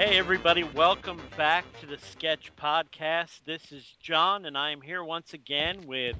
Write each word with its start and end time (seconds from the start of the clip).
Hey, 0.00 0.16
everybody, 0.16 0.64
welcome 0.64 1.20
back 1.36 1.66
to 1.80 1.86
the 1.86 1.98
Sketch 1.98 2.50
Podcast. 2.56 3.44
This 3.44 3.70
is 3.70 3.84
John, 4.00 4.46
and 4.46 4.56
I 4.56 4.70
am 4.70 4.80
here 4.80 5.04
once 5.04 5.34
again 5.34 5.86
with 5.86 6.16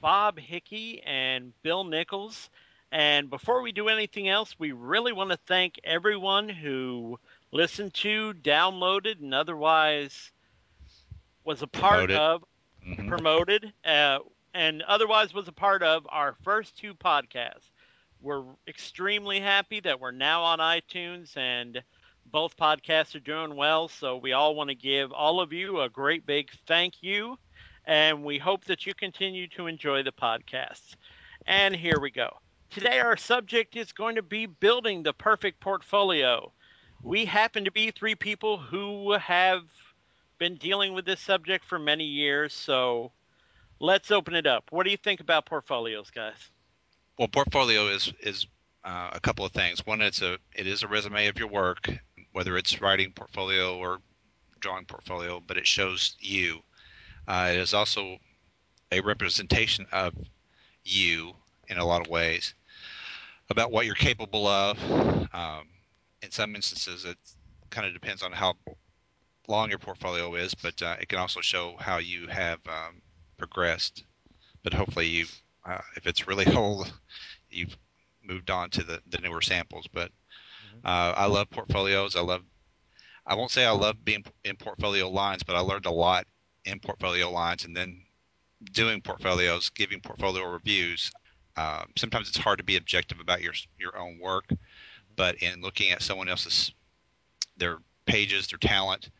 Bob 0.00 0.38
Hickey 0.38 1.02
and 1.02 1.52
Bill 1.62 1.84
Nichols. 1.84 2.48
And 2.90 3.28
before 3.28 3.60
we 3.60 3.70
do 3.70 3.88
anything 3.88 4.30
else, 4.30 4.58
we 4.58 4.72
really 4.72 5.12
want 5.12 5.28
to 5.28 5.36
thank 5.46 5.78
everyone 5.84 6.48
who 6.48 7.20
listened 7.50 7.92
to, 7.96 8.32
downloaded, 8.32 9.20
and 9.20 9.34
otherwise 9.34 10.32
was 11.44 11.60
a 11.60 11.66
part 11.66 12.08
Promoted. 12.08 12.16
of, 12.16 12.44
Mhm. 12.82 13.08
promoted, 13.08 13.72
uh, 13.84 14.20
and 14.54 14.80
otherwise 14.84 15.34
was 15.34 15.48
a 15.48 15.52
part 15.52 15.82
of 15.82 16.06
our 16.08 16.34
first 16.42 16.78
two 16.78 16.94
podcasts. 16.94 17.68
We're 18.22 18.46
extremely 18.66 19.38
happy 19.38 19.80
that 19.80 20.00
we're 20.00 20.12
now 20.12 20.44
on 20.44 20.60
iTunes 20.60 21.36
and 21.36 21.82
both 22.32 22.56
podcasts 22.56 23.14
are 23.14 23.20
doing 23.20 23.54
well. 23.54 23.88
So 23.88 24.16
we 24.16 24.32
all 24.32 24.54
want 24.54 24.70
to 24.70 24.74
give 24.74 25.12
all 25.12 25.40
of 25.40 25.52
you 25.52 25.80
a 25.80 25.88
great 25.88 26.26
big 26.26 26.50
thank 26.66 27.02
you. 27.02 27.38
And 27.84 28.24
we 28.24 28.38
hope 28.38 28.64
that 28.64 28.86
you 28.86 28.94
continue 28.94 29.46
to 29.48 29.66
enjoy 29.66 30.02
the 30.02 30.12
podcasts. 30.12 30.96
And 31.46 31.76
here 31.76 32.00
we 32.00 32.10
go. 32.10 32.38
Today, 32.70 33.00
our 33.00 33.16
subject 33.16 33.76
is 33.76 33.92
going 33.92 34.16
to 34.16 34.22
be 34.22 34.46
building 34.46 35.02
the 35.02 35.12
perfect 35.12 35.60
portfolio. 35.60 36.52
We 37.02 37.24
happen 37.26 37.64
to 37.64 37.72
be 37.72 37.90
three 37.90 38.14
people 38.14 38.56
who 38.56 39.12
have 39.12 39.62
been 40.38 40.56
dealing 40.56 40.94
with 40.94 41.04
this 41.04 41.20
subject 41.20 41.64
for 41.64 41.78
many 41.78 42.04
years. 42.04 42.54
So 42.54 43.12
let's 43.78 44.10
open 44.10 44.34
it 44.34 44.46
up. 44.46 44.64
What 44.70 44.84
do 44.84 44.90
you 44.90 44.96
think 44.96 45.20
about 45.20 45.44
portfolios, 45.44 46.10
guys? 46.10 46.50
Well, 47.18 47.28
portfolio 47.28 47.88
is 47.88 48.12
is 48.20 48.46
uh, 48.84 49.10
a 49.12 49.20
couple 49.20 49.44
of 49.44 49.52
things. 49.52 49.84
One, 49.86 50.00
it's 50.00 50.22
a 50.22 50.38
it 50.54 50.66
is 50.66 50.82
a 50.82 50.88
resume 50.88 51.26
of 51.26 51.38
your 51.38 51.48
work, 51.48 51.90
whether 52.32 52.56
it's 52.56 52.80
writing 52.80 53.12
portfolio 53.12 53.76
or 53.76 53.98
drawing 54.60 54.84
portfolio, 54.84 55.42
but 55.46 55.56
it 55.56 55.66
shows 55.66 56.16
you. 56.20 56.60
Uh, 57.28 57.48
it 57.50 57.58
is 57.58 57.74
also 57.74 58.18
a 58.90 59.00
representation 59.00 59.86
of 59.92 60.14
you 60.84 61.32
in 61.68 61.78
a 61.78 61.84
lot 61.84 62.00
of 62.00 62.08
ways 62.08 62.54
about 63.50 63.70
what 63.70 63.86
you're 63.86 63.94
capable 63.94 64.46
of. 64.46 64.78
Um, 65.32 65.68
in 66.22 66.30
some 66.30 66.54
instances, 66.54 67.04
it 67.04 67.16
kind 67.70 67.86
of 67.86 67.92
depends 67.92 68.22
on 68.22 68.32
how 68.32 68.54
long 69.48 69.70
your 69.70 69.78
portfolio 69.78 70.34
is, 70.34 70.54
but 70.54 70.80
uh, 70.82 70.96
it 71.00 71.08
can 71.08 71.18
also 71.18 71.40
show 71.40 71.76
how 71.78 71.98
you 71.98 72.26
have 72.28 72.60
um, 72.66 73.00
progressed. 73.38 74.04
But 74.62 74.74
hopefully, 74.74 75.06
you, 75.06 75.26
uh, 75.66 75.78
if 75.96 76.06
it's 76.06 76.28
really 76.28 76.46
old, 76.56 76.92
you've 77.50 77.76
moved 78.22 78.50
on 78.50 78.70
to 78.70 78.84
the, 78.84 79.00
the 79.08 79.18
newer 79.18 79.42
samples. 79.42 79.86
But 79.92 80.10
uh, 80.84 81.14
I 81.16 81.26
love 81.26 81.50
portfolios. 81.50 82.16
I 82.16 82.20
love. 82.20 82.42
I 83.26 83.34
won't 83.34 83.50
say 83.50 83.64
I 83.64 83.70
love 83.70 84.04
being 84.04 84.24
in 84.44 84.56
portfolio 84.56 85.08
lines, 85.08 85.42
but 85.42 85.54
I 85.54 85.60
learned 85.60 85.86
a 85.86 85.90
lot 85.90 86.26
in 86.64 86.80
portfolio 86.80 87.30
lines, 87.30 87.64
and 87.64 87.76
then 87.76 88.02
doing 88.72 89.00
portfolios, 89.00 89.70
giving 89.70 90.00
portfolio 90.00 90.44
reviews. 90.44 91.10
Uh, 91.56 91.84
sometimes 91.96 92.28
it's 92.28 92.38
hard 92.38 92.58
to 92.58 92.64
be 92.64 92.76
objective 92.76 93.20
about 93.20 93.42
your 93.42 93.54
your 93.78 93.96
own 93.96 94.18
work, 94.18 94.46
but 95.16 95.36
in 95.36 95.60
looking 95.60 95.90
at 95.90 96.02
someone 96.02 96.28
else's 96.28 96.72
their 97.56 97.78
pages, 98.06 98.48
their 98.48 98.58
talent, 98.58 99.10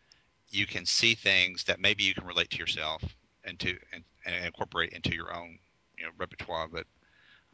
you 0.48 0.66
can 0.66 0.86
see 0.86 1.14
things 1.14 1.64
that 1.64 1.80
maybe 1.80 2.02
you 2.02 2.14
can 2.14 2.26
relate 2.26 2.50
to 2.50 2.58
yourself 2.58 3.02
and 3.44 3.58
to 3.60 3.76
and, 3.92 4.04
and 4.24 4.44
incorporate 4.44 4.92
into 4.92 5.14
your 5.14 5.34
own 5.34 5.58
you 5.98 6.04
know 6.04 6.10
repertoire. 6.18 6.68
But 6.68 6.86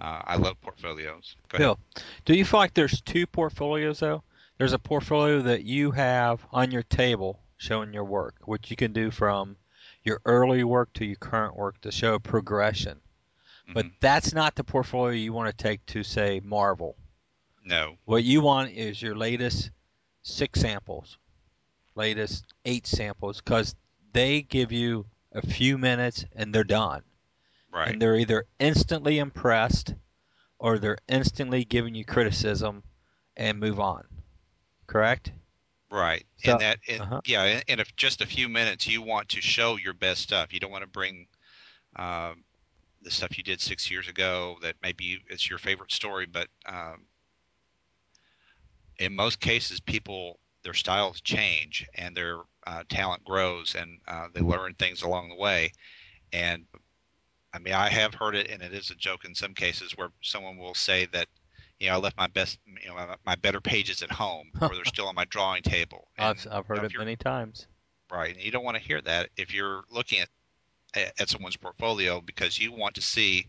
uh, 0.01 0.23
I 0.25 0.37
love 0.37 0.61
portfolios. 0.61 1.37
Go 1.49 1.57
ahead. 1.57 1.77
Bill, 1.95 2.05
do 2.25 2.35
you 2.35 2.45
feel 2.45 2.61
like 2.61 2.75
there's 2.75 3.01
two 3.01 3.27
portfolios 3.27 4.01
though? 4.01 4.23
There's 4.59 4.73
a 4.73 4.79
portfolio 4.79 5.41
that 5.43 5.65
you 5.65 5.93
have 5.93 6.45
on 6.53 6.71
your 6.71 6.83
table 6.83 7.41
showing 7.57 7.93
your 7.93 8.05
work, 8.05 8.37
which 8.45 8.71
you 8.71 8.77
can 8.77 8.93
do 8.93 9.11
from 9.11 9.57
your 10.05 10.21
early 10.25 10.65
work 10.65 10.93
to 10.95 11.05
your 11.05 11.17
current 11.17 11.57
work 11.57 11.81
to 11.83 11.93
show 11.93 12.19
progression. 12.19 13.01
But 13.75 13.87
Mhm. 13.87 13.93
that's 14.01 14.33
not 14.33 14.55
the 14.55 14.65
portfolio 14.65 15.13
you 15.13 15.33
want 15.33 15.51
to 15.57 15.63
take 15.63 15.85
to 15.87 16.03
say 16.03 16.41
Marvel. 16.41 16.97
no, 17.65 17.99
What 18.07 18.25
you 18.25 18.41
want 18.41 18.71
is 18.71 19.03
your 19.03 19.15
latest 19.15 19.71
six 20.23 20.61
samples, 20.61 21.19
latest 21.95 22.47
eight 22.65 22.87
samples, 22.87 23.43
because 23.43 23.75
they 24.13 24.41
give 24.41 24.73
you 24.73 25.05
a 25.33 25.43
few 25.47 25.77
minutes 25.77 26.25
and 26.35 26.55
they're 26.55 26.65
done. 26.65 27.03
Right. 27.73 27.93
And 27.93 28.03
they're 28.03 28.17
either 28.17 28.47
instantly 28.59 29.19
impressed 29.19 29.95
or 30.59 30.79
they're 30.79 30.99
instantly 31.09 31.65
giving 31.65 31.95
you 31.95 32.05
criticism 32.05 32.83
and 33.37 33.59
move 33.59 33.81
on. 33.81 34.05
Correct? 34.87 35.33
Right. 35.91 36.27
So- 36.39 36.53
and 36.53 36.61
that, 36.61 36.79
and, 36.89 37.01
uh-huh. 37.01 37.21
yeah, 37.27 37.45
in, 37.45 37.63
in 37.69 37.81
a, 37.81 37.85
just 37.97 38.21
a 38.21 38.27
few 38.27 38.49
minutes, 38.49 38.87
you 38.87 39.03
want 39.03 39.29
to 39.31 39.41
show 39.41 39.77
your 39.77 39.95
best 39.95 40.23
stuff. 40.23 40.53
You 40.53 40.61
don't 40.61 40.71
want 40.71 40.85
to 40.85 40.91
bring 40.91 41.27
um, 41.97 42.45
the 43.03 43.11
stuff 43.11 43.39
you 43.39 43.45
did 43.45 43.61
six 43.61 43.91
years 43.91 44.09
ago 44.09 44.57
that 44.63 44.75
maybe 44.83 45.23
it's 45.29 45.49
your 45.49 45.59
favorite 45.59 45.93
story, 45.93 46.27
but 46.27 46.49
um, 46.67 47.05
in 48.99 49.15
most 49.15 49.41
cases, 49.41 49.81
people 49.81 50.39
their 50.65 50.75
styles 50.75 51.21
change 51.21 51.87
and 51.95 52.17
their 52.17 52.41
uh, 52.67 52.83
talent 52.89 53.25
grows, 53.25 53.75
and 53.75 53.99
uh, 54.09 54.27
they 54.35 54.41
learn 54.41 54.75
things 54.75 55.03
along 55.03 55.29
the 55.29 55.37
way. 55.37 55.73
And 56.33 56.65
I 57.53 57.59
mean, 57.59 57.75
I 57.75 57.89
have 57.89 58.15
heard 58.15 58.35
it, 58.35 58.51
and 58.51 58.63
it 58.63 58.73
is 58.73 58.91
a 58.91 58.95
joke 58.95 59.25
in 59.25 59.35
some 59.35 59.55
cases 59.55 59.97
where 59.97 60.09
someone 60.23 60.57
will 60.57 60.75
say 60.75 61.07
that. 61.13 61.27
You 61.81 61.89
know, 61.89 61.95
I 61.95 61.99
left 61.99 62.17
my 62.17 62.27
best, 62.27 62.59
you 62.67 62.89
know, 62.89 62.97
my, 62.97 63.15
my 63.25 63.35
better 63.37 63.61
pages 63.61 64.03
at 64.03 64.11
home, 64.11 64.51
or 64.61 64.71
they're 64.71 64.85
still 64.85 65.07
on 65.07 65.15
my 65.15 65.27
drawing 65.27 65.63
table. 65.63 66.09
I've, 66.19 66.45
I've 66.51 66.65
you 66.69 66.75
know, 66.75 66.81
heard 66.81 66.85
it 66.93 66.99
many 66.99 67.15
times. 67.15 67.69
Right, 68.11 68.35
and 68.35 68.43
you 68.43 68.51
don't 68.51 68.65
want 68.65 68.77
to 68.77 68.83
hear 68.83 69.01
that 69.03 69.29
if 69.37 69.55
you're 69.55 69.85
looking 69.89 70.19
at 70.19 70.29
at 70.95 71.29
someone's 71.29 71.57
portfolio 71.57 72.21
because 72.21 72.59
you 72.59 72.73
want 72.73 72.95
to 72.95 73.01
see 73.01 73.47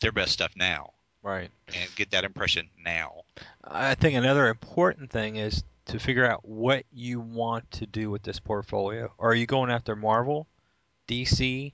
their 0.00 0.12
best 0.12 0.32
stuff 0.32 0.52
now 0.56 0.92
Right. 1.22 1.50
and 1.68 1.94
get 1.96 2.12
that 2.12 2.24
impression 2.24 2.68
now. 2.82 3.22
I 3.64 3.94
think 3.94 4.14
another 4.16 4.48
important 4.48 5.10
thing 5.10 5.36
is 5.36 5.64
to 5.86 5.98
figure 5.98 6.24
out 6.24 6.46
what 6.48 6.84
you 6.92 7.20
want 7.20 7.70
to 7.72 7.86
do 7.86 8.10
with 8.10 8.22
this 8.22 8.38
portfolio. 8.38 9.12
Are 9.18 9.34
you 9.34 9.46
going 9.46 9.70
after 9.70 9.96
Marvel, 9.96 10.46
DC, 11.08 11.72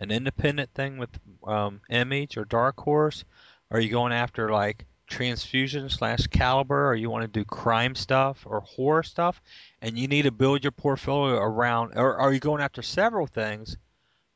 an 0.00 0.10
independent 0.10 0.72
thing 0.74 0.98
with 0.98 1.10
um, 1.44 1.80
Image 1.90 2.36
or 2.36 2.44
Dark 2.46 2.80
Horse? 2.80 3.24
Are 3.70 3.78
you 3.78 3.90
going 3.90 4.12
after 4.12 4.50
like 4.50 4.86
Transfuzion 5.08 5.90
slash 5.90 6.26
Caliber, 6.26 6.88
or 6.88 6.94
you 6.94 7.10
want 7.10 7.22
to 7.22 7.38
do 7.38 7.44
crime 7.44 7.94
stuff 7.94 8.44
or 8.46 8.60
horror 8.60 9.02
stuff? 9.02 9.40
And 9.82 9.98
you 9.98 10.08
need 10.08 10.22
to 10.22 10.30
build 10.30 10.64
your 10.64 10.72
portfolio 10.72 11.36
around, 11.36 11.92
or 11.96 12.16
are 12.16 12.32
you 12.32 12.40
going 12.40 12.62
after 12.62 12.82
several 12.82 13.26
things, 13.26 13.76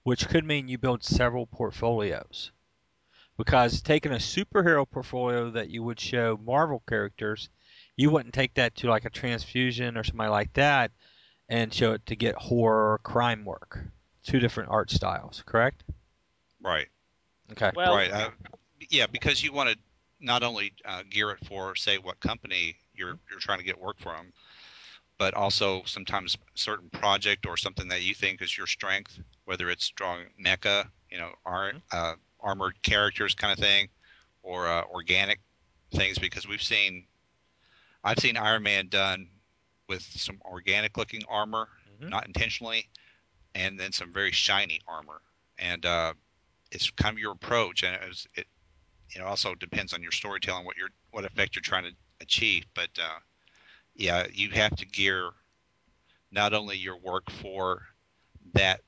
which 0.02 0.28
could 0.28 0.44
mean 0.44 0.68
you 0.68 0.78
build 0.78 1.02
several 1.02 1.46
portfolios? 1.46 2.52
Because 3.36 3.80
taking 3.80 4.12
a 4.12 4.16
superhero 4.16 4.88
portfolio 4.88 5.50
that 5.50 5.70
you 5.70 5.82
would 5.82 5.98
show 5.98 6.38
Marvel 6.44 6.82
characters, 6.86 7.48
you 7.96 8.10
wouldn't 8.10 8.34
take 8.34 8.54
that 8.54 8.76
to 8.76 8.88
like 8.88 9.04
a 9.04 9.10
Transfuzion 9.10 9.96
or 9.96 10.04
somebody 10.04 10.30
like 10.30 10.52
that 10.52 10.92
and 11.48 11.72
show 11.72 11.92
it 11.92 12.06
to 12.06 12.16
get 12.16 12.34
horror 12.36 12.92
or 12.92 12.98
crime 12.98 13.44
work. 13.44 13.80
Two 14.24 14.40
different 14.40 14.70
art 14.70 14.90
styles, 14.90 15.42
correct? 15.46 15.84
Right, 16.62 16.88
Okay. 17.52 17.70
Well, 17.74 17.94
right. 17.94 18.10
Uh, 18.10 18.30
yeah, 18.90 19.06
because 19.06 19.42
you 19.42 19.52
want 19.52 19.68
to 19.70 19.76
not 20.20 20.42
only 20.42 20.72
uh, 20.86 21.02
gear 21.08 21.30
it 21.30 21.46
for, 21.46 21.76
say, 21.76 21.98
what 21.98 22.18
company 22.20 22.76
you're 22.94 23.18
you're 23.30 23.38
trying 23.38 23.58
to 23.58 23.64
get 23.64 23.78
work 23.78 23.98
from, 24.00 24.32
but 25.18 25.34
also 25.34 25.82
sometimes 25.84 26.36
certain 26.54 26.88
project 26.90 27.46
or 27.46 27.56
something 27.56 27.88
that 27.88 28.02
you 28.02 28.14
think 28.14 28.40
is 28.40 28.56
your 28.56 28.66
strength, 28.66 29.18
whether 29.44 29.68
it's 29.68 29.90
drawing 29.90 30.26
mecha, 30.42 30.88
you 31.10 31.18
know, 31.18 31.32
ar- 31.44 31.74
uh, 31.92 32.14
armored 32.40 32.80
characters 32.82 33.34
kind 33.34 33.52
of 33.52 33.58
thing, 33.58 33.88
or 34.42 34.66
uh, 34.68 34.84
organic 34.90 35.40
things. 35.94 36.18
Because 36.18 36.48
we've 36.48 36.62
seen, 36.62 37.06
I've 38.02 38.18
seen 38.18 38.36
Iron 38.38 38.62
Man 38.62 38.88
done 38.88 39.28
with 39.88 40.02
some 40.02 40.40
organic 40.46 40.96
looking 40.96 41.22
armor, 41.28 41.68
Mhm. 42.00 42.08
not 42.08 42.26
intentionally, 42.26 42.88
and 43.54 43.78
then 43.78 43.92
some 43.92 44.12
very 44.12 44.32
shiny 44.32 44.80
armor. 44.88 45.20
And 45.58 45.84
uh, 45.86 46.14
it's 46.70 46.90
kind 46.90 47.14
of 47.14 47.18
your 47.18 47.32
approach, 47.32 47.82
and 47.82 47.94
it, 47.94 48.08
was, 48.08 48.26
it 48.34 48.46
you 49.10 49.20
know 49.20 49.26
also 49.26 49.54
depends 49.54 49.92
on 49.92 50.02
your 50.02 50.12
storytelling, 50.12 50.64
what 50.64 50.76
your 50.76 50.88
what 51.12 51.24
effect 51.24 51.54
you're 51.54 51.62
trying 51.62 51.84
to 51.84 51.92
achieve. 52.20 52.64
But 52.74 52.90
uh, 52.98 53.18
yeah, 53.94 54.26
you 54.32 54.50
have 54.50 54.74
to 54.76 54.86
gear 54.86 55.30
not 56.32 56.52
only 56.52 56.76
your 56.76 56.98
work 56.98 57.30
for 57.30 57.82
that 58.54 58.80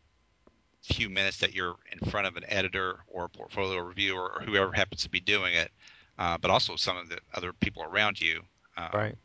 few 0.82 1.08
minutes 1.08 1.38
that 1.38 1.54
you're 1.54 1.76
in 1.90 2.10
front 2.10 2.26
of 2.26 2.36
an 2.36 2.44
editor 2.48 3.00
or 3.08 3.24
a 3.24 3.28
portfolio 3.28 3.80
reviewer 3.80 4.32
or 4.34 4.42
whoever 4.44 4.72
happens 4.72 5.02
to 5.02 5.10
be 5.10 5.20
doing 5.20 5.54
it, 5.54 5.70
uh, 6.18 6.38
but 6.38 6.50
also 6.50 6.76
some 6.76 6.96
of 6.96 7.08
the 7.08 7.18
other 7.34 7.52
people 7.52 7.82
around 7.82 8.20
you. 8.20 8.42
Uh, 8.76 8.88
Right. 8.92 9.18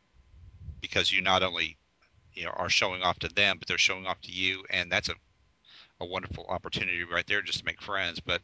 Because 0.81 1.11
you 1.11 1.21
not 1.21 1.43
only 1.43 1.77
you 2.33 2.43
know 2.43 2.51
are 2.51 2.69
showing 2.69 3.01
off 3.03 3.19
to 3.19 3.27
them, 3.27 3.57
but 3.59 3.67
they're 3.67 3.77
showing 3.77 4.07
off 4.07 4.19
to 4.21 4.31
you, 4.31 4.63
and 4.69 4.91
that's 4.91 5.09
a 5.09 5.13
a 6.01 6.05
wonderful 6.05 6.45
opportunity 6.49 7.03
right 7.03 7.25
there 7.27 7.41
just 7.41 7.59
to 7.59 7.65
make 7.65 7.81
friends. 7.81 8.19
But 8.19 8.41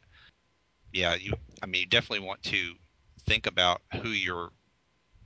yeah, 0.92 1.14
you 1.14 1.34
I 1.62 1.66
mean 1.66 1.82
you 1.82 1.86
definitely 1.86 2.26
want 2.26 2.42
to 2.44 2.74
think 3.26 3.46
about 3.46 3.82
who 4.02 4.08
you're 4.08 4.50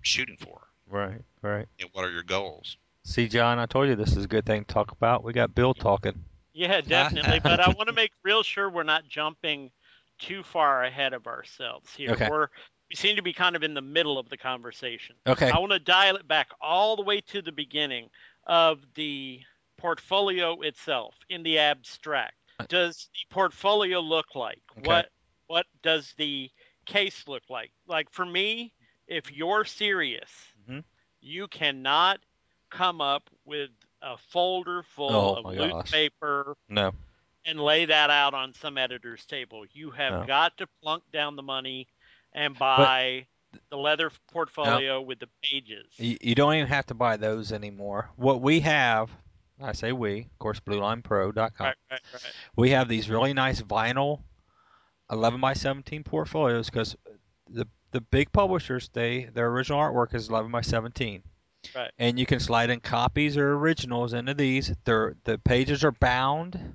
shooting 0.00 0.36
for. 0.40 0.62
Right. 0.88 1.20
Right. 1.42 1.66
You 1.78 1.84
know, 1.84 1.90
what 1.92 2.04
are 2.04 2.10
your 2.10 2.24
goals? 2.24 2.76
See, 3.04 3.28
John, 3.28 3.58
I 3.58 3.66
told 3.66 3.88
you 3.88 3.96
this 3.96 4.16
is 4.16 4.24
a 4.24 4.28
good 4.28 4.46
thing 4.46 4.64
to 4.64 4.74
talk 4.74 4.92
about. 4.92 5.24
We 5.24 5.32
got 5.32 5.54
Bill 5.54 5.74
talking. 5.74 6.24
Yeah, 6.52 6.80
definitely. 6.80 7.40
but 7.40 7.60
I 7.60 7.68
want 7.70 7.88
to 7.88 7.94
make 7.94 8.12
real 8.22 8.42
sure 8.42 8.70
we're 8.70 8.82
not 8.82 9.08
jumping 9.08 9.70
too 10.18 10.42
far 10.42 10.84
ahead 10.84 11.12
of 11.12 11.26
ourselves 11.26 11.92
here. 11.94 12.10
Okay. 12.12 12.28
We're 12.30 12.48
we 12.90 12.96
seem 12.96 13.16
to 13.16 13.22
be 13.22 13.32
kind 13.32 13.56
of 13.56 13.62
in 13.62 13.72
the 13.72 13.80
middle 13.80 14.18
of 14.18 14.28
the 14.28 14.36
conversation. 14.36 15.16
Okay. 15.26 15.50
I 15.50 15.58
want 15.58 15.72
to 15.72 15.78
dial 15.78 16.16
it 16.16 16.28
back 16.28 16.48
all 16.60 16.94
the 16.94 17.02
way 17.02 17.22
to 17.22 17.40
the 17.40 17.52
beginning 17.52 18.10
of 18.46 18.80
the 18.94 19.40
portfolio 19.82 20.60
itself 20.60 21.16
in 21.28 21.42
the 21.42 21.58
abstract. 21.58 22.34
Does 22.68 23.08
the 23.12 23.34
portfolio 23.34 23.98
look 23.98 24.34
like? 24.36 24.62
Okay. 24.78 24.88
What 24.88 25.08
what 25.48 25.66
does 25.82 26.14
the 26.16 26.48
case 26.86 27.24
look 27.26 27.42
like? 27.50 27.72
Like 27.88 28.08
for 28.10 28.24
me, 28.24 28.72
if 29.08 29.30
you're 29.32 29.64
serious, 29.64 30.30
Mhm. 30.68 30.84
you 31.20 31.48
cannot 31.48 32.20
come 32.70 33.00
up 33.00 33.28
with 33.44 33.70
a 34.00 34.16
folder 34.16 34.82
full 34.84 35.10
Oh, 35.14 35.34
of 35.34 35.44
loose 35.44 35.72
gosh. 35.72 35.90
paper 35.90 36.56
No. 36.68 36.92
and 37.44 37.60
lay 37.60 37.84
that 37.84 38.08
out 38.10 38.34
on 38.34 38.54
some 38.54 38.78
editor's 38.78 39.26
table. 39.26 39.66
You 39.72 39.90
have 39.90 40.20
No. 40.20 40.24
got 40.26 40.56
to 40.58 40.66
plunk 40.80 41.02
down 41.12 41.34
the 41.36 41.42
money 41.42 41.88
and 42.32 42.56
buy 42.56 43.26
the 43.68 43.76
leather 43.76 44.10
portfolio 44.32 45.00
with 45.02 45.18
the 45.18 45.28
pages. 45.42 45.86
You, 45.98 46.16
you 46.22 46.34
don't 46.34 46.54
even 46.54 46.68
have 46.68 46.86
to 46.86 46.94
buy 46.94 47.16
those 47.18 47.52
anymore. 47.52 48.10
What 48.16 48.40
we 48.40 48.60
have, 48.60 49.10
I 49.62 49.72
say 49.72 49.92
we, 49.92 50.20
of 50.20 50.38
course, 50.38 50.60
BlueLinePro.com. 50.60 51.34
Right, 51.36 51.50
right, 51.90 52.00
right. 52.12 52.32
We 52.56 52.70
have 52.70 52.88
these 52.88 53.08
really 53.08 53.32
nice 53.32 53.62
vinyl 53.62 54.22
11 55.10 55.40
by 55.40 55.52
17 55.52 56.02
portfolios 56.04 56.70
because 56.70 56.96
the 57.48 57.66
the 57.92 58.00
big 58.00 58.32
publishers 58.32 58.88
they 58.92 59.28
their 59.34 59.48
original 59.48 59.78
artwork 59.78 60.14
is 60.14 60.28
11 60.28 60.50
by 60.50 60.62
17. 60.62 61.22
Right. 61.76 61.90
And 61.98 62.18
you 62.18 62.26
can 62.26 62.40
slide 62.40 62.70
in 62.70 62.80
copies 62.80 63.36
or 63.36 63.52
originals 63.52 64.14
into 64.14 64.34
these. 64.34 64.72
They're 64.84 65.14
the 65.24 65.38
pages 65.38 65.84
are 65.84 65.92
bound, 65.92 66.74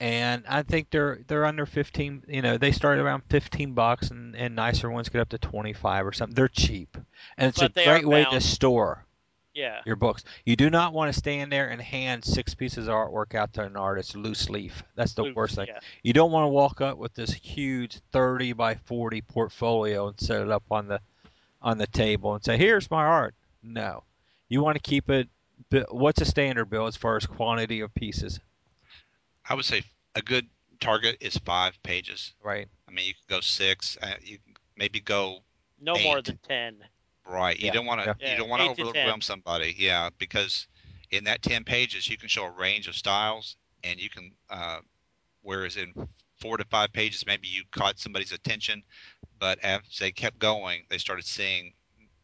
and 0.00 0.44
I 0.46 0.64
think 0.64 0.90
they're 0.90 1.20
they're 1.26 1.46
under 1.46 1.64
15. 1.64 2.24
You 2.28 2.42
know, 2.42 2.58
they 2.58 2.72
start 2.72 2.98
around 2.98 3.22
15 3.30 3.72
bucks, 3.72 4.10
and, 4.10 4.36
and 4.36 4.54
nicer 4.54 4.90
ones 4.90 5.08
get 5.08 5.22
up 5.22 5.30
to 5.30 5.38
25 5.38 6.06
or 6.06 6.12
something. 6.12 6.34
They're 6.34 6.48
cheap, 6.48 6.98
and 7.38 7.48
it's 7.48 7.60
But 7.60 7.78
a 7.78 7.84
great 7.84 8.06
way 8.06 8.26
to 8.30 8.40
store 8.40 9.06
Yeah. 9.54 9.80
your 9.84 9.96
books. 9.96 10.24
You 10.46 10.56
do 10.56 10.70
not 10.70 10.92
want 10.94 11.12
to 11.12 11.18
stand 11.18 11.52
there 11.52 11.68
and 11.68 11.80
hand 11.80 12.24
six 12.24 12.54
pieces 12.54 12.88
of 12.88 12.94
artwork 12.94 13.34
out 13.34 13.52
to 13.54 13.62
an 13.64 13.76
artist 13.76 14.16
loose 14.16 14.48
leaf. 14.48 14.82
That's 14.94 15.12
the 15.14 15.24
Loose, 15.24 15.34
worst 15.36 15.54
thing. 15.56 15.66
yeah. 15.68 15.80
You 16.02 16.12
don't 16.12 16.32
want 16.32 16.44
to 16.44 16.48
walk 16.48 16.80
up 16.80 16.96
with 16.98 17.12
this 17.14 17.32
huge 17.32 18.00
30 18.12 18.54
by 18.54 18.74
40 18.76 19.20
portfolio 19.22 20.08
and 20.08 20.18
set 20.18 20.40
it 20.40 20.50
up 20.50 20.64
on 20.70 20.88
the 20.88 21.00
on 21.60 21.78
the 21.78 21.86
table 21.86 22.34
and 22.34 22.42
say, 22.42 22.56
"Here's 22.56 22.90
my 22.90 23.04
art." 23.04 23.34
No. 23.62 24.02
You 24.48 24.62
want 24.62 24.76
to 24.76 24.82
keep 24.82 25.08
it 25.10 25.28
what's 25.90 26.20
a 26.20 26.24
standard 26.24 26.66
bill 26.66 26.86
as 26.86 26.96
far 26.96 27.16
as 27.16 27.24
quantity 27.26 27.80
of 27.80 27.94
pieces, 27.94 28.40
I 29.48 29.54
would 29.54 29.64
say 29.64 29.82
a 30.14 30.22
good 30.22 30.46
target 30.80 31.16
is 31.20 31.36
five 31.38 31.80
pages. 31.82 32.32
right? 32.42 32.68
I 32.88 32.90
mean, 32.90 33.06
you 33.06 33.14
could 33.14 33.28
go 33.36 33.40
six. 33.40 33.96
Uh, 34.02 34.14
you 34.22 34.38
maybe 34.76 34.98
go 35.00 35.38
No 35.80 35.94
more 36.00 36.20
than 36.20 36.38
10. 36.48 36.76
Right. 37.26 37.58
You 37.58 37.66
Yeah, 37.66 37.72
don't 37.72 37.86
want 37.86 38.02
to. 38.02 38.16
yeah. 38.18 38.30
You 38.32 38.36
don't 38.36 38.48
want 38.48 38.62
to 38.62 38.82
to 38.82 38.90
overwhelm 38.90 39.20
somebody. 39.20 39.74
Yeah, 39.78 40.10
because 40.18 40.66
in 41.10 41.24
that 41.24 41.42
ten 41.42 41.64
pages, 41.64 42.08
you 42.08 42.16
can 42.16 42.28
show 42.28 42.44
a 42.44 42.50
range 42.50 42.88
of 42.88 42.94
styles, 42.96 43.56
and 43.84 44.00
you 44.00 44.08
can. 44.10 44.32
Uh, 44.50 44.80
whereas 45.42 45.76
in 45.76 45.92
four 46.40 46.56
to 46.56 46.64
five 46.64 46.92
pages, 46.92 47.26
maybe 47.26 47.48
you 47.48 47.64
caught 47.72 47.98
somebody's 47.98 48.32
attention, 48.32 48.82
but 49.38 49.58
as 49.60 49.80
they 50.00 50.12
kept 50.12 50.38
going, 50.38 50.84
they 50.90 50.98
started 50.98 51.24
seeing. 51.26 51.74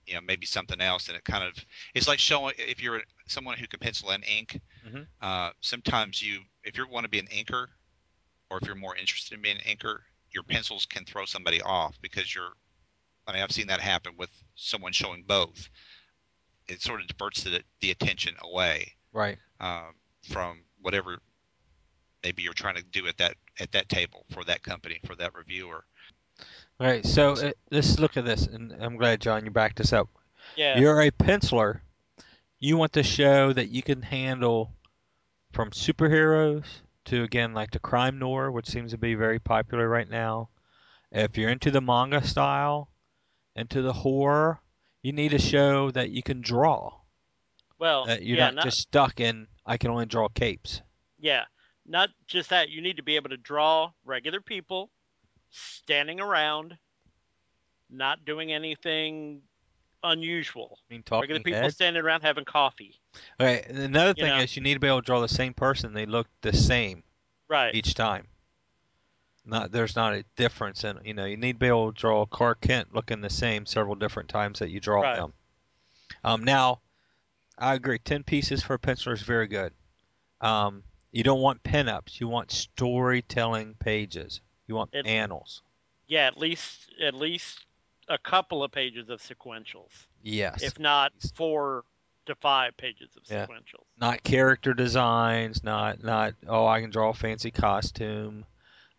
You 0.06 0.14
know, 0.14 0.20
maybe 0.22 0.46
something 0.46 0.80
else, 0.80 1.08
and 1.08 1.16
it 1.18 1.24
kind 1.24 1.44
of 1.44 1.54
it's 1.94 2.08
like 2.08 2.18
showing 2.18 2.54
if 2.58 2.82
you're 2.82 3.02
someone 3.26 3.58
who 3.58 3.66
can 3.68 3.78
pencil 3.78 4.10
and 4.10 4.24
ink. 4.24 4.58
Mhm. 4.86 5.06
Uh, 5.20 5.50
sometimes 5.60 6.22
you, 6.22 6.40
if 6.64 6.76
you 6.78 6.86
want 6.88 7.04
to 7.04 7.10
be 7.10 7.18
an 7.18 7.26
inker, 7.26 7.66
or 8.50 8.58
if 8.58 8.66
you're 8.66 8.74
more 8.76 8.96
interested 8.96 9.34
in 9.34 9.42
being 9.42 9.58
an 9.58 9.76
inker, 9.76 9.98
your 10.32 10.42
pencils 10.44 10.86
can 10.86 11.04
throw 11.04 11.24
somebody 11.26 11.60
off 11.62 11.98
because 12.00 12.34
you're. 12.34 12.52
I 13.28 13.32
mean, 13.32 13.42
I've 13.42 13.52
seen 13.52 13.66
that 13.66 13.80
happen 13.80 14.14
with 14.16 14.30
someone 14.56 14.92
showing 14.92 15.22
both. 15.26 15.69
It 16.66 16.80
sort 16.82 17.00
of 17.02 17.06
diverts 17.06 17.44
the, 17.44 17.62
the 17.80 17.90
attention 17.90 18.34
away 18.42 18.94
Right. 19.12 19.38
um, 19.60 19.94
from 20.28 20.62
whatever 20.80 21.19
maybe 22.25 22.42
you're 22.42 22.52
trying 22.52 22.76
to 22.76 22.82
do 22.82 23.06
at 23.06 23.16
that 23.19 23.34
at 23.60 23.72
that 23.72 23.88
table 23.88 24.25
for 24.30 24.44
that 24.44 24.62
company 24.62 25.00
for 25.06 25.14
that 25.16 25.34
reviewer. 25.34 25.84
All 26.80 26.86
right. 26.86 27.04
So 27.04 27.32
uh, 27.32 27.52
let's 27.70 27.98
look 27.98 28.16
at 28.16 28.25
this 28.25 28.46
and 28.46 28.72
I'm 28.80 28.96
glad 28.96 29.20
John 29.20 29.44
you 29.44 29.50
backed 29.50 29.76
this 29.78 29.92
up. 29.92 30.08
Yeah. 30.56 30.78
You're 30.78 31.00
a 31.02 31.10
penciler. 31.10 31.81
You 32.60 32.76
want 32.76 32.92
to 32.94 33.02
show 33.02 33.52
that 33.52 33.69
you 33.69 33.82
can 33.82 34.02
handle 34.02 34.72
from 35.52 35.70
superheroes 35.70 36.64
to 37.06 37.22
again 37.22 37.54
like 37.54 37.70
the 37.70 37.78
crime 37.78 38.19
noir, 38.19 38.50
which 38.50 38.66
seems 38.66 38.90
to 38.92 38.98
be 38.98 39.14
very 39.14 39.38
popular 39.38 39.88
right 39.88 40.08
now. 40.08 40.48
If 41.10 41.38
you're 41.38 41.50
into 41.50 41.70
the 41.70 41.81
manga 41.81 42.26
style, 42.26 42.90
into 43.58 43.82
the 43.82 43.93
horror, 43.93 44.60
you 45.02 45.12
need 45.12 45.31
to 45.32 45.38
show 45.38 45.90
that 45.93 46.10
you 46.10 46.22
can 46.22 46.40
draw. 46.40 46.93
well, 47.78 48.06
That 48.06 48.22
you're 48.22 48.37
yeah, 48.38 48.46
not, 48.46 48.55
not, 48.56 48.64
just 48.64 48.78
stuck 48.78 49.20
in 49.20 49.46
I 49.66 49.76
can 49.76 49.90
only 49.90 50.06
draw 50.06 50.28
capes. 50.28 50.82
yeah. 51.19 51.44
Not 51.90 52.10
just 52.26 52.50
that. 52.50 52.69
You 52.69 52.82
need 52.82 52.99
to 52.99 53.02
be 53.02 53.16
able 53.16 53.31
to 53.31 53.38
draw 53.38 53.93
regular 54.05 54.43
people 54.43 54.90
standing 55.50 56.20
around, 56.20 56.76
not 57.88 58.26
doing 58.26 58.52
anything 58.52 59.40
unusual. 60.05 60.78
I 60.90 60.93
mean 60.93 61.02
talking 61.02 61.22
regular 61.22 61.40
people 61.40 61.62
heads. 61.62 61.76
standing 61.76 62.02
around 62.02 62.20
having 62.20 62.44
coffee. 62.44 63.00
Okay, 63.41 63.65
and 63.67 63.79
another 63.79 64.12
you 64.19 64.24
thing 64.24 64.36
know. 64.36 64.43
is 64.43 64.55
you 64.55 64.62
need 64.62 64.74
to 64.74 64.81
be 64.81 64.86
able 64.86 65.00
to 65.00 65.06
draw 65.06 65.20
the 65.20 65.29
same 65.29 65.55
person. 65.55 65.94
They 65.94 66.05
look 66.05 66.29
the 66.43 66.53
same 66.53 67.05
Right. 67.48 67.74
each 67.74 67.94
time. 67.94 68.29
Not 69.48 69.72
there's 69.72 69.96
not 69.96 70.12
a 70.12 70.24
difference 70.36 70.84
in 70.84 70.98
you 71.05 71.14
know 71.14 71.24
you 71.24 71.36
need 71.38 71.55
to 71.55 71.58
be 71.58 71.67
able 71.69 71.93
to 71.93 71.98
draw 71.98 72.26
Clark 72.26 72.60
Kent 72.60 72.94
looking 72.94 73.22
the 73.22 73.31
same 73.31 73.64
several 73.64 73.94
different 73.94 74.28
times 74.28 74.58
that 74.58 74.69
you 74.70 74.78
draw 74.78 75.00
Right. 75.00 75.17
them. 75.17 75.32
Um, 76.22 76.44
now, 76.44 76.81
I 77.56 77.74
agree. 77.74 77.98
Ten 77.98 78.22
pieces 78.24 78.62
for 78.62 78.74
a 78.74 78.78
penciler 78.78 79.14
is 79.14 79.22
very 79.22 79.46
good. 79.46 79.72
Um, 80.43 80.84
you 81.12 81.22
don't 81.24 81.40
want 81.40 81.62
pinups. 81.62 82.20
You 82.20 82.28
want 82.28 82.50
storytelling 82.50 83.74
pages. 83.81 84.40
You 84.67 84.74
want 84.74 84.90
It- 84.93 85.06
panels. 85.06 85.62
Yeah, 86.08 86.26
at 86.26 86.36
least 86.36 86.90
at 87.00 87.14
least 87.14 87.64
a 88.08 88.19
couple 88.19 88.62
of 88.62 88.70
pages 88.70 89.08
of 89.08 89.20
sequentials, 89.20 90.06
Yes. 90.22 90.62
if 90.62 90.78
not 90.78 91.12
four 91.34 91.84
to 92.26 92.34
five 92.34 92.76
pages 92.76 93.17
of 93.17 93.22
Yeah. 93.31 93.46
sequentials. 93.46 93.84
not 93.98 94.22
character 94.22 94.74
designs, 94.74 95.64
not 95.64 96.02
not 96.02 96.34
oh 96.46 96.67
I 96.67 96.82
can 96.82 96.90
draw 96.90 97.08
a 97.10 97.14
fancy 97.14 97.50
costume. 97.50 98.44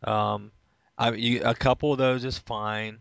Um, 0.03 0.51
I, 0.97 1.11
you, 1.11 1.41
a 1.43 1.55
couple 1.55 1.91
of 1.91 1.97
those 1.97 2.25
is 2.25 2.37
fine, 2.37 2.99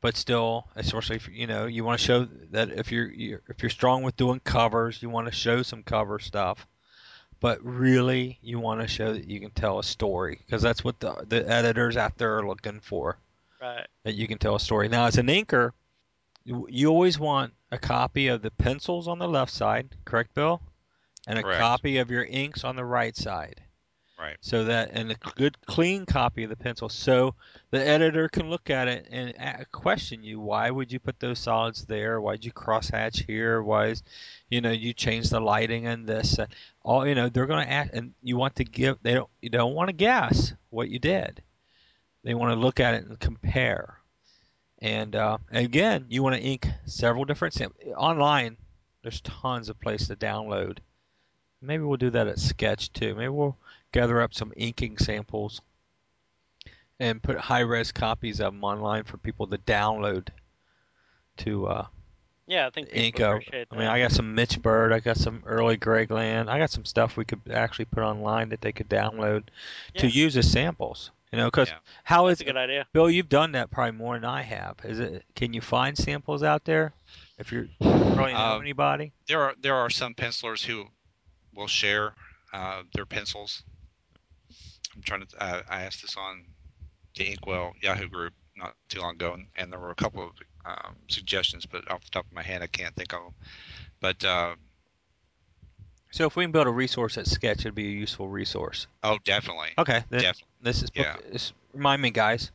but 0.00 0.16
still, 0.16 0.68
especially 0.76 1.16
if 1.16 1.28
you 1.28 1.46
know 1.46 1.66
you 1.66 1.84
want 1.84 2.00
to 2.00 2.06
show 2.06 2.24
that 2.50 2.70
if 2.70 2.90
you're, 2.90 3.10
you're 3.10 3.42
if 3.48 3.62
you're 3.62 3.70
strong 3.70 4.02
with 4.02 4.16
doing 4.16 4.40
covers, 4.40 5.02
you 5.02 5.10
want 5.10 5.26
to 5.26 5.32
show 5.32 5.62
some 5.62 5.82
cover 5.82 6.18
stuff. 6.18 6.66
But 7.38 7.62
really, 7.62 8.38
you 8.42 8.58
want 8.58 8.80
to 8.80 8.88
show 8.88 9.12
that 9.12 9.28
you 9.28 9.40
can 9.40 9.50
tell 9.50 9.78
a 9.78 9.84
story 9.84 10.40
because 10.44 10.62
that's 10.62 10.82
what 10.82 11.00
the 11.00 11.24
the 11.28 11.48
editors 11.48 11.96
out 11.96 12.16
there 12.18 12.38
are 12.38 12.46
looking 12.46 12.80
for. 12.80 13.18
Right. 13.60 13.86
That 14.04 14.14
you 14.14 14.26
can 14.26 14.38
tell 14.38 14.54
a 14.54 14.60
story. 14.60 14.88
Now, 14.88 15.06
as 15.06 15.18
an 15.18 15.26
inker, 15.26 15.72
you, 16.44 16.66
you 16.70 16.88
always 16.88 17.18
want 17.18 17.52
a 17.72 17.78
copy 17.78 18.28
of 18.28 18.42
the 18.42 18.50
pencils 18.50 19.08
on 19.08 19.18
the 19.18 19.28
left 19.28 19.52
side, 19.52 19.88
correct, 20.04 20.34
Bill? 20.34 20.62
And 21.26 21.38
a 21.38 21.42
Correct. 21.42 21.58
copy 21.58 21.98
of 21.98 22.10
your 22.10 22.24
inks 22.24 22.62
on 22.62 22.76
the 22.76 22.84
right 22.84 23.16
side. 23.16 23.60
Right. 24.18 24.38
So 24.40 24.64
that 24.64 24.92
and 24.92 25.12
a 25.12 25.16
good 25.36 25.58
clean 25.66 26.06
copy 26.06 26.44
of 26.44 26.48
the 26.48 26.56
pencil, 26.56 26.88
so 26.88 27.34
the 27.70 27.86
editor 27.86 28.28
can 28.28 28.48
look 28.48 28.70
at 28.70 28.88
it 28.88 29.08
and 29.10 29.34
question 29.72 30.22
you. 30.22 30.40
Why 30.40 30.70
would 30.70 30.90
you 30.90 30.98
put 30.98 31.20
those 31.20 31.38
solids 31.38 31.84
there? 31.84 32.18
Why'd 32.18 32.42
you 32.42 32.50
crosshatch 32.50 33.26
here? 33.26 33.62
Why 33.62 33.88
is, 33.88 34.02
you 34.48 34.62
know, 34.62 34.70
you 34.70 34.94
change 34.94 35.28
the 35.28 35.38
lighting 35.40 35.86
and 35.86 36.06
this? 36.06 36.38
Uh, 36.38 36.46
all 36.82 37.06
you 37.06 37.14
know, 37.14 37.28
they're 37.28 37.46
going 37.46 37.66
to 37.66 37.70
ask, 37.70 37.90
and 37.92 38.14
you 38.22 38.38
want 38.38 38.56
to 38.56 38.64
give. 38.64 38.96
They 39.02 39.12
don't. 39.12 39.28
You 39.42 39.50
don't 39.50 39.74
want 39.74 39.88
to 39.88 39.94
guess 39.94 40.54
what 40.70 40.88
you 40.88 40.98
did. 40.98 41.42
They 42.24 42.32
want 42.32 42.54
to 42.54 42.58
look 42.58 42.80
at 42.80 42.94
it 42.94 43.04
and 43.04 43.20
compare. 43.20 43.98
And 44.80 45.14
uh, 45.14 45.38
again, 45.50 46.06
you 46.08 46.22
want 46.22 46.36
to 46.36 46.42
ink 46.42 46.66
several 46.86 47.26
different 47.26 47.52
samples. 47.52 47.92
Online, 47.96 48.56
there's 49.02 49.20
tons 49.20 49.68
of 49.68 49.78
places 49.78 50.08
to 50.08 50.16
download. 50.16 50.78
Maybe 51.60 51.84
we'll 51.84 51.96
do 51.98 52.10
that 52.10 52.28
at 52.28 52.38
Sketch 52.38 52.92
too. 52.92 53.14
Maybe 53.14 53.28
we'll 53.28 53.56
gather 53.96 54.20
up 54.20 54.34
some 54.34 54.52
inking 54.56 54.98
samples 54.98 55.60
and 57.00 57.22
put 57.22 57.38
high-res 57.38 57.92
copies 57.92 58.40
of 58.40 58.52
them 58.52 58.62
online 58.64 59.04
for 59.04 59.16
people 59.16 59.46
to 59.46 59.58
download 59.58 60.28
to 61.38 61.66
uh, 61.66 61.86
Yeah, 62.46 62.66
I 62.66 62.70
think 62.70 62.90
people 62.90 63.20
Inko. 63.20 63.30
appreciate 63.36 63.68
I 63.70 63.76
mean, 63.76 63.86
I 63.86 63.98
got 64.00 64.12
some 64.12 64.34
Mitch 64.34 64.60
Byrd. 64.60 64.92
I 64.92 65.00
got 65.00 65.16
some 65.16 65.42
early 65.46 65.76
Greg 65.76 66.10
Land. 66.10 66.48
I 66.50 66.58
got 66.58 66.70
some 66.70 66.84
stuff 66.84 67.16
we 67.16 67.24
could 67.24 67.40
actually 67.52 67.86
put 67.86 68.02
online 68.02 68.50
that 68.50 68.60
they 68.60 68.72
could 68.72 68.88
download 68.88 69.44
to 69.96 70.06
use 70.06 70.36
as 70.36 70.50
samples. 70.50 71.10
You 71.32 71.38
know, 71.38 71.46
because 71.46 71.68
Yeah. 71.68 71.78
how 72.04 72.28
That's 72.28 72.40
is 72.40 72.42
a 72.42 72.44
good 72.44 72.56
idea. 72.56 72.86
Bill? 72.92 73.10
You've 73.10 73.28
done 73.28 73.52
that 73.52 73.70
probably 73.70 73.92
more 73.98 74.14
than 74.14 74.24
I 74.24 74.42
have. 74.42 74.76
Is 74.84 75.00
it? 75.00 75.24
Can 75.34 75.52
you 75.52 75.60
find 75.60 75.98
samples 75.98 76.42
out 76.42 76.64
there? 76.64 76.92
If 77.38 77.50
you're 77.50 77.66
really 77.80 78.32
know 78.32 78.38
Um, 78.38 78.60
anybody? 78.62 79.12
There 79.26 79.42
are 79.42 79.54
there 79.60 79.74
are 79.74 79.90
some 79.90 80.14
pencilers 80.14 80.62
who 80.62 80.86
will 81.52 81.66
share 81.66 82.14
uh, 82.52 82.84
their 82.94 83.04
pencils. 83.06 83.62
I'm 84.96 85.02
trying 85.02 85.26
to. 85.26 85.42
Uh, 85.42 85.62
I 85.68 85.82
asked 85.82 86.02
this 86.02 86.16
on 86.16 86.44
the 87.16 87.24
Inkwell 87.30 87.72
Yahoo 87.82 88.08
group 88.08 88.32
not 88.56 88.74
too 88.88 89.00
long 89.00 89.14
ago, 89.14 89.34
and, 89.34 89.46
and 89.56 89.70
there 89.72 89.78
were 89.78 89.90
a 89.90 89.94
couple 89.94 90.22
of 90.24 90.30
um, 90.64 90.96
suggestions, 91.08 91.66
but 91.66 91.88
off 91.90 92.02
the 92.04 92.10
top 92.10 92.24
of 92.26 92.32
my 92.32 92.42
head, 92.42 92.62
I 92.62 92.66
can't 92.66 92.94
think 92.96 93.12
of 93.12 93.20
them. 93.22 93.32
But 94.00 94.24
uh, 94.24 94.54
So 96.10 96.26
if 96.26 96.36
we 96.36 96.44
can 96.44 96.52
build 96.52 96.66
a 96.66 96.70
resource 96.70 97.18
at 97.18 97.26
Sketch, 97.26 97.60
it'd 97.60 97.74
be 97.74 97.86
a 97.88 97.90
useful 97.90 98.28
resource. 98.28 98.86
oh, 99.02 99.18
definitely, 99.24 99.68
Okay, 99.78 100.02
definitely. 100.10 100.42
this 100.62 100.82
is 100.82 100.90
Yeah. 100.94 101.16
this, 101.30 101.52
remind 101.74 102.00
me, 102.00 102.10
guys, 102.10 102.50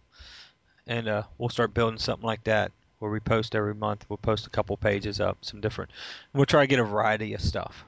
and 0.87 1.07
uh, 1.07 1.23
we'll 1.37 1.49
start 1.49 1.73
building 1.73 1.99
something 1.99 2.25
like 2.25 2.43
that 2.45 2.71
where 2.99 3.11
we 3.11 3.19
post 3.19 3.55
every 3.55 3.75
month. 3.75 4.05
We'll 4.09 4.17
post 4.17 4.47
a 4.47 4.49
couple 4.49 4.75
pages 4.77 5.19
up, 5.19 5.37
some 5.45 5.61
different. 5.61 5.91
We'll 6.33 6.45
try 6.45 6.63
to 6.63 6.67
get 6.67 6.79
a 6.79 6.83
variety 6.83 7.33
of 7.35 7.41
stuff. 7.41 7.85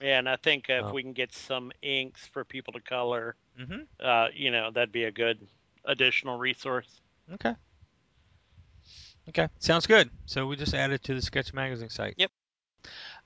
Yeah, 0.00 0.18
and 0.18 0.28
I 0.28 0.36
think 0.36 0.70
uh, 0.70 0.74
if 0.74 0.86
Oh. 0.86 0.92
we 0.92 1.02
can 1.02 1.12
get 1.12 1.32
some 1.32 1.72
inks 1.82 2.26
for 2.26 2.44
people 2.44 2.72
to 2.74 2.80
color, 2.80 3.36
Mm-hmm. 3.58 3.82
uh, 4.00 4.28
you 4.34 4.50
know, 4.50 4.70
that'd 4.70 4.92
be 4.92 5.04
a 5.04 5.10
good 5.12 5.46
additional 5.84 6.38
resource. 6.38 7.00
Okay. 7.34 7.54
Okay, 9.28 9.48
sounds 9.58 9.86
good. 9.86 10.10
So 10.26 10.46
we 10.46 10.56
just 10.56 10.74
added 10.74 11.02
to 11.04 11.14
the 11.14 11.22
Sketch 11.22 11.52
Magazine 11.52 11.90
site. 11.90 12.16
Yep. 12.16 12.30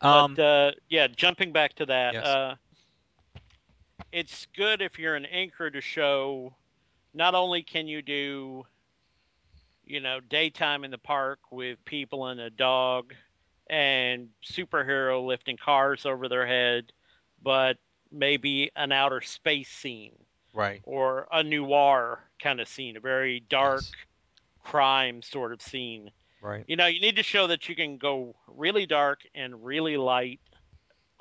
Um, 0.00 0.35
but 0.37 0.43
uh, 0.43 0.73
yeah, 0.88 1.07
jumping 1.09 1.52
back 1.52 1.75
to 1.75 1.87
that, 1.87 2.14
Yes. 2.14 2.25
uh, 2.25 2.57
it's 4.12 4.47
good 4.57 4.81
if 4.83 4.99
you're 4.99 5.14
an 5.16 5.26
inker 5.33 5.73
to 5.73 5.81
show. 5.81 6.54
Not 7.14 7.35
only 7.35 7.62
can 7.62 7.87
you 7.87 8.02
do, 8.02 8.64
you 9.85 10.00
know, 10.00 10.21
daytime 10.21 10.85
in 10.85 10.90
the 10.90 10.99
park 10.99 11.40
with 11.50 11.85
people 11.85 12.26
and 12.26 12.40
a 12.40 12.50
dog, 12.50 13.14
and 13.68 14.28
superhero 14.44 15.25
lifting 15.26 15.56
cars 15.56 16.06
over 16.06 16.28
their 16.28 16.47
head, 16.47 16.92
but 17.42 17.78
maybe 18.11 18.71
an 18.76 18.92
outer 18.92 19.21
space 19.21 19.68
scene 19.68 20.16
right. 20.52 20.80
or 20.85 21.26
a 21.33 21.42
noir 21.42 22.21
kind 22.40 22.61
of 22.61 22.68
scene, 22.68 22.97
a 22.97 23.00
very 23.00 23.40
dark 23.40 23.83
Yes. 23.83 23.92
crime 24.62 25.23
sort 25.23 25.52
of 25.52 25.62
scene. 25.62 26.11
Right. 26.40 26.64
You 26.66 26.76
know, 26.76 26.87
you 26.87 27.00
need 27.00 27.16
to 27.16 27.23
show 27.23 27.47
that 27.49 27.68
you 27.68 27.75
can 27.76 27.99
go 27.99 28.37
really 28.47 28.87
dark 28.87 29.21
and 29.35 29.64
really 29.64 29.97
light 29.97 30.40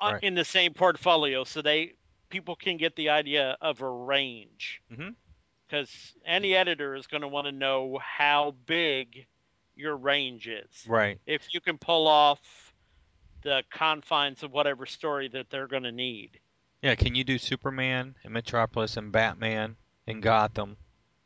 uh, 0.00 0.12
Right. 0.12 0.22
in 0.22 0.34
the 0.34 0.44
same 0.44 0.74
portfolio, 0.74 1.44
so 1.44 1.62
they 1.62 1.94
people 2.30 2.56
can 2.56 2.76
get 2.76 2.96
the 2.96 3.10
idea 3.10 3.56
of 3.60 3.80
a 3.80 3.88
range. 3.88 4.82
Mhm. 4.90 5.14
Because 5.66 6.14
any 6.24 6.54
editor 6.54 6.94
is 6.94 7.06
going 7.06 7.22
to 7.22 7.28
want 7.28 7.46
to 7.46 7.52
know 7.52 7.98
how 7.98 8.52
big 8.66 9.26
your 9.76 9.96
range 9.96 10.48
is. 10.48 10.84
Right. 10.86 11.18
If 11.26 11.52
you 11.52 11.60
can 11.60 11.78
pull 11.78 12.06
off 12.06 12.40
the 13.42 13.62
confines 13.70 14.42
of 14.42 14.52
whatever 14.52 14.86
story 14.86 15.28
that 15.28 15.50
they're 15.50 15.66
going 15.66 15.82
to 15.82 15.92
need. 15.92 16.38
Yeah. 16.82 16.94
Can 16.94 17.14
you 17.14 17.24
do 17.24 17.38
Superman 17.38 18.14
and 18.24 18.32
Metropolis 18.32 18.96
and 18.96 19.12
Batman 19.12 19.76
and 20.06 20.22
Gotham 20.22 20.76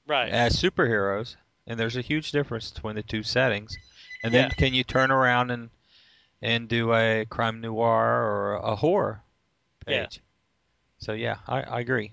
Right. 0.07 0.29
as 0.31 0.57
superheroes? 0.61 1.37
And 1.67 1.79
there's 1.79 1.97
a 1.97 2.01
huge 2.03 2.33
difference 2.33 2.71
between 2.71 2.97
the 2.97 3.03
two 3.03 3.23
settings. 3.23 3.77
And 4.25 4.33
then 4.35 4.49
Yeah. 4.49 4.55
can 4.57 4.75
you 4.75 4.85
turn 4.85 5.11
around 5.11 5.51
and 5.51 5.71
and 6.41 6.69
do 6.69 6.95
a 6.95 7.25
crime 7.27 7.61
noir 7.61 8.23
or 8.23 8.55
a 8.57 8.77
horror 8.77 9.23
page? 9.85 10.17
Yeah. 10.17 10.23
So 10.99 11.13
yeah, 11.13 11.39
I, 11.47 11.63
I 11.63 11.81
agree. 11.81 12.13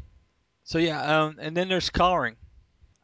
So 0.64 0.78
yeah, 0.80 1.02
um, 1.24 1.38
and 1.40 1.56
then 1.56 1.68
there's 1.70 1.90
coloring. 1.92 2.36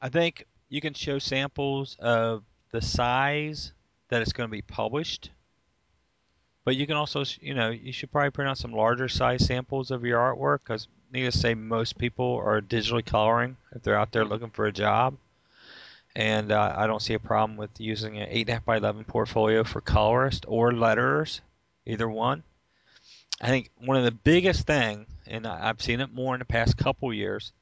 I 0.01 0.09
think 0.09 0.45
you 0.69 0.81
can 0.81 0.93
show 0.95 1.19
samples 1.19 1.95
of 1.99 2.43
the 2.71 2.81
size 2.81 3.73
that 4.09 4.21
it's 4.21 4.33
going 4.33 4.49
to 4.49 4.51
be 4.51 4.61
published. 4.61 5.29
But 6.63 6.75
you 6.75 6.85
can 6.85 6.95
also, 6.95 7.23
you 7.39 7.53
know, 7.53 7.69
you 7.69 7.91
should 7.91 8.11
probably 8.11 8.31
print 8.31 8.49
out 8.49 8.57
some 8.57 8.71
larger 8.71 9.07
size 9.07 9.45
samples 9.45 9.89
of 9.91 10.05
your 10.05 10.19
artwork 10.19 10.59
because, 10.63 10.87
needless 11.11 11.35
to 11.35 11.41
say, 11.41 11.53
most 11.53 11.97
people 11.97 12.41
are 12.43 12.61
digitally 12.61 13.05
coloring 13.05 13.57
if 13.75 13.81
they're 13.81 13.97
out 13.97 14.11
there 14.11 14.25
looking 14.25 14.51
for 14.51 14.65
a 14.65 14.71
job. 14.71 15.17
And 16.15 16.51
uh, 16.51 16.73
I 16.77 16.87
don't 16.87 17.01
see 17.01 17.13
a 17.13 17.19
problem 17.19 17.57
with 17.57 17.71
using 17.79 18.17
an 18.17 18.29
8.5 18.29 18.65
by 18.65 18.77
11 18.77 19.05
portfolio 19.05 19.63
for 19.63 19.81
colorists 19.81 20.45
or 20.47 20.71
letterers, 20.71 21.39
either 21.85 22.09
one. 22.09 22.43
I 23.39 23.47
think 23.47 23.71
one 23.77 23.97
of 23.97 24.03
the 24.03 24.11
biggest 24.11 24.67
thing, 24.67 25.07
and 25.25 25.47
I've 25.47 25.81
seen 25.81 26.01
it 26.01 26.13
more 26.13 26.35
in 26.35 26.39
the 26.39 26.45
past 26.45 26.77
couple 26.77 27.11
years, 27.13 27.53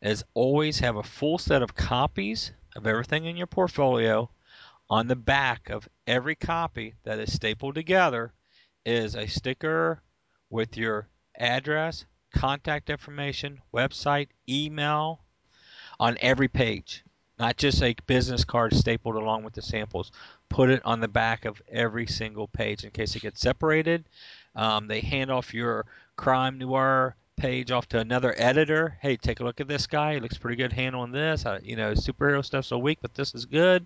is 0.00 0.24
always 0.34 0.78
have 0.78 0.96
a 0.96 1.02
full 1.02 1.36
set 1.36 1.62
of 1.62 1.74
copies 1.74 2.52
of 2.74 2.86
everything 2.86 3.26
in 3.26 3.36
your 3.36 3.46
portfolio. 3.46 4.30
On 4.88 5.08
the 5.08 5.16
back 5.16 5.68
of 5.68 5.88
every 6.06 6.36
copy 6.36 6.94
that 7.02 7.18
is 7.18 7.32
stapled 7.32 7.74
together 7.74 8.32
is 8.84 9.16
a 9.16 9.26
sticker 9.26 10.00
with 10.48 10.76
your 10.76 11.08
address, 11.36 12.04
contact 12.32 12.88
information, 12.88 13.60
website, 13.74 14.28
email 14.48 15.24
on 15.98 16.16
every 16.20 16.46
page. 16.46 17.02
Not 17.38 17.56
just 17.56 17.82
a 17.82 17.96
business 18.06 18.44
card 18.44 18.74
stapled 18.74 19.16
along 19.16 19.42
with 19.42 19.54
the 19.54 19.62
samples. 19.62 20.12
Put 20.48 20.70
it 20.70 20.82
on 20.84 21.00
the 21.00 21.08
back 21.08 21.44
of 21.44 21.60
every 21.68 22.06
single 22.06 22.46
page 22.46 22.84
in 22.84 22.92
case 22.92 23.16
it 23.16 23.22
gets 23.22 23.40
separated. 23.40 24.08
Um, 24.54 24.86
they 24.86 25.00
hand 25.00 25.32
off 25.32 25.52
your 25.52 25.84
crime 26.14 26.58
noir 26.58 27.16
page 27.36 27.72
off 27.72 27.88
to 27.88 27.98
another 27.98 28.34
editor. 28.38 28.96
Hey, 29.00 29.16
take 29.16 29.40
a 29.40 29.44
look 29.44 29.60
at 29.60 29.68
this 29.68 29.86
guy. 29.86 30.14
He 30.14 30.20
looks 30.20 30.38
pretty 30.38 30.56
good 30.56 30.72
handling 30.72 31.12
this. 31.12 31.44
Uh, 31.44 31.58
you 31.62 31.74
know, 31.74 31.92
superhero 31.92 32.44
stuff's 32.44 32.68
so 32.68 32.78
weak, 32.78 32.98
but 33.02 33.14
this 33.14 33.34
is 33.34 33.44
good. 33.44 33.84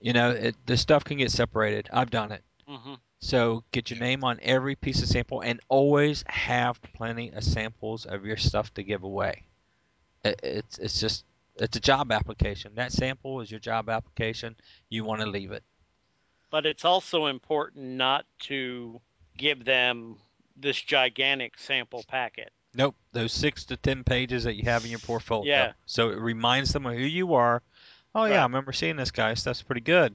You 0.00 0.12
know, 0.12 0.30
it, 0.30 0.56
the 0.66 0.76
stuff 0.76 1.04
can 1.04 1.18
get 1.18 1.30
separated. 1.30 1.88
I've 1.92 2.10
done 2.10 2.32
it. 2.32 2.42
hmm 2.66 2.94
So 3.20 3.64
get 3.72 3.90
your 3.90 3.98
name 3.98 4.24
on 4.24 4.38
every 4.42 4.76
piece 4.76 5.02
of 5.02 5.08
sample 5.08 5.40
and 5.40 5.60
always 5.68 6.24
have 6.28 6.80
plenty 6.82 7.30
of 7.32 7.42
samples 7.44 8.06
of 8.06 8.24
your 8.24 8.36
stuff 8.36 8.72
to 8.74 8.82
give 8.82 9.02
away. 9.02 9.44
It, 10.24 10.40
it's 10.42 10.78
it's 10.78 11.00
just 11.00 11.24
it's 11.56 11.76
a 11.76 11.80
job 11.80 12.12
application. 12.12 12.74
That 12.76 12.92
sample 12.92 13.40
is 13.40 13.50
your 13.50 13.60
job 13.60 13.88
application. 13.88 14.56
You 14.88 15.04
want 15.04 15.20
to 15.22 15.26
leave 15.26 15.50
it. 15.52 15.64
But 16.50 16.66
it's 16.66 16.84
also 16.84 17.26
important 17.26 17.84
not 17.84 18.24
to 18.40 19.00
give 19.36 19.64
them 19.64 20.16
this 20.56 20.80
gigantic 20.80 21.58
sample 21.58 22.04
packet. 22.08 22.52
Nope, 22.74 22.94
those 23.12 23.32
six 23.32 23.64
to 23.66 23.76
ten 23.76 24.04
pages 24.04 24.44
that 24.44 24.54
you 24.54 24.64
have 24.64 24.84
in 24.84 24.90
your 24.90 25.00
portfolio. 25.00 25.52
Yeah. 25.52 25.72
So 25.86 26.10
it 26.10 26.18
reminds 26.18 26.72
them 26.72 26.86
of 26.86 26.94
who 26.94 27.00
you 27.00 27.34
are. 27.34 27.62
Oh 28.14 28.24
yeah, 28.24 28.40
I 28.40 28.42
remember 28.44 28.72
seeing 28.72 28.96
this 28.96 29.10
guy. 29.10 29.34
Stuff's 29.34 29.62
pretty 29.62 29.80
good. 29.80 30.14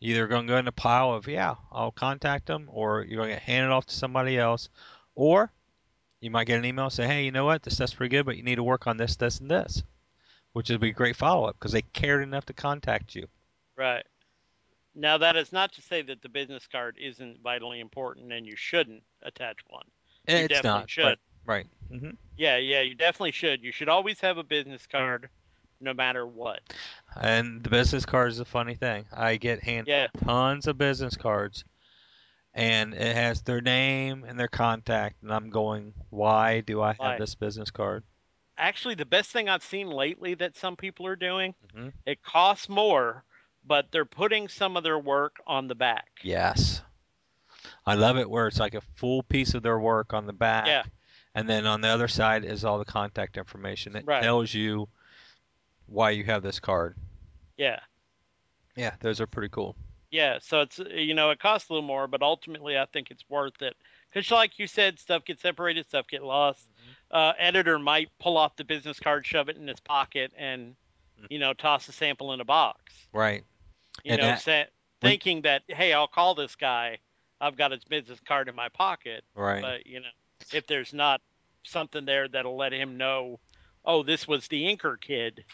Either 0.00 0.26
going 0.26 0.46
to 0.46 0.52
go 0.52 0.56
in 0.58 0.66
a 0.66 0.72
pile 0.72 1.12
of 1.12 1.28
yeah, 1.28 1.54
I'll 1.70 1.90
contact 1.92 2.46
them, 2.46 2.68
or 2.72 3.02
you're 3.04 3.22
going 3.22 3.34
to 3.34 3.40
hand 3.40 3.66
it 3.66 3.72
off 3.72 3.86
to 3.86 3.94
somebody 3.94 4.38
else, 4.38 4.70
or 5.14 5.52
you 6.20 6.30
might 6.30 6.46
get 6.46 6.58
an 6.58 6.64
email 6.64 6.88
say, 6.90 7.06
hey, 7.06 7.24
you 7.24 7.30
know 7.30 7.44
what, 7.44 7.62
this 7.62 7.74
stuff's 7.74 7.94
pretty 7.94 8.14
good, 8.16 8.24
but 8.26 8.36
you 8.36 8.42
need 8.42 8.56
to 8.56 8.62
work 8.62 8.86
on 8.86 8.96
this, 8.96 9.16
this, 9.16 9.40
and 9.40 9.50
this, 9.50 9.82
which 10.54 10.70
would 10.70 10.80
be 10.80 10.90
a 10.90 10.94
great 10.94 11.16
follow 11.16 11.46
up 11.48 11.56
because 11.58 11.72
they 11.72 11.82
cared 11.82 12.22
enough 12.22 12.46
to 12.46 12.52
contact 12.54 13.14
you. 13.14 13.26
Right. 13.76 14.04
Now, 14.94 15.18
that 15.18 15.36
is 15.36 15.52
not 15.52 15.72
to 15.74 15.82
say 15.82 16.02
that 16.02 16.20
the 16.22 16.28
business 16.28 16.66
card 16.66 16.96
isn't 17.00 17.40
vitally 17.42 17.80
important 17.80 18.32
and 18.32 18.46
you 18.46 18.56
shouldn't 18.56 19.02
attach 19.22 19.58
one. 19.68 19.84
You 20.28 20.36
it's 20.36 20.48
definitely 20.48 20.80
not 20.80 20.90
should. 20.90 21.02
but- 21.02 21.18
right. 21.44 21.66
hmm 21.90 22.10
Yeah, 22.36 22.56
yeah, 22.56 22.80
you 22.80 22.94
definitely 22.94 23.32
should. 23.32 23.62
You 23.62 23.72
should 23.72 23.88
always 23.88 24.20
have 24.20 24.38
a 24.38 24.42
business 24.44 24.86
card 24.86 25.28
no 25.80 25.94
matter 25.94 26.26
what. 26.26 26.60
And 27.20 27.62
the 27.64 27.70
business 27.70 28.04
card 28.06 28.30
is 28.30 28.40
a 28.40 28.44
funny 28.44 28.74
thing. 28.74 29.06
I 29.12 29.36
get 29.36 29.62
handed 29.62 29.88
Yeah. 29.88 30.06
tons 30.24 30.66
of 30.66 30.78
business 30.78 31.16
cards, 31.16 31.64
and 32.54 32.94
it 32.94 33.16
has 33.16 33.42
their 33.42 33.60
name 33.60 34.24
and 34.24 34.38
their 34.38 34.48
contact, 34.48 35.22
and 35.22 35.32
I'm 35.32 35.50
going, 35.50 35.94
why 36.10 36.60
do 36.60 36.82
I 36.82 36.88
have 36.88 36.98
Why? 36.98 37.18
this 37.18 37.34
business 37.34 37.70
card? 37.70 38.04
Actually, 38.58 38.94
the 38.94 39.06
best 39.06 39.30
thing 39.30 39.48
I've 39.48 39.62
seen 39.64 39.88
lately 39.88 40.34
that 40.34 40.56
some 40.56 40.76
people 40.76 41.06
are 41.06 41.16
doing, 41.16 41.54
Mhm. 41.74 41.92
it 42.04 42.22
costs 42.22 42.68
more, 42.68 43.24
but 43.64 43.90
they're 43.90 44.04
putting 44.04 44.48
some 44.48 44.76
of 44.76 44.82
their 44.82 44.98
work 44.98 45.36
on 45.46 45.66
the 45.68 45.74
back. 45.74 46.08
Yes. 46.22 46.82
I 47.86 47.94
love 47.94 48.18
it 48.18 48.28
where 48.28 48.46
it's 48.46 48.58
like 48.60 48.74
a 48.74 48.80
full 48.80 49.22
piece 49.22 49.54
of 49.54 49.62
their 49.62 49.78
work 49.78 50.12
on 50.12 50.26
the 50.26 50.32
back. 50.32 50.66
Yeah. 50.66 50.82
And 51.34 51.48
then 51.48 51.66
on 51.66 51.80
the 51.80 51.88
other 51.88 52.08
side 52.08 52.44
is 52.44 52.64
all 52.64 52.78
the 52.78 52.84
contact 52.84 53.36
information 53.36 53.92
that 53.92 54.06
Right. 54.06 54.22
tells 54.22 54.52
you 54.52 54.88
why 55.90 56.10
you 56.10 56.24
have 56.24 56.42
this 56.42 56.58
card. 56.60 56.96
Yeah. 57.56 57.80
Yeah, 58.76 58.94
those 59.00 59.20
are 59.20 59.26
pretty 59.26 59.48
cool. 59.50 59.76
Yeah, 60.10 60.38
so 60.40 60.60
it's 60.62 60.80
you 60.90 61.14
know 61.14 61.30
it 61.30 61.38
costs 61.38 61.68
a 61.68 61.72
little 61.72 61.86
more, 61.86 62.06
but 62.08 62.22
ultimately 62.22 62.76
I 62.78 62.86
think 62.86 63.10
it's 63.10 63.24
worth 63.28 63.60
it 63.62 63.76
because, 64.12 64.28
like 64.30 64.58
you 64.58 64.66
said, 64.66 64.98
stuff 64.98 65.24
gets 65.24 65.42
separated, 65.42 65.86
stuff 65.86 66.06
get 66.08 66.22
lost. 66.24 66.66
Uh, 67.12 67.32
editor 67.38 67.78
might 67.78 68.08
pull 68.18 68.36
off 68.36 68.56
the 68.56 68.64
business 68.64 68.98
card, 68.98 69.24
shove 69.26 69.48
it 69.48 69.56
in 69.56 69.68
his 69.68 69.78
pocket, 69.80 70.32
and 70.36 70.74
you 71.28 71.38
know 71.38 71.52
toss 71.52 71.88
a 71.88 71.92
sample 71.92 72.32
in 72.32 72.40
a 72.40 72.44
box. 72.44 72.92
Right. 73.12 73.44
You 74.04 74.12
And 74.12 74.20
know, 74.20 74.26
that- 74.28 74.40
sa- 74.42 74.64
thinking 75.00 75.42
that 75.42 75.62
hey, 75.68 75.92
I'll 75.92 76.08
call 76.08 76.34
this 76.34 76.56
guy. 76.56 76.98
I've 77.40 77.56
got 77.56 77.70
his 77.70 77.84
business 77.84 78.18
card 78.26 78.48
in 78.48 78.54
my 78.56 78.68
pocket, 78.68 79.22
Right. 79.34 79.62
but 79.62 79.86
you 79.86 80.00
know, 80.00 80.08
if 80.52 80.66
there's 80.66 80.92
not 80.92 81.20
something 81.62 82.04
there 82.04 82.26
that'll 82.28 82.56
let 82.56 82.72
him 82.72 82.96
know, 82.96 83.38
oh, 83.84 84.02
this 84.02 84.26
was 84.26 84.48
the 84.48 84.64
inker 84.64 85.00
kid, 85.00 85.44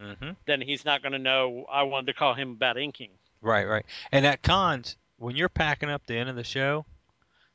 hmm 0.00 0.30
then 0.46 0.60
he's 0.60 0.84
not 0.84 1.02
going 1.02 1.12
to 1.12 1.18
know. 1.18 1.66
I 1.70 1.84
wanted 1.84 2.06
to 2.06 2.14
call 2.14 2.34
him 2.34 2.52
about 2.52 2.78
inking. 2.78 3.10
Right, 3.40 3.66
right. 3.66 3.84
And 4.12 4.26
at 4.26 4.42
cons, 4.42 4.96
when 5.18 5.36
you're 5.36 5.48
packing 5.48 5.90
up 5.90 6.06
the 6.06 6.16
end 6.16 6.28
of 6.28 6.36
the 6.36 6.44
show, 6.44 6.84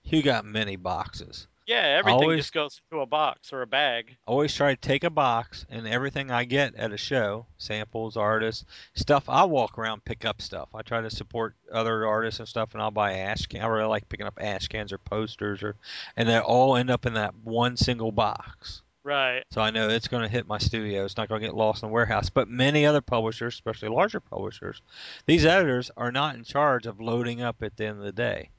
you 0.03 0.21
got 0.23 0.45
many 0.45 0.75
boxes. 0.75 1.47
Yeah, 1.67 1.83
everything 1.99 2.23
Always- 2.23 2.39
just 2.39 2.53
goes 2.53 2.81
into 2.89 3.01
a 3.01 3.05
box 3.05 3.53
or 3.53 3.61
a 3.61 3.67
bag. 3.67 4.17
I 4.27 4.31
always 4.31 4.53
try 4.53 4.73
to 4.73 4.81
take 4.81 5.03
a 5.03 5.09
box 5.09 5.65
and 5.69 5.87
everything 5.87 6.31
I 6.31 6.43
get 6.43 6.75
at 6.75 6.91
a 6.91 6.97
show, 6.97 7.45
samples, 7.57 8.17
artists, 8.17 8.65
stuff. 8.95 9.29
I 9.29 9.45
walk 9.45 9.77
around 9.77 10.03
pick 10.03 10.25
up 10.25 10.41
stuff. 10.41 10.69
I 10.73 10.81
try 10.81 11.01
to 11.01 11.09
support 11.09 11.55
other 11.71 12.05
artists 12.07 12.39
and 12.39 12.49
stuff, 12.49 12.73
and 12.73 12.81
I'll 12.81 12.91
buy 12.91 13.13
ash 13.13 13.45
can. 13.45 13.61
I 13.61 13.67
really 13.67 13.87
like 13.87 14.09
picking 14.09 14.25
up 14.25 14.39
ash 14.41 14.67
cans 14.67 14.91
or 14.91 14.97
posters, 14.97 15.61
or 15.63 15.75
and 16.17 16.27
they 16.27 16.39
all 16.39 16.75
end 16.75 16.89
up 16.89 17.05
in 17.05 17.13
that 17.13 17.35
one 17.43 17.77
single 17.77 18.11
box. 18.11 18.81
Right. 19.03 19.43
So 19.51 19.61
I 19.61 19.71
know 19.71 19.89
it's 19.89 20.07
going 20.07 20.23
to 20.23 20.29
hit 20.29 20.47
my 20.47 20.59
studio. 20.59 21.05
It's 21.05 21.17
not 21.17 21.27
going 21.27 21.41
to 21.41 21.47
get 21.47 21.55
lost 21.55 21.81
in 21.81 21.89
the 21.89 21.93
warehouse. 21.93 22.29
But 22.29 22.47
many 22.47 22.85
other 22.85 23.01
publishers, 23.01 23.55
especially 23.55 23.89
larger 23.89 24.19
publishers, 24.19 24.81
these 25.25 25.45
editors 25.45 25.89
are 25.97 26.11
not 26.11 26.35
in 26.35 26.43
charge 26.43 26.85
of 26.85 27.01
loading 27.01 27.41
up 27.41 27.63
at 27.63 27.75
the 27.77 27.87
end 27.87 27.97
of 27.97 28.03
the 28.03 28.11
day. 28.11 28.49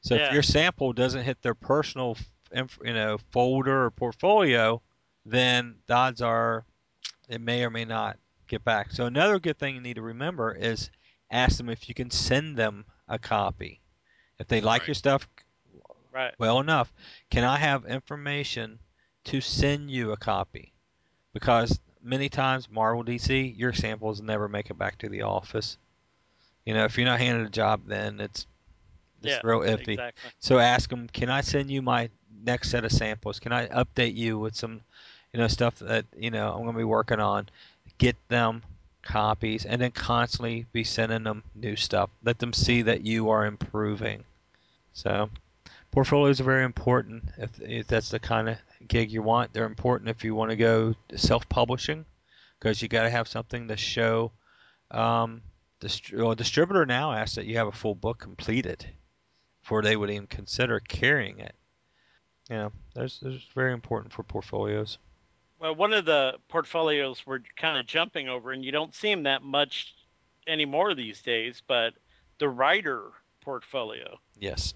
So 0.00 0.14
Yeah. 0.14 0.28
if 0.28 0.32
your 0.32 0.42
sample 0.42 0.92
doesn't 0.92 1.24
hit 1.24 1.42
their 1.42 1.54
personal, 1.54 2.16
you 2.54 2.94
know, 2.94 3.18
folder 3.30 3.86
or 3.86 3.90
portfolio, 3.90 4.80
then 5.26 5.76
the 5.86 5.94
odds 5.94 6.22
are 6.22 6.64
it 7.28 7.40
may 7.40 7.64
or 7.64 7.70
may 7.70 7.84
not 7.84 8.18
get 8.46 8.64
back. 8.64 8.92
So 8.92 9.06
another 9.06 9.38
good 9.38 9.58
thing 9.58 9.74
you 9.74 9.80
need 9.80 9.96
to 9.96 10.02
remember 10.02 10.52
is 10.54 10.90
ask 11.30 11.56
them 11.58 11.68
if 11.68 11.88
you 11.88 11.94
can 11.94 12.10
send 12.10 12.56
them 12.56 12.86
a 13.08 13.18
copy. 13.18 13.80
If 14.38 14.46
they 14.46 14.60
like 14.60 14.82
Right. 14.82 14.88
your 14.88 14.94
stuff, 14.94 15.28
Right. 16.12 16.34
well 16.38 16.60
enough, 16.60 16.92
can 17.30 17.44
I 17.44 17.58
have 17.58 17.84
information 17.84 18.78
to 19.24 19.40
send 19.40 19.90
you 19.90 20.12
a 20.12 20.16
copy? 20.16 20.72
Because 21.32 21.78
many 22.02 22.28
times 22.28 22.68
Marvel 22.70 23.04
DC, 23.04 23.56
your 23.56 23.72
samples 23.72 24.20
never 24.20 24.48
make 24.48 24.70
it 24.70 24.78
back 24.78 24.98
to 24.98 25.08
the 25.08 25.22
office. 25.22 25.78
You 26.64 26.74
know, 26.74 26.84
if 26.84 26.96
you're 26.96 27.06
not 27.06 27.20
handed 27.20 27.46
a 27.46 27.50
job, 27.50 27.82
then 27.86 28.20
it's 28.20 28.46
it's 29.22 29.32
yeah. 29.32 29.40
real 29.42 29.60
iffy. 29.60 29.88
Exactly. 29.88 30.30
So 30.38 30.58
ask 30.58 30.88
them, 30.90 31.08
can 31.12 31.28
I 31.28 31.40
send 31.40 31.70
you 31.70 31.82
my 31.82 32.08
next 32.44 32.70
set 32.70 32.84
of 32.84 32.92
samples? 32.92 33.40
Can 33.40 33.52
I 33.52 33.66
update 33.68 34.14
you 34.14 34.38
with 34.38 34.54
some, 34.54 34.80
you 35.32 35.40
know, 35.40 35.48
stuff 35.48 35.78
that 35.80 36.04
you 36.16 36.30
know 36.30 36.52
I'm 36.52 36.62
going 36.62 36.74
to 36.74 36.78
be 36.78 36.84
working 36.84 37.20
on? 37.20 37.48
Get 37.98 38.16
them 38.28 38.62
copies, 39.02 39.64
and 39.64 39.80
then 39.80 39.90
constantly 39.90 40.66
be 40.72 40.84
sending 40.84 41.24
them 41.24 41.42
new 41.54 41.74
stuff. 41.74 42.10
Let 42.22 42.38
them 42.38 42.52
see 42.52 42.82
that 42.82 43.04
you 43.04 43.30
are 43.30 43.46
improving. 43.46 44.24
So 44.92 45.30
portfolios 45.90 46.40
are 46.40 46.44
very 46.44 46.64
important 46.64 47.24
if, 47.38 47.60
if 47.60 47.86
that's 47.86 48.10
the 48.10 48.18
kind 48.18 48.48
of 48.48 48.58
gig 48.86 49.10
you 49.10 49.22
want. 49.22 49.52
They're 49.52 49.64
important 49.64 50.10
if 50.10 50.24
you 50.24 50.34
want 50.34 50.50
to 50.50 50.56
go 50.56 50.94
self-publishing 51.14 52.04
because 52.58 52.80
you 52.82 52.88
got 52.88 53.02
to 53.02 53.10
have 53.10 53.28
something 53.28 53.68
to 53.68 53.76
show. 53.76 54.32
Um, 54.90 55.42
dist- 55.80 56.12
well, 56.12 56.32
a 56.32 56.36
distributor 56.36 56.86
now 56.86 57.12
asks 57.12 57.36
that 57.36 57.46
you 57.46 57.56
have 57.56 57.68
a 57.68 57.72
full 57.72 57.94
book 57.94 58.18
completed 58.18 58.86
before 59.62 59.82
they 59.82 59.96
would 59.96 60.10
even 60.10 60.26
consider 60.26 60.80
carrying 60.80 61.40
it. 61.40 61.54
You 62.48 62.56
know, 62.56 62.72
there's 62.94 63.20
there's 63.20 63.46
very 63.54 63.72
important 63.72 64.12
for 64.12 64.22
portfolios. 64.22 64.98
Well, 65.60 65.74
one 65.74 65.92
of 65.92 66.04
the 66.04 66.34
portfolios 66.48 67.26
we're 67.26 67.40
kind 67.56 67.78
of 67.78 67.86
jumping 67.86 68.28
over, 68.28 68.52
and 68.52 68.64
you 68.64 68.72
don't 68.72 68.94
see 68.94 69.10
them 69.10 69.24
that 69.24 69.42
much 69.42 69.94
anymore 70.46 70.94
these 70.94 71.20
days, 71.20 71.62
but 71.66 71.94
the 72.38 72.48
writer 72.48 73.02
portfolio. 73.42 74.18
Yes. 74.38 74.74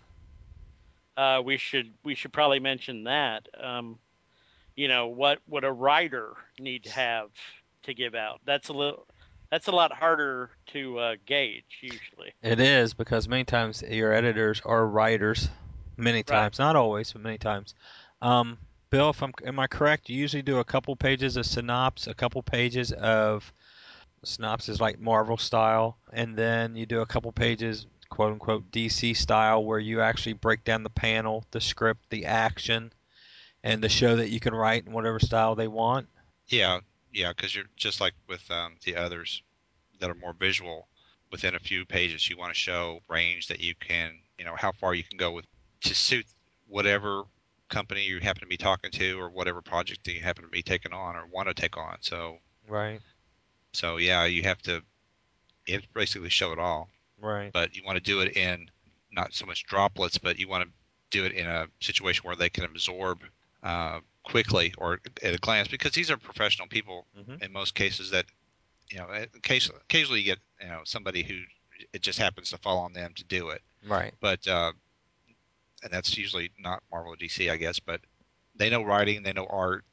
Uh, 1.17 1.43
we 1.45 1.59
should 1.59 1.93
we 2.05 2.15
should 2.15 2.33
probably 2.33 2.61
mention 2.61 3.05
that. 3.05 3.49
Um, 3.61 3.99
you 4.77 4.89
know 4.89 5.09
what 5.09 5.39
would 5.49 5.65
a 5.65 5.73
writer 5.73 6.35
need 6.59 6.85
to 6.85 6.91
have 6.91 7.31
to 7.83 7.95
give 7.95 8.15
out? 8.15 8.41
That's 8.45 8.69
a 8.69 8.73
little 8.73 9.07
that's 9.51 9.69
a 9.69 9.73
lot 9.73 9.93
harder 9.93 10.51
to 10.69 10.99
uh, 10.99 11.17
gauge 11.27 11.81
usually. 11.83 12.33
It 12.43 12.59
is 12.59 12.95
because 12.95 13.29
many 13.29 13.45
times 13.45 13.83
your 13.83 14.13
editors 14.13 14.63
are 14.65 14.87
writers. 14.87 15.49
Many 15.99 16.23
times, 16.23 16.59
not 16.59 16.75
always, 16.75 17.13
but 17.13 17.21
many 17.21 17.37
times. 17.37 17.75
Um, 18.23 18.57
Bill, 18.89 19.11
if 19.11 19.23
I'm 19.23 19.33
am 19.47 19.59
I 19.59 19.67
correct? 19.67 20.09
You 20.09 20.17
usually 20.17 20.43
do 20.43 20.59
a 20.59 20.65
couple 20.65 20.97
pages 20.97 21.37
of 21.37 21.45
synopsis, 21.45 22.07
a 22.07 22.15
couple 22.15 22.43
pages 22.43 22.93
of 22.93 23.53
synopsis 24.25 24.81
like 24.81 25.01
Marvel 25.01 25.37
style, 25.37 25.99
and 26.13 26.37
then 26.37 26.77
you 26.77 26.87
do 26.87 27.01
a 27.01 27.07
couple 27.07 27.31
pages, 27.33 27.87
quote 28.13 28.33
unquote 28.33 28.71
DC 28.71 29.17
style, 29.17 29.65
where 29.65 29.79
you 29.79 30.03
actually 30.03 30.35
break 30.35 30.65
down 30.65 30.83
the 30.83 30.91
panel, 30.91 31.47
the 31.51 31.63
script, 31.63 32.11
the 32.11 32.27
action, 32.27 32.93
and 33.65 33.83
the 33.83 33.89
show 33.89 34.17
that 34.17 34.29
you 34.29 34.39
can 34.39 34.55
write 34.55 34.87
in 34.87 34.93
whatever 34.93 35.19
style 35.19 35.55
they 35.55 35.67
want. 35.67 36.07
Yeah, 36.47 36.81
yeah, 37.11 37.33
because 37.35 37.55
you're 37.55 37.65
just 37.75 38.03
like 38.03 38.13
with 38.29 38.43
um, 38.51 38.75
the 38.85 38.97
others 38.97 39.43
that 39.99 40.11
are 40.11 40.15
more 40.15 40.35
visual. 40.35 40.89
Within 41.31 41.55
a 41.55 41.59
few 41.59 41.87
pages, 41.87 42.29
you 42.29 42.37
want 42.37 42.53
to 42.53 42.59
show 42.59 43.01
range 43.09 43.47
that 43.47 43.61
you 43.61 43.75
can, 43.75 44.19
you 44.39 44.45
know, 44.45 44.55
how 44.55 44.73
far 44.73 44.93
you 44.95 45.03
can 45.03 45.17
go 45.17 45.33
with 45.33 45.47
to 45.85 45.95
suit 45.95 46.27
whatever 46.69 47.23
company 47.71 48.03
you 48.05 48.21
happen 48.21 48.43
to 48.43 48.47
be 48.47 48.59
talking 48.59 48.91
to 48.91 49.19
or 49.19 49.31
whatever 49.31 49.63
project 49.63 50.05
that 50.05 50.13
you 50.13 50.21
happen 50.21 50.45
to 50.45 50.51
be 50.51 50.63
taking 50.63 50.93
on 50.93 51.17
or 51.17 51.25
want 51.25 51.49
to 51.49 51.55
take 51.55 51.79
on. 51.79 51.97
So, 52.03 52.37
Right. 52.69 53.01
so 53.73 53.97
yeah, 53.97 54.27
you 54.27 54.43
have 54.43 54.61
to, 54.63 54.83
you 55.67 55.73
have 55.73 55.83
to 55.85 55.89
basically 55.95 56.29
show 56.29 56.53
it 56.53 56.59
all. 56.59 56.91
Right. 57.23 57.53
But 57.53 57.75
you 57.77 57.83
want 57.85 57.97
to 57.97 58.03
do 58.03 58.21
it 58.21 58.37
in 58.37 58.71
not 59.11 59.33
so 59.33 59.47
much 59.47 59.65
droplets, 59.65 60.19
but 60.19 60.39
you 60.39 60.49
want 60.49 60.65
to 60.65 60.71
do 61.11 61.25
it 61.25 61.33
in 61.33 61.47
a 61.47 61.67
situation 61.81 62.23
where 62.27 62.37
they 62.37 62.51
can 62.51 62.65
absorb 62.65 63.23
uh, 63.63 64.01
quickly 64.25 64.75
or 64.79 64.99
at 65.23 65.35
a 65.35 65.39
glance 65.39 65.69
because 65.69 65.93
these 65.93 66.11
are 66.11 66.17
professional 66.17 66.67
people 66.69 67.07
Mhm. 67.17 67.43
in 67.43 67.53
most 67.53 67.75
cases 67.75 68.11
that 68.11 68.27
you 68.91 68.99
know 68.99 69.09
occasionally, 69.35 69.81
occasionally 69.85 70.21
you 70.21 70.27
get 70.27 70.39
you 70.61 70.69
know 70.69 70.81
somebody 70.85 71.23
who 71.23 71.41
it 71.93 72.03
just 72.03 72.19
happens 72.19 72.51
to 72.51 72.59
fall 72.59 72.79
on 72.79 72.93
them 72.93 73.13
to 73.15 73.25
do 73.25 73.51
it 73.51 73.63
Right. 73.85 74.15
but 74.21 74.47
uh, 74.49 74.73
and 75.83 75.93
that's 75.93 76.17
usually 76.17 76.51
not 76.59 76.83
Marvel 76.91 77.13
or 77.13 77.17
DC 77.17 77.51
I 77.51 77.57
guess 77.57 77.79
but 77.79 78.01
they 78.55 78.71
know 78.71 78.83
writing 78.83 79.23
they 79.23 79.33
know 79.33 79.47
art 79.47 79.85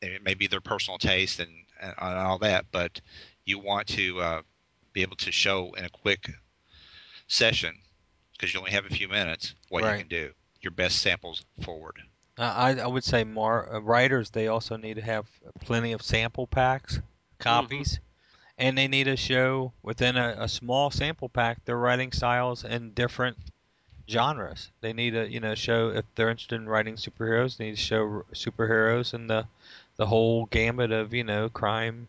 it 0.00 0.22
may 0.22 0.34
be 0.34 0.46
their 0.46 0.60
personal 0.60 0.98
taste 0.98 1.40
and, 1.40 1.66
and 1.80 1.94
all 1.98 2.38
that 2.38 2.66
but 2.70 3.00
you 3.44 3.58
want 3.58 3.86
to 3.88 4.20
uh, 4.20 4.42
be 4.92 5.02
able 5.02 5.16
to 5.16 5.32
show 5.32 5.72
in 5.74 5.84
a 5.84 5.90
quick 5.90 6.30
session 7.26 7.76
because 8.32 8.52
you 8.52 8.60
only 8.60 8.72
have 8.72 8.86
a 8.86 8.90
few 8.90 9.08
minutes 9.08 9.54
what 9.68 9.84
Right. 9.84 9.92
you 9.92 9.98
can 9.98 10.08
do 10.08 10.32
your 10.60 10.70
best 10.72 11.00
samples 11.00 11.44
forward 11.62 12.00
Uh, 12.38 12.42
I, 12.42 12.70
I 12.80 12.86
would 12.86 13.04
say 13.04 13.24
more 13.24 13.72
uh, 13.74 13.78
writers. 13.80 14.30
They 14.30 14.48
also 14.48 14.76
need 14.76 14.94
to 14.94 15.02
have 15.02 15.26
plenty 15.60 15.92
of 15.92 16.02
sample 16.02 16.46
packs, 16.46 17.00
copies, 17.38 18.00
and 18.58 18.76
they 18.76 18.88
need 18.88 19.04
to 19.04 19.16
show 19.16 19.72
within 19.82 20.16
a, 20.16 20.36
a 20.38 20.48
small 20.48 20.90
sample 20.90 21.28
pack 21.28 21.64
their 21.64 21.76
writing 21.78 22.12
styles 22.12 22.64
in 22.64 22.92
different 22.94 23.38
genres. 24.08 24.70
They 24.80 24.92
need 24.92 25.10
to 25.12 25.28
you 25.30 25.40
know 25.40 25.54
show 25.54 25.90
if 25.90 26.04
they're 26.14 26.30
interested 26.30 26.56
in 26.56 26.68
writing 26.68 26.96
superheroes. 26.96 27.56
They 27.56 27.66
need 27.66 27.76
to 27.76 27.82
show 27.82 28.02
r- 28.02 28.24
superheroes 28.34 29.14
and 29.14 29.28
the 29.30 29.46
the 29.96 30.06
whole 30.06 30.46
gamut 30.46 30.90
of 30.92 31.12
you 31.14 31.24
know 31.24 31.48
crime. 31.48 32.08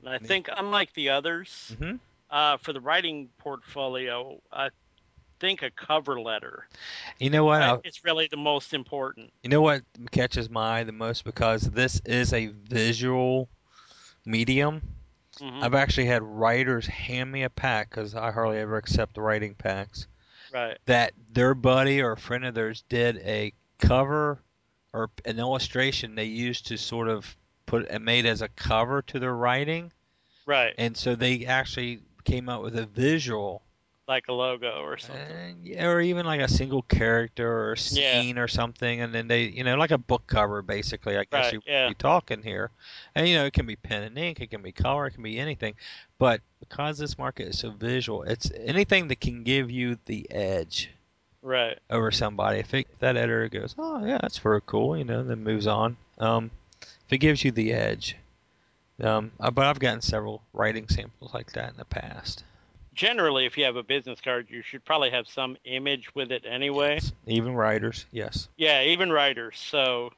And 0.00 0.08
I 0.10 0.18
think 0.18 0.48
unlike 0.56 0.92
the 0.94 1.10
others, 1.10 1.76
hmm 1.78 1.96
uh, 2.34 2.56
for 2.58 2.72
the 2.72 2.80
writing 2.80 3.28
portfolio, 3.38 4.40
I 4.52 4.70
think 5.40 5.62
a 5.62 5.70
cover 5.70 6.20
letter 6.20 6.66
You 7.18 7.30
know 7.30 7.44
what? 7.44 7.62
I, 7.62 7.78
is 7.84 8.04
really 8.04 8.26
the 8.28 8.36
most 8.36 8.74
important. 8.74 9.32
You 9.42 9.50
know 9.50 9.60
what 9.62 9.82
catches 10.10 10.50
my 10.50 10.80
eye 10.80 10.84
the 10.84 10.92
most 10.92 11.24
because 11.24 11.62
this 11.62 12.00
is 12.04 12.32
a 12.32 12.46
visual 12.46 13.48
medium. 14.26 14.82
Mhm. 15.40 15.62
I've 15.62 15.74
actually 15.74 16.06
had 16.06 16.22
writers 16.22 16.86
hand 16.86 17.30
me 17.30 17.42
a 17.44 17.50
pack 17.50 17.90
because 17.90 18.14
I 18.14 18.30
hardly 18.32 18.58
ever 18.58 18.76
accept 18.76 19.16
writing 19.16 19.54
packs. 19.54 20.06
Right. 20.52 20.78
That 20.86 21.12
their 21.32 21.54
buddy 21.54 22.00
or 22.00 22.12
a 22.12 22.16
friend 22.16 22.44
of 22.44 22.54
theirs 22.54 22.84
did 22.88 23.18
a 23.18 23.52
cover 23.78 24.40
or 24.92 25.10
an 25.24 25.38
illustration 25.38 26.14
they 26.14 26.24
used 26.26 26.66
to 26.68 26.78
sort 26.78 27.08
of 27.08 27.36
put 27.66 27.88
and 27.88 28.04
made 28.04 28.26
as 28.26 28.42
a 28.42 28.48
cover 28.48 29.02
to 29.02 29.18
their 29.18 29.34
writing, 29.34 29.92
Right. 30.46 30.74
and 30.78 30.96
so 30.96 31.16
they 31.16 31.46
actually 31.46 32.00
came 32.24 32.48
out 32.48 32.62
with 32.62 32.76
a 32.76 32.86
visual 32.86 33.62
like 34.06 34.28
a 34.28 34.32
logo 34.32 34.82
or 34.82 34.98
something. 34.98 35.22
Uh, 35.22 35.54
yeah, 35.62 35.86
or 35.86 36.00
even 36.00 36.26
like 36.26 36.40
a 36.40 36.48
single 36.48 36.82
character 36.82 37.50
or 37.50 37.72
a 37.72 37.78
Yeah. 37.78 38.20
scene 38.20 38.38
or 38.38 38.48
something, 38.48 39.00
and 39.00 39.14
then 39.14 39.28
they, 39.28 39.44
you 39.44 39.64
know, 39.64 39.76
like 39.76 39.92
a 39.92 39.98
book 39.98 40.26
cover 40.26 40.60
basically. 40.60 41.16
I 41.16 41.24
guess 41.24 41.46
Right, 41.46 41.52
you 41.54 41.62
yeah. 41.66 41.88
be 41.88 41.94
talking 41.94 42.42
here, 42.42 42.70
and 43.14 43.26
you 43.26 43.36
know, 43.36 43.46
it 43.46 43.54
can 43.54 43.64
be 43.66 43.76
pen 43.76 44.02
and 44.02 44.18
ink, 44.18 44.40
it 44.40 44.50
can 44.50 44.60
be 44.62 44.72
color, 44.72 45.06
it 45.06 45.12
can 45.12 45.22
be 45.22 45.38
anything. 45.38 45.74
But 46.18 46.42
because 46.60 46.98
this 46.98 47.16
market 47.16 47.48
is 47.48 47.58
so 47.58 47.70
visual, 47.70 48.22
it's 48.24 48.50
anything 48.54 49.08
that 49.08 49.20
can 49.20 49.42
give 49.42 49.70
you 49.70 49.98
the 50.04 50.30
edge 50.30 50.90
Right. 51.42 51.78
over 51.90 52.10
somebody. 52.10 52.58
If, 52.58 52.74
it, 52.74 52.86
if 52.92 52.98
that 52.98 53.16
editor 53.16 53.48
goes, 53.48 53.74
oh 53.78 54.04
yeah, 54.04 54.18
that's 54.20 54.38
very 54.38 54.60
cool, 54.66 54.96
you 54.98 55.04
know, 55.04 55.22
then 55.22 55.42
moves 55.42 55.66
on. 55.66 55.96
Um, 56.18 56.50
if 56.82 57.12
it 57.12 57.18
gives 57.18 57.42
you 57.42 57.52
the 57.52 57.72
edge. 57.72 58.16
Um, 59.02 59.32
uh, 59.40 59.50
but 59.50 59.66
I've 59.66 59.80
gotten 59.80 60.00
several 60.00 60.42
writing 60.52 60.88
samples 60.88 61.34
like 61.34 61.52
that 61.52 61.70
in 61.70 61.76
the 61.76 61.84
past. 61.84 62.44
Generally, 62.94 63.46
if 63.46 63.58
you 63.58 63.64
have 63.64 63.76
a 63.76 63.82
business 63.82 64.20
card, 64.20 64.46
you 64.48 64.62
should 64.62 64.84
probably 64.84 65.10
have 65.10 65.26
some 65.26 65.56
image 65.64 66.14
with 66.14 66.30
it 66.30 66.44
anyway. 66.46 67.00
Even 67.26 67.54
writers, 67.54 68.06
yes. 68.12 68.48
Yeah, 68.56 68.82
even 68.82 69.10
writers. 69.10 69.58
So 69.58 70.10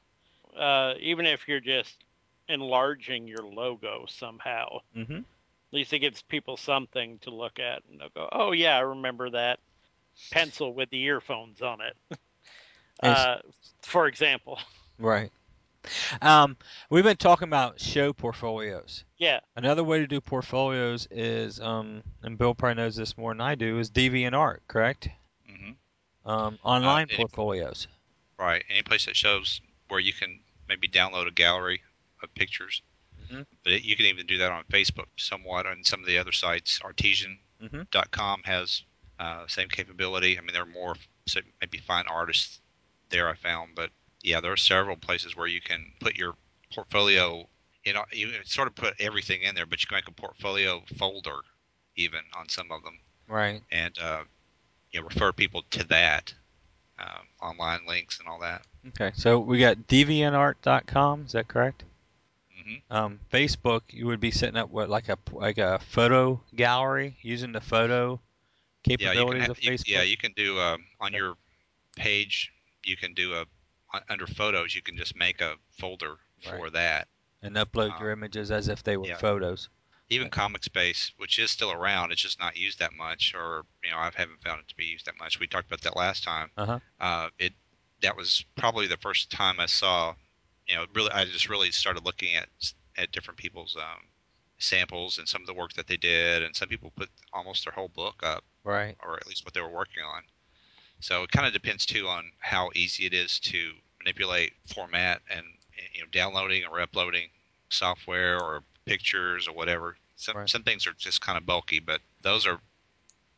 uh, 0.56 0.94
even 1.00 1.24
if 1.26 1.48
you're 1.48 1.60
just 1.60 2.04
enlarging 2.48 3.26
your 3.26 3.44
logo 3.44 4.04
somehow, 4.08 4.80
hmm 4.94 5.20
at 5.72 5.78
least 5.78 5.92
it 5.92 5.98
gives 5.98 6.22
people 6.22 6.56
something 6.56 7.18
to 7.18 7.30
look 7.30 7.58
at 7.58 7.82
and 7.90 8.00
they'll 8.00 8.08
go, 8.10 8.28
"Oh 8.30 8.52
yeah, 8.52 8.76
I 8.76 8.80
remember 8.80 9.30
that 9.30 9.58
pencil 10.30 10.72
with 10.72 10.90
the 10.90 11.02
earphones 11.02 11.62
on 11.62 11.80
it." 11.80 11.96
Uh, 13.02 13.36
for 13.82 14.06
example. 14.06 14.58
Right. 14.98 15.30
Um, 16.22 16.56
we've 16.90 17.04
been 17.04 17.16
talking 17.16 17.48
about 17.48 17.80
show 17.80 18.12
portfolios. 18.12 19.04
Yeah. 19.18 19.40
Another 19.56 19.84
way 19.84 19.98
to 19.98 20.06
do 20.06 20.20
portfolios 20.20 21.06
is, 21.10 21.60
um, 21.60 22.02
and 22.22 22.36
Bill 22.38 22.54
probably 22.54 22.82
knows 22.82 22.96
this 22.96 23.16
more 23.16 23.32
than 23.32 23.40
I 23.40 23.54
do, 23.54 23.78
is 23.78 23.90
DeviantArt, 23.90 24.58
correct? 24.68 25.08
Mm-hmm. 25.50 26.28
Um, 26.28 26.58
online 26.62 27.06
any- 27.10 27.16
portfolios. 27.16 27.88
Right. 28.38 28.64
Any 28.70 28.82
place 28.82 29.06
that 29.06 29.16
shows 29.16 29.60
where 29.88 30.00
you 30.00 30.12
can 30.12 30.40
maybe 30.68 30.88
download 30.88 31.26
a 31.28 31.30
gallery 31.30 31.82
of 32.22 32.34
pictures. 32.34 32.82
Mm-hmm. 33.24 33.42
But 33.64 33.72
it, 33.72 33.82
you 33.84 33.96
can 33.96 34.06
even 34.06 34.26
do 34.26 34.38
that 34.38 34.52
on 34.52 34.64
Facebook 34.64 35.06
somewhat 35.16 35.66
on 35.66 35.82
some 35.84 36.00
of 36.00 36.06
the 36.06 36.18
other 36.18 36.32
sites. 36.32 36.80
Artician.com 36.80 38.40
Mhm. 38.42 38.44
has 38.46 38.82
uh, 39.18 39.46
same 39.46 39.68
capability. 39.68 40.36
I 40.36 40.42
mean, 40.42 40.52
there 40.52 40.62
are 40.62 40.66
more 40.66 40.96
so 41.26 41.40
maybe 41.60 41.78
fine 41.78 42.04
artists 42.08 42.60
there 43.08 43.28
I 43.28 43.34
found, 43.34 43.74
but 43.74 43.90
yeah, 44.26 44.40
there 44.40 44.52
are 44.52 44.56
several 44.56 44.96
places 44.96 45.34
where 45.36 45.46
you 45.46 45.60
can 45.60 45.92
put 46.00 46.16
your 46.16 46.34
portfolio. 46.74 47.48
You 47.84 47.92
know, 47.94 48.04
you 48.12 48.30
sort 48.44 48.66
of 48.68 48.74
put 48.74 48.94
everything 49.00 49.42
in 49.42 49.54
there, 49.54 49.64
but 49.66 49.80
you 49.80 49.86
can 49.86 49.96
make 49.96 50.08
a 50.08 50.12
portfolio 50.12 50.82
folder 50.98 51.38
even 51.94 52.20
on 52.36 52.48
some 52.48 52.70
of 52.72 52.82
them, 52.82 52.98
Right. 53.28 53.62
and 53.70 53.96
uh, 53.98 54.24
you 54.90 55.00
know, 55.00 55.06
refer 55.06 55.32
people 55.32 55.62
to 55.70 55.84
that. 55.88 56.34
Uh, 56.98 57.18
online 57.44 57.80
links 57.86 58.18
and 58.20 58.26
all 58.26 58.40
that. 58.40 58.62
Okay. 58.88 59.12
So 59.14 59.38
we 59.38 59.58
got 59.58 59.86
DeviantArt.com. 59.86 61.24
Is 61.26 61.32
that 61.32 61.46
correct? 61.46 61.84
Mm-hmm. 62.58 62.96
Um, 62.96 63.20
Facebook, 63.30 63.82
you 63.90 64.06
would 64.06 64.18
be 64.18 64.30
setting 64.30 64.56
up 64.56 64.70
what 64.70 64.88
like 64.88 65.10
a 65.10 65.18
like 65.30 65.58
a 65.58 65.78
photo 65.90 66.40
gallery 66.54 67.16
using 67.20 67.52
the 67.52 67.60
photo 67.60 68.18
Yeah, 68.86 68.94
you 68.94 68.96
capabilities 68.98 69.42
Have, 69.42 69.50
of 69.50 69.62
you, 69.62 69.70
Facebook. 69.72 69.88
yeah, 69.88 70.02
you 70.02 70.16
can 70.16 70.32
do 70.34 70.58
um, 70.58 70.84
on 70.98 71.12
your 71.12 71.34
page. 71.96 72.50
You 72.82 72.96
can 72.96 73.12
do 73.12 73.34
a 73.34 73.44
under 74.08 74.26
photos. 74.26 74.74
You 74.74 74.82
can 74.82 74.96
just 74.96 75.16
make 75.16 75.40
a 75.40 75.54
folder 75.70 76.16
for 76.42 76.64
Right. 76.64 76.72
that. 76.72 77.08
and 77.42 77.54
upload 77.56 77.92
um, 77.92 78.02
your 78.02 78.10
images 78.10 78.50
as 78.50 78.68
if 78.68 78.82
they 78.82 78.96
were 78.96 79.06
yeah. 79.06 79.16
photos. 79.18 79.68
Even 80.08 80.26
Right. 80.26 80.32
Comic 80.32 80.62
Space, 80.64 81.12
which 81.16 81.38
is 81.38 81.50
still 81.50 81.72
around, 81.72 82.12
it's 82.12 82.22
just 82.22 82.38
not 82.40 82.56
used 82.56 82.78
that 82.78 82.92
much, 82.92 83.34
or 83.34 83.64
you 83.84 83.90
know, 83.90 83.98
I 83.98 84.10
haven't 84.14 84.42
found 84.42 84.60
it 84.60 84.68
to 84.68 84.76
be 84.76 84.84
used 84.84 85.06
that 85.06 85.18
much. 85.18 85.38
We 85.40 85.46
talked 85.46 85.66
about 85.66 85.80
that 85.82 85.96
last 85.96 86.22
time. 86.24 86.50
Uh-huh. 86.56 86.78
Uh, 87.00 87.28
it 87.38 87.52
that 88.02 88.16
was 88.16 88.44
probably 88.56 88.86
the 88.86 88.96
first 88.98 89.30
time 89.30 89.58
I 89.60 89.66
saw. 89.66 90.14
You 90.66 90.76
know, 90.76 90.86
really, 90.94 91.10
I 91.10 91.24
just 91.24 91.48
really 91.48 91.70
started 91.72 92.04
looking 92.04 92.34
at 92.36 92.48
at 92.96 93.12
different 93.12 93.38
people's 93.38 93.76
um, 93.76 94.04
samples 94.58 95.18
and 95.18 95.28
some 95.28 95.40
of 95.42 95.46
the 95.46 95.54
work 95.54 95.72
that 95.74 95.86
they 95.86 95.96
did, 95.96 96.42
and 96.42 96.54
some 96.54 96.68
people 96.68 96.92
put 96.96 97.08
almost 97.32 97.64
their 97.64 97.72
whole 97.72 97.88
book 97.88 98.22
up. 98.22 98.44
Right. 98.64 98.96
or 99.04 99.16
at 99.16 99.26
least 99.28 99.44
what 99.44 99.54
they 99.54 99.60
were 99.60 99.68
working 99.68 100.02
on. 100.02 100.22
So 100.98 101.22
it 101.22 101.30
kind 101.30 101.46
of 101.46 101.52
depends 101.52 101.86
too 101.86 102.08
on 102.08 102.32
how 102.40 102.70
easy 102.74 103.06
it 103.06 103.14
is 103.14 103.38
to 103.40 103.74
manipulate 104.06 104.52
format 104.72 105.20
and 105.28 105.44
you 105.92 106.00
know 106.00 106.06
downloading 106.12 106.62
or 106.70 106.80
uploading 106.80 107.28
software 107.68 108.40
or 108.40 108.62
pictures 108.84 109.48
or 109.48 109.54
whatever. 109.54 109.96
Some 110.14 110.36
Right. 110.36 110.48
some 110.48 110.62
things 110.62 110.86
are 110.86 110.92
just 110.92 111.20
kind 111.20 111.36
of 111.36 111.44
bulky, 111.44 111.80
but 111.80 112.00
those 112.22 112.46
are 112.46 112.60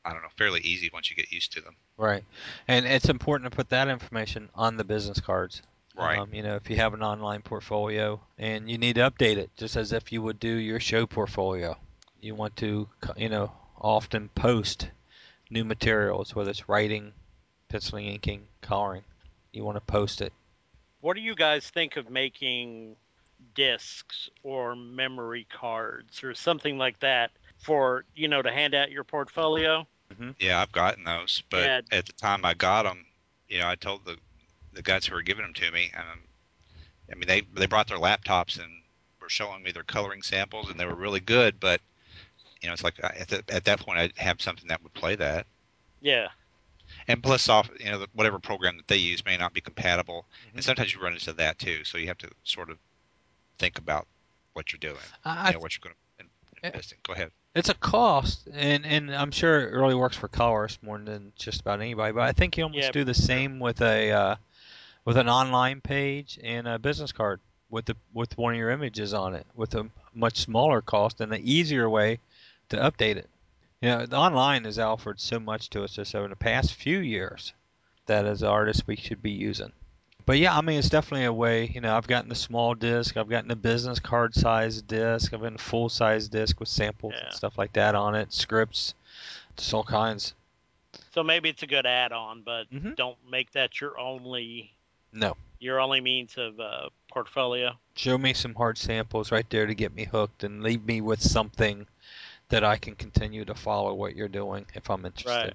I 0.04 0.12
don't 0.12 0.22
know 0.22 0.28
fairly 0.36 0.60
easy 0.60 0.90
once 0.92 1.10
you 1.10 1.16
get 1.16 1.32
used 1.32 1.52
to 1.52 1.60
them. 1.60 1.76
Right. 1.96 2.24
And 2.68 2.86
it's 2.86 3.08
important 3.08 3.50
to 3.50 3.56
put 3.56 3.70
that 3.70 3.88
information 3.88 4.50
on 4.54 4.76
the 4.76 4.84
business 4.84 5.20
cards. 5.20 5.62
Right. 5.96 6.18
Um, 6.18 6.32
you 6.32 6.42
know, 6.42 6.54
if 6.54 6.70
you 6.70 6.76
have 6.76 6.94
an 6.94 7.02
online 7.02 7.42
portfolio 7.42 8.20
and 8.38 8.70
you 8.70 8.78
need 8.78 8.94
to 8.96 9.10
update 9.10 9.36
it, 9.36 9.50
just 9.56 9.74
as 9.74 9.92
if 9.92 10.12
you 10.12 10.22
would 10.22 10.38
do 10.38 10.54
your 10.54 10.78
show 10.78 11.06
portfolio, 11.06 11.76
you 12.20 12.36
want 12.36 12.54
to, 12.58 12.88
you 13.16 13.28
know, 13.28 13.50
often 13.80 14.28
post 14.28 14.90
new 15.50 15.64
materials, 15.64 16.36
whether 16.36 16.50
it's 16.50 16.68
writing, 16.68 17.14
penciling, 17.68 18.06
inking, 18.06 18.46
coloring. 18.60 19.02
You 19.52 19.64
want 19.64 19.76
to 19.76 19.80
post 19.80 20.20
it. 20.20 20.32
What 21.00 21.14
do 21.14 21.20
you 21.22 21.34
guys 21.34 21.70
think 21.70 21.96
of 21.96 22.08
making 22.10 22.96
discs 23.54 24.28
or 24.42 24.74
memory 24.76 25.44
cards 25.44 26.22
or 26.24 26.34
something 26.34 26.78
like 26.78 27.00
that 27.00 27.32
for, 27.58 28.04
you 28.14 28.28
know, 28.28 28.42
to 28.42 28.52
hand 28.52 28.74
out 28.74 28.90
your 28.92 29.04
portfolio? 29.04 29.86
Yeah, 30.38 30.60
I've 30.60 30.72
gotten 30.72 31.04
those, 31.04 31.42
but 31.50 31.72
Yeah. 31.72 31.80
at 31.90 32.06
the 32.06 32.12
time 32.12 32.44
I 32.44 32.54
got 32.54 32.84
them, 32.84 33.06
you 33.48 33.58
know, 33.58 33.68
I 33.68 33.74
told 33.76 34.04
the 34.04 34.18
the 34.72 34.82
guys 34.82 35.06
who 35.06 35.14
were 35.14 35.22
giving 35.22 35.44
them 35.44 35.54
to 35.54 35.70
me, 35.72 35.90
um, 35.96 36.28
I 37.12 37.14
mean, 37.16 37.28
they 37.28 37.42
they 37.42 37.66
brought 37.66 37.88
their 37.88 37.98
laptops 37.98 38.58
and 38.62 38.84
were 39.20 39.28
showing 39.30 39.62
me 39.62 39.72
their 39.72 39.84
coloring 39.84 40.22
samples, 40.22 40.70
and 40.70 40.78
they 40.80 40.86
were 40.86 40.94
really 40.96 41.20
good. 41.20 41.60
But 41.60 41.80
you 42.62 42.68
know, 42.68 42.74
it's 42.74 42.84
like 42.84 43.00
at 43.02 43.28
the, 43.28 43.44
at 43.50 43.64
that 43.66 43.80
point, 43.80 43.98
I'd 43.98 44.18
have 44.18 44.42
something 44.42 44.68
that 44.68 44.82
would 44.82 44.94
play 44.94 45.16
that. 45.16 45.46
Yeah. 46.00 46.28
And 47.08 47.22
plus, 47.22 47.48
off 47.48 47.70
you 47.80 47.86
know, 47.90 48.04
whatever 48.12 48.38
program 48.38 48.76
that 48.76 48.86
they 48.88 48.96
use 48.98 49.24
may 49.24 49.36
not 49.36 49.52
be 49.54 49.60
compatible, 49.60 50.26
Mhm. 50.48 50.54
and 50.56 50.64
sometimes 50.64 50.94
you 50.94 51.00
run 51.00 51.14
into 51.14 51.32
that 51.34 51.58
too. 51.58 51.82
So 51.84 51.96
you 51.98 52.06
have 52.08 52.18
to 52.18 52.30
sort 52.44 52.68
of 52.70 52.78
think 53.58 53.78
about 53.78 54.06
what 54.52 54.72
you're 54.72 54.78
doing, 54.78 55.02
I, 55.24 55.48
you 55.48 55.54
know, 55.54 55.60
what 55.60 55.74
you're 55.76 55.80
going 55.82 55.94
to 56.18 56.66
invest 56.66 56.92
in. 56.92 56.98
Go 57.04 57.12
ahead. 57.14 57.30
it's 57.54 57.68
a 57.70 57.74
cost, 57.74 58.46
and 58.52 58.84
and 58.84 59.14
I'm 59.14 59.30
sure 59.30 59.68
it 59.68 59.72
really 59.72 59.94
works 59.94 60.16
for 60.16 60.28
colorists 60.28 60.82
more 60.82 60.98
than 60.98 61.32
just 61.36 61.60
about 61.62 61.80
anybody. 61.80 62.12
But 62.12 62.22
I 62.22 62.32
think 62.32 62.56
you 62.56 62.64
almost 62.64 62.82
Yeah, 62.84 62.90
do 62.90 63.04
the 63.04 63.14
true. 63.14 63.22
same 63.24 63.58
with 63.58 63.80
a 63.80 64.12
uh, 64.12 64.36
with 65.04 65.16
an 65.16 65.28
online 65.28 65.80
page 65.80 66.38
and 66.42 66.68
a 66.68 66.78
business 66.78 67.10
card 67.12 67.40
with 67.70 67.86
the 67.86 67.96
with 68.12 68.36
one 68.36 68.52
of 68.52 68.58
your 68.58 68.70
images 68.70 69.14
on 69.14 69.34
it, 69.34 69.46
with 69.54 69.74
a 69.74 69.88
much 70.14 70.38
smaller 70.38 70.82
cost 70.82 71.20
and 71.20 71.32
an 71.32 71.40
easier 71.42 71.88
way 71.88 72.18
to 72.68 72.76
update 72.76 73.16
it. 73.16 73.30
You 73.80 73.90
know, 73.90 74.06
the 74.06 74.16
online 74.16 74.64
has 74.64 74.78
offered 74.78 75.20
so 75.20 75.38
much 75.38 75.70
to 75.70 75.84
us 75.84 75.92
just 75.92 76.14
over 76.14 76.26
the 76.28 76.34
past 76.36 76.74
few 76.74 76.98
years 76.98 77.52
that 78.06 78.26
as 78.26 78.42
artists 78.42 78.86
we 78.86 78.96
should 78.96 79.22
be 79.22 79.30
using. 79.30 79.72
But 80.26 80.38
yeah, 80.38 80.56
I 80.56 80.60
mean, 80.62 80.78
it's 80.78 80.88
definitely 80.88 81.26
a 81.26 81.32
way. 81.32 81.70
You 81.72 81.80
know, 81.80 81.96
I've 81.96 82.08
gotten 82.08 82.28
the 82.28 82.34
small 82.34 82.74
disc, 82.74 83.16
I've 83.16 83.28
gotten 83.28 83.48
the 83.48 83.56
business 83.56 84.00
card 84.00 84.34
size 84.34 84.82
disc, 84.82 85.32
I've 85.32 85.40
gotten 85.40 85.54
a 85.54 85.58
full 85.58 85.88
size 85.88 86.28
disc 86.28 86.58
with 86.58 86.68
samples 86.68 87.14
Yeah. 87.16 87.26
and 87.26 87.34
stuff 87.34 87.56
like 87.56 87.72
that 87.74 87.94
on 87.94 88.14
it, 88.14 88.32
scripts, 88.32 88.94
just 89.56 89.72
all 89.72 89.84
kinds. 89.84 90.34
So 91.12 91.22
maybe 91.22 91.48
it's 91.48 91.62
a 91.62 91.66
good 91.66 91.86
add-on, 91.86 92.42
but 92.42 92.68
Mhm. 92.70 92.96
don't 92.96 93.18
make 93.30 93.52
that 93.52 93.80
your 93.80 93.98
only 93.98 94.72
No, 95.12 95.36
your 95.60 95.80
only 95.80 96.00
means 96.00 96.36
of 96.36 96.58
uh, 96.60 96.90
portfolio. 97.10 97.78
show 97.96 98.18
me 98.18 98.34
some 98.34 98.54
hard 98.54 98.76
samples 98.76 99.32
right 99.32 99.48
there 99.50 99.66
to 99.66 99.74
get 99.74 99.94
me 99.94 100.04
hooked, 100.04 100.44
and 100.44 100.62
leave 100.62 100.84
me 100.84 101.00
with 101.00 101.22
something 101.22 101.86
that 102.50 102.64
I 102.64 102.76
can 102.76 102.94
continue 102.96 103.44
to 103.44 103.54
follow 103.54 103.94
what 103.94 104.16
you're 104.16 104.28
doing 104.28 104.66
if 104.74 104.90
I'm 104.90 105.04
interested. 105.06 105.54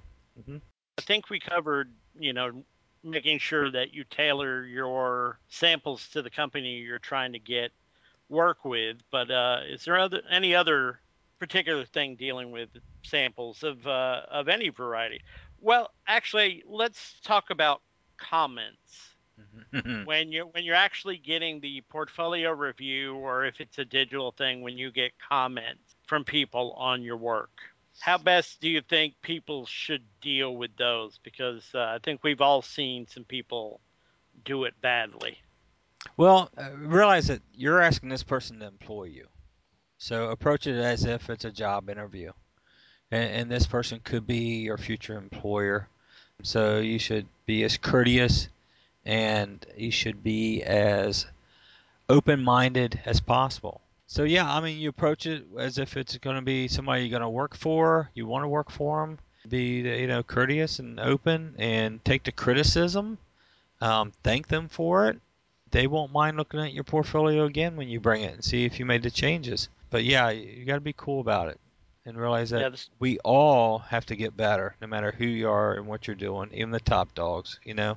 I 0.98 1.02
think 1.02 1.30
we 1.30 1.40
covered, 1.40 1.94
you 2.18 2.32
know, 2.32 2.64
making 3.02 3.38
sure 3.38 3.70
that 3.70 3.92
you 3.92 4.04
tailor 4.04 4.64
your 4.64 5.38
samples 5.48 6.08
to 6.10 6.22
the 6.22 6.30
company 6.30 6.78
you're 6.78 6.98
trying 6.98 7.32
to 7.32 7.38
get 7.38 7.72
work 8.28 8.64
with. 8.64 8.98
But 9.10 9.30
uh, 9.30 9.60
is 9.68 9.84
there 9.84 9.98
other 9.98 10.22
any 10.30 10.54
other 10.54 11.00
particular 11.38 11.84
thing 11.84 12.16
dealing 12.16 12.50
with 12.50 12.70
samples 13.02 13.62
of 13.62 13.86
uh, 13.86 14.22
of 14.30 14.48
any 14.48 14.68
variety? 14.70 15.20
Well, 15.60 15.90
actually, 16.06 16.62
let's 16.66 17.20
talk 17.20 17.50
about 17.50 17.82
comments 18.18 19.14
Mhm. 19.38 19.64
when 20.04 20.32
you 20.32 20.46
when 20.46 20.64
you're 20.64 20.74
actually 20.74 21.18
getting 21.18 21.60
the 21.60 21.80
portfolio 21.90 22.52
review 22.52 23.14
or 23.16 23.44
if 23.44 23.60
it's 23.60 23.78
a 23.78 23.84
digital 23.84 24.32
thing 24.32 24.62
when 24.62 24.78
you 24.78 24.90
get 24.92 25.12
comments 25.18 25.93
from 26.06 26.24
people 26.24 26.72
on 26.78 27.02
your 27.02 27.16
work 27.16 27.50
how 28.00 28.18
best 28.18 28.60
do 28.60 28.68
you 28.68 28.80
think 28.80 29.14
people 29.22 29.66
should 29.66 30.02
deal 30.20 30.56
with 30.56 30.76
those 30.76 31.18
because 31.22 31.62
uh, 31.74 31.80
i 31.80 31.98
think 32.02 32.22
we've 32.24 32.40
all 32.40 32.62
seen 32.62 33.06
some 33.08 33.24
people 33.24 33.80
do 34.44 34.64
it 34.64 34.74
badly 34.80 35.38
Well, 36.16 36.50
uh, 36.58 36.70
realize 36.76 37.28
that 37.28 37.40
you're 37.54 37.80
asking 37.80 38.10
this 38.10 38.22
person 38.22 38.58
to 38.60 38.66
employ 38.66 39.04
you. 39.04 39.26
So 39.98 40.30
approach 40.30 40.66
it 40.66 40.76
as 40.76 41.04
if 41.04 41.30
it's 41.30 41.44
a 41.44 41.50
job 41.50 41.88
interview. 41.88 42.32
and, 43.10 43.30
and 43.30 43.50
this 43.50 43.66
person 43.66 44.00
could 44.04 44.26
be 44.26 44.62
your 44.62 44.76
future 44.78 45.16
employer. 45.16 45.88
So 46.42 46.78
you 46.80 46.98
should 46.98 47.26
be 47.46 47.64
as 47.64 47.78
courteous 47.78 48.48
and 49.04 49.64
you 49.76 49.90
should 49.90 50.22
be 50.22 50.62
as 50.62 51.26
open-minded 52.08 53.00
as 53.06 53.20
possible. 53.20 53.80
So 54.14 54.22
yeah, 54.22 54.48
I 54.48 54.60
mean, 54.60 54.78
you 54.78 54.90
approach 54.90 55.26
it 55.26 55.44
as 55.58 55.76
if 55.76 55.96
it's 55.96 56.16
going 56.18 56.36
to 56.36 56.42
be 56.42 56.68
somebody 56.68 57.02
you're 57.02 57.10
going 57.10 57.22
to 57.22 57.28
work 57.28 57.56
for. 57.56 58.10
You 58.14 58.28
want 58.28 58.44
to 58.44 58.48
work 58.48 58.70
for 58.70 59.00
them. 59.04 59.18
Be 59.48 59.78
you 59.80 60.06
know 60.06 60.22
courteous 60.22 60.78
and 60.78 61.00
open, 61.00 61.56
and 61.58 62.02
take 62.04 62.22
the 62.22 62.30
criticism. 62.30 63.18
Um, 63.80 64.12
thank 64.22 64.46
them 64.46 64.68
for 64.68 65.08
it. 65.08 65.18
They 65.72 65.88
won't 65.88 66.12
mind 66.12 66.36
looking 66.36 66.60
at 66.60 66.72
your 66.72 66.84
portfolio 66.84 67.42
again 67.44 67.74
when 67.74 67.88
you 67.88 67.98
bring 67.98 68.22
it 68.22 68.34
and 68.34 68.44
see 68.44 68.64
if 68.64 68.78
you 68.78 68.86
made 68.86 69.02
the 69.02 69.10
changes. 69.10 69.68
But 69.90 70.04
yeah, 70.04 70.30
you 70.30 70.64
got 70.64 70.76
to 70.76 70.80
be 70.80 70.94
cool 70.96 71.20
about 71.20 71.48
it 71.48 71.58
and 72.06 72.16
realize 72.16 72.50
that 72.50 72.60
Yeah, 72.60 72.68
this- 72.68 72.90
we 73.00 73.18
all 73.24 73.80
have 73.80 74.06
to 74.06 74.14
get 74.14 74.36
better, 74.36 74.76
no 74.80 74.86
matter 74.86 75.10
who 75.10 75.26
you 75.26 75.48
are 75.48 75.74
and 75.74 75.88
what 75.88 76.06
you're 76.06 76.14
doing. 76.14 76.50
Even 76.52 76.70
the 76.70 76.78
top 76.78 77.16
dogs, 77.16 77.58
you 77.64 77.74
know. 77.74 77.96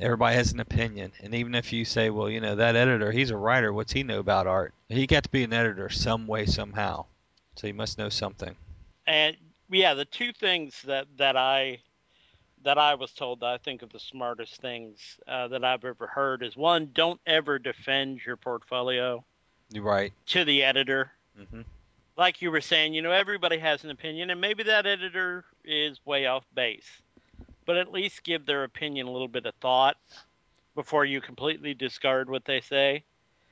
Everybody 0.00 0.36
has 0.36 0.52
an 0.52 0.60
opinion, 0.60 1.12
and 1.22 1.34
even 1.34 1.54
if 1.54 1.72
you 1.72 1.84
say, 1.84 2.08
"Well, 2.10 2.30
you 2.30 2.40
know, 2.40 2.56
that 2.56 2.74
editor, 2.74 3.12
he's 3.12 3.30
a 3.30 3.36
writer. 3.36 3.72
What's 3.72 3.92
he 3.92 4.02
know 4.02 4.20
about 4.20 4.46
art?" 4.46 4.72
He 4.88 5.06
got 5.06 5.24
to 5.24 5.28
be 5.28 5.44
an 5.44 5.52
editor 5.52 5.90
some 5.90 6.26
way, 6.26 6.46
somehow. 6.46 7.04
So 7.56 7.66
he 7.66 7.72
must 7.72 7.98
know 7.98 8.08
something. 8.08 8.56
And 9.06 9.36
yeah, 9.68 9.94
the 9.94 10.06
two 10.06 10.32
things 10.32 10.80
that 10.82 11.06
that 11.18 11.36
I 11.36 11.80
that 12.62 12.78
I 12.78 12.94
was 12.94 13.12
told 13.12 13.40
that 13.40 13.46
I 13.46 13.58
think 13.58 13.82
of 13.82 13.90
the 13.90 13.98
smartest 13.98 14.60
things 14.60 15.18
uh, 15.26 15.48
that 15.48 15.64
I've 15.64 15.84
ever 15.84 16.06
heard 16.06 16.42
is 16.42 16.56
one, 16.56 16.90
don't 16.92 17.20
ever 17.26 17.58
defend 17.58 18.20
your 18.24 18.36
portfolio 18.36 19.24
You're 19.70 19.84
right. 19.84 20.12
to 20.26 20.44
the 20.44 20.62
editor. 20.62 21.10
hmm 21.36 21.62
Like 22.16 22.42
you 22.42 22.50
were 22.50 22.60
saying, 22.60 22.94
you 22.94 23.02
know, 23.02 23.12
everybody 23.12 23.58
has 23.58 23.84
an 23.84 23.90
opinion, 23.90 24.30
and 24.30 24.40
maybe 24.40 24.62
that 24.64 24.86
editor 24.86 25.44
is 25.64 26.04
way 26.04 26.26
off 26.26 26.44
base, 26.54 26.88
but 27.66 27.76
at 27.76 27.92
least 27.92 28.24
give 28.24 28.46
their 28.46 28.64
opinion 28.64 29.06
a 29.06 29.10
little 29.10 29.28
bit 29.28 29.46
of 29.46 29.54
thought 29.56 29.96
before 30.74 31.04
you 31.04 31.20
completely 31.20 31.74
discard 31.74 32.28
what 32.30 32.44
they 32.44 32.60
say. 32.60 33.04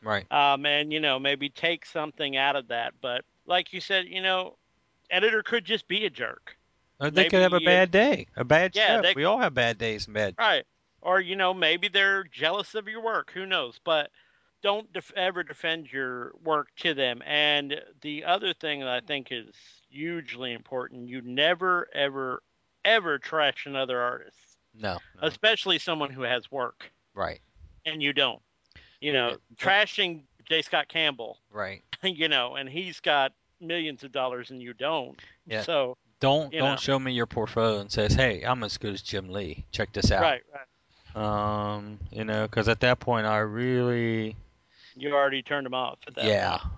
Right. 0.03 0.27
um, 0.31 0.64
and 0.66 0.92
you 0.92 1.01
know 1.01 1.18
maybe 1.18 1.49
take 1.51 1.85
something 1.87 2.37
out 2.37 2.57
of 2.57 2.68
that. 2.68 2.94
But 3.01 3.25
like 3.47 3.73
you 3.73 3.81
said, 3.81 4.07
you 4.07 4.23
know, 4.23 4.57
editor 5.11 5.42
could 5.42 5.64
just 5.64 5.88
be 5.88 6.05
a 6.07 6.11
jerk, 6.11 6.57
Or 7.01 7.11
they 7.11 7.25
could 7.25 7.40
have 7.42 7.53
a 7.55 7.61
Maybe, 7.61 7.64
bad 7.64 7.90
day, 7.90 8.27
a 8.37 8.44
bad 8.44 8.75
yeah. 8.75 9.03
We 9.14 9.25
all 9.25 9.38
have 9.38 9.55
bad 9.55 9.79
days 9.79 10.07
and 10.07 10.14
bad. 10.14 10.37
right? 10.38 10.64
Or 11.01 11.21
you 11.21 11.37
know 11.37 11.55
maybe 11.55 11.88
they're 11.88 12.25
jealous 12.25 12.75
of 12.75 12.88
your 12.88 13.01
work. 13.03 13.31
Who 13.33 13.47
knows? 13.47 13.79
But 13.85 14.11
don't 14.62 14.92
def- 14.92 15.12
ever 15.16 15.42
defend 15.42 15.92
your 15.92 16.33
work 16.42 16.68
to 16.79 16.94
them. 16.94 17.23
And 17.25 17.81
the 18.01 18.25
other 18.25 18.53
thing 18.55 18.81
that 18.81 18.88
I 18.88 19.01
think 19.01 19.29
is 19.31 19.55
hugely 19.90 20.53
important: 20.53 21.09
you 21.09 21.21
never, 21.23 21.88
ever, 21.94 22.42
ever 22.85 23.19
trash 23.19 23.67
another 23.67 24.01
artist, 24.01 24.37
No. 24.75 24.95
no. 25.21 25.29
especially 25.29 25.79
someone 25.79 26.11
who 26.11 26.23
has 26.23 26.51
work, 26.51 26.91
Right. 27.14 27.41
and 27.87 28.03
you 28.03 28.12
don't. 28.12 28.43
You 29.01 29.12
know, 29.12 29.29
Yeah. 29.31 29.37
trashing 29.57 30.23
J. 30.49 30.62
Scott 30.62 30.88
Campbell 30.88 31.38
Right. 31.51 31.83
you 32.03 32.29
know, 32.29 32.57
and 32.57 32.69
he's 32.69 33.01
got 33.01 33.33
millions 33.61 34.05
of 34.05 34.12
dollars 34.12 34.51
and 34.51 34.62
you 34.62 34.73
don't. 34.73 35.19
Yeah. 35.47 35.62
So 35.62 35.97
Don't 36.21 36.51
don't 36.53 36.61
know. 36.61 36.77
show 36.77 36.99
me 36.99 37.12
your 37.12 37.27
portfolio 37.27 37.81
and 37.81 37.91
says, 37.91 38.14
"Hey, 38.14 38.43
I'm 38.43 38.62
as 38.64 38.77
good 38.79 38.95
as 38.95 39.03
Jim 39.03 39.29
Lee. 39.29 39.64
Check 39.73 39.93
this 39.93 40.11
out." 40.11 40.23
right, 40.23 40.43
right. 40.55 40.64
Um, 41.17 41.99
you 42.11 42.25
know, 42.25 42.47
because 42.47 42.69
at 42.69 42.81
that 42.81 43.01
point, 43.01 43.27
I 43.27 43.38
really, 43.38 44.37
You 44.95 45.14
already 45.14 45.43
turned 45.43 45.67
them 45.67 45.75
off 45.75 45.99
at 46.07 46.14
that 46.17 46.25
yeah, 46.25 46.59
point. 46.59 46.73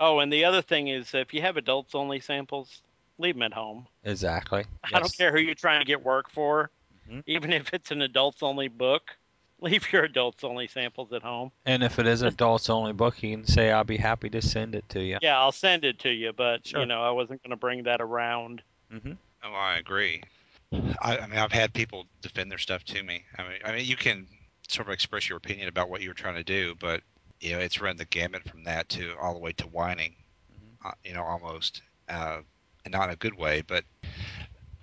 Oh, 0.00 0.18
and 0.18 0.32
the 0.32 0.44
other 0.44 0.60
thing 0.62 0.88
is 0.88 1.14
if 1.14 1.32
you 1.34 1.40
have 1.42 1.56
adults 1.56 1.94
only 1.94 2.20
samples, 2.20 2.82
leave 3.18 3.34
them 3.34 3.42
at 3.42 3.52
home. 3.52 3.86
exactly. 4.02 4.64
I 4.92 5.00
don't 5.00 5.16
care 5.16 5.32
who 5.32 5.40
you're 5.40 5.54
trying 5.54 5.80
to 5.80 5.86
get 5.86 6.02
work 6.02 6.30
for. 6.30 6.70
Mhm. 7.08 7.22
Even 7.26 7.52
if 7.52 7.72
it's 7.72 7.90
an 7.90 8.02
adults 8.02 8.42
only 8.42 8.68
book, 8.68 9.16
leave 9.60 9.90
your 9.92 10.04
adults 10.04 10.44
only 10.44 10.68
samples 10.68 11.12
at 11.12 11.22
home. 11.22 11.52
And 11.66 11.82
if 11.82 11.98
it 11.98 12.06
is 12.06 12.22
an 12.22 12.28
adults 12.28 12.70
only 12.70 12.92
book, 12.92 13.22
you 13.22 13.36
can 13.36 13.46
say, 13.46 13.70
"I'll 13.70 13.84
be 13.84 13.96
happy 13.98 14.30
to 14.30 14.40
send 14.42 14.74
it 14.74 14.88
to 14.90 15.02
you." 15.02 15.18
Yeah, 15.20 15.38
I'll 15.38 15.52
send 15.52 15.84
it 15.84 15.98
to 16.00 16.10
you, 16.10 16.32
but 16.32 16.66
Sure. 16.66 16.80
you 16.80 16.86
know, 16.86 17.02
I 17.02 17.10
wasn't 17.10 17.42
going 17.42 17.50
to 17.50 17.56
bring 17.56 17.84
that 17.84 18.00
around. 18.00 18.62
hmm 18.90 19.12
Oh, 19.42 19.52
I 19.52 19.76
agree. 19.76 20.22
I, 20.72 21.18
I 21.18 21.26
mean, 21.26 21.38
I've 21.38 21.52
had 21.52 21.74
people 21.74 22.06
defend 22.22 22.50
their 22.50 22.58
stuff 22.58 22.84
to 22.84 23.02
me. 23.02 23.24
I 23.38 23.42
mean, 23.42 23.58
I 23.64 23.72
mean, 23.72 23.84
you 23.84 23.96
can 23.96 24.26
sort 24.68 24.88
of 24.88 24.94
express 24.94 25.28
your 25.28 25.36
opinion 25.38 25.68
about 25.68 25.90
what 25.90 26.00
you're 26.02 26.14
trying 26.14 26.36
to 26.36 26.44
do, 26.44 26.74
but 26.80 27.02
you 27.40 27.52
know, 27.52 27.58
it's 27.58 27.80
run 27.80 27.96
the 27.96 28.06
gamut 28.06 28.48
from 28.48 28.64
that 28.64 28.88
to 28.90 29.14
all 29.20 29.34
the 29.34 29.40
way 29.40 29.52
to 29.52 29.66
whining. 29.68 30.16
Uh, 30.84 30.92
you 31.04 31.14
know, 31.14 31.22
almost, 31.24 31.82
uh, 32.08 32.40
not 32.92 33.08
in 33.08 33.14
a 33.14 33.16
good 33.16 33.34
way. 33.34 33.62
But 33.66 33.84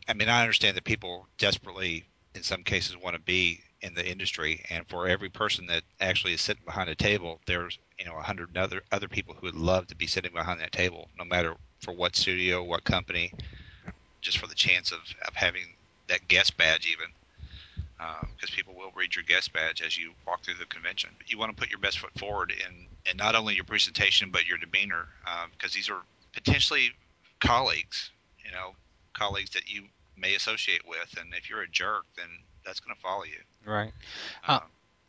I 0.08 0.14
mean, 0.14 0.30
I 0.30 0.42
understand 0.42 0.78
that 0.78 0.84
people 0.84 1.28
desperately, 1.38 2.06
in 2.36 2.44
some 2.44 2.64
cases, 2.64 2.98
want 2.98 3.16
to 3.16 3.22
be 3.22 3.62
in 3.82 3.94
the 3.94 4.08
industry, 4.08 4.64
and 4.70 4.88
for 4.88 5.08
every 5.08 5.30
person 5.30 5.68
that 5.68 5.84
actually 6.00 6.34
is 6.34 6.42
sitting 6.42 6.64
behind 6.66 6.90
a 6.90 6.96
table, 6.96 7.40
there's 7.48 7.80
you 8.00 8.06
know 8.06 8.16
a 8.16 8.22
hundred 8.22 8.56
other 8.58 8.82
other 8.92 9.08
people 9.08 9.34
who 9.34 9.48
would 9.48 9.56
love 9.56 9.88
to 9.88 9.96
be 9.96 10.08
sitting 10.08 10.34
behind 10.34 10.60
that 10.60 10.72
table, 10.72 11.08
no 11.18 11.26
matter 11.26 11.56
for 11.80 11.94
what 11.94 12.16
studio, 12.16 12.64
what 12.64 12.84
company, 12.84 13.32
just 14.22 14.38
for 14.38 14.48
the 14.48 14.56
chance 14.56 14.92
of, 14.92 15.00
of 15.28 15.34
having 15.34 15.64
that 16.08 16.28
guest 16.28 16.58
badge 16.58 16.88
even 16.88 17.08
um, 18.00 18.28
because 18.36 18.50
people 18.50 18.74
will 18.76 18.92
read 18.96 19.16
your 19.16 19.24
guest 19.24 19.54
badge 19.54 19.82
as 19.82 19.98
you 19.98 20.12
walk 20.28 20.44
through 20.44 20.56
the 20.56 20.66
convention 20.66 21.10
you 21.28 21.38
want 21.38 21.50
to 21.50 21.60
put 21.60 21.70
your 21.70 21.80
best 21.80 22.00
foot 22.00 22.12
forward 22.18 22.52
in, 22.52 22.88
in 23.10 23.18
not 23.18 23.36
only 23.36 23.56
your 23.56 23.64
presentation 23.64 24.30
but 24.32 24.46
your 24.46 24.58
demeanor 24.58 25.08
um, 25.26 25.50
because 25.52 25.74
these 25.74 25.90
are 25.90 26.02
potentially 26.34 26.92
colleagues 27.42 28.12
you 28.46 28.52
know 28.52 28.72
colleagues 29.14 29.52
that 29.52 29.70
you 29.70 29.84
may 30.18 30.36
associate 30.36 30.82
with 30.88 31.14
and 31.20 31.34
if 31.34 31.50
you're 31.50 31.62
a 31.64 31.70
jerk 31.70 32.06
then 32.16 32.28
that's 32.66 32.80
going 32.80 32.96
to 32.96 33.02
follow 33.02 33.24
you 33.24 33.40
Right. 33.66 33.94
Uh, 34.48 34.54
Um, 34.54 34.62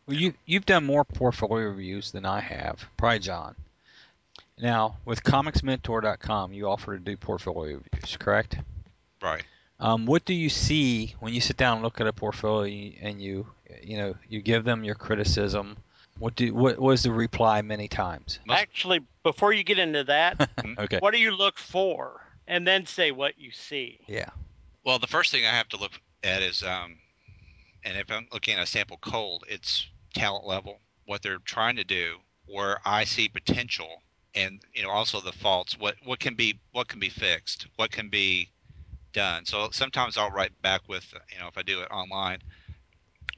Well, 0.06 0.16
you 0.16 0.34
you've 0.46 0.66
done 0.66 0.84
more 0.84 1.04
portfolio 1.04 1.68
reviews 1.68 2.10
than 2.12 2.24
I 2.26 2.40
have, 2.40 2.84
probably 2.96 3.20
John. 3.20 3.54
Now, 4.58 4.98
with 5.04 5.22
ComicsMentor.com, 5.22 6.52
you 6.52 6.68
offer 6.68 6.98
to 6.98 7.02
do 7.02 7.16
portfolio 7.16 7.80
reviews, 7.92 8.16
correct? 8.16 8.58
right 9.22 9.44
Um, 9.80 10.06
what 10.06 10.24
do 10.24 10.34
you 10.34 10.48
see 10.48 11.14
when 11.20 11.32
you 11.32 11.40
sit 11.40 11.56
down 11.56 11.74
and 11.74 11.82
look 11.84 12.00
at 12.00 12.06
a 12.06 12.12
portfolio 12.12 12.92
and 13.00 13.22
you 13.22 13.46
you 13.82 13.96
know 13.96 14.14
you 14.28 14.42
give 14.42 14.64
them 14.64 14.84
your 14.84 14.94
criticism? 14.96 15.76
What 16.18 16.34
do 16.36 16.52
what 16.54 16.78
was 16.78 17.02
the 17.04 17.12
reply 17.12 17.62
many 17.62 17.88
times? 17.88 18.38
Actually, 18.50 19.00
before 19.22 19.52
you 19.52 19.64
get 19.64 19.78
into 19.78 20.04
that, 20.04 20.50
okay. 20.78 20.98
what 20.98 21.12
do 21.14 21.20
you 21.20 21.30
look 21.34 21.58
for? 21.58 22.21
And 22.46 22.66
then 22.66 22.86
say 22.86 23.10
what 23.10 23.38
you 23.38 23.50
see. 23.50 24.00
Yeah. 24.06 24.30
Well, 24.84 24.98
the 24.98 25.06
first 25.06 25.30
thing 25.30 25.44
I 25.46 25.50
have 25.50 25.68
to 25.70 25.76
look 25.76 25.92
at 26.24 26.42
is, 26.42 26.62
um, 26.62 26.98
and 27.84 27.96
if 27.96 28.10
I'm 28.10 28.26
looking 28.32 28.54
at 28.54 28.62
a 28.62 28.66
sample 28.66 28.98
cold, 28.98 29.44
it's 29.48 29.86
talent 30.14 30.46
level, 30.46 30.80
what 31.06 31.22
they're 31.22 31.38
trying 31.38 31.76
to 31.76 31.84
do, 31.84 32.16
where 32.46 32.80
I 32.84 33.04
see 33.04 33.28
potential, 33.28 34.02
and 34.34 34.60
you 34.72 34.82
know 34.82 34.90
also 34.90 35.20
the 35.20 35.32
faults. 35.32 35.78
What 35.78 35.96
what 36.04 36.18
can 36.18 36.34
be 36.34 36.58
what 36.72 36.88
can 36.88 37.00
be 37.00 37.08
fixed, 37.08 37.66
what 37.76 37.90
can 37.90 38.08
be 38.08 38.50
done. 39.12 39.44
So 39.46 39.68
sometimes 39.70 40.16
I'll 40.16 40.30
write 40.30 40.60
back 40.62 40.82
with, 40.88 41.12
you 41.32 41.38
know, 41.38 41.48
if 41.48 41.58
I 41.58 41.62
do 41.62 41.80
it 41.80 41.90
online, 41.90 42.38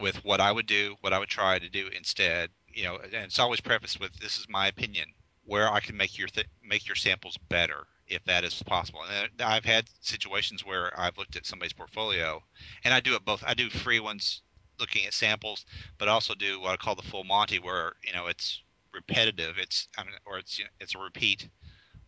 with 0.01 0.25
what 0.25 0.41
I 0.41 0.53
would 0.53 0.67
do, 0.67 0.97
what 1.01 1.13
I 1.13 1.19
would 1.19 1.29
try 1.29 1.59
to 1.59 1.69
do 1.69 1.89
instead. 1.89 2.51
You 2.69 2.85
know, 2.85 2.97
and 2.97 3.15
it's 3.15 3.39
always 3.39 3.61
prefaced 3.61 4.01
with 4.01 4.13
this 4.19 4.39
is 4.39 4.47
my 4.49 4.69
opinion, 4.69 5.07
where 5.45 5.71
I 5.71 5.81
can 5.81 5.97
make 5.97 6.19
your 6.19 6.29
th- 6.29 6.49
make 6.63 6.87
your 6.87 6.97
samples 6.97 7.37
better 7.49 7.87
if 8.07 8.25
that 8.25 8.45
is 8.45 8.63
possible. 8.63 9.01
And 9.05 9.41
I've 9.41 9.65
had 9.65 9.89
situations 10.01 10.65
where 10.65 10.99
I've 10.99 11.19
looked 11.19 11.37
at 11.37 11.47
somebody's 11.47 11.73
portfolio, 11.73 12.43
and 12.85 12.95
I 12.95 13.01
do 13.01 13.15
it 13.15 13.25
both. 13.25 13.43
I 13.47 13.55
do 13.55 13.71
free 13.71 14.01
ones 14.01 14.43
looking 14.79 15.07
at 15.07 15.15
samples, 15.15 15.65
but 15.99 16.09
also 16.09 16.35
do 16.35 16.61
what 16.61 16.73
I 16.73 16.77
call 16.77 16.95
the 16.95 17.03
full 17.03 17.25
Monty, 17.25 17.59
where 17.59 17.95
you 18.05 18.13
know 18.13 18.27
it's 18.27 18.63
repetitive. 18.93 19.59
It's 19.59 19.89
I 19.99 20.05
mean, 20.05 20.15
or 20.27 20.39
it's 20.39 20.59
you 20.59 20.65
know, 20.65 20.71
it's 20.81 20.95
a 20.95 20.99
repeat 20.99 21.49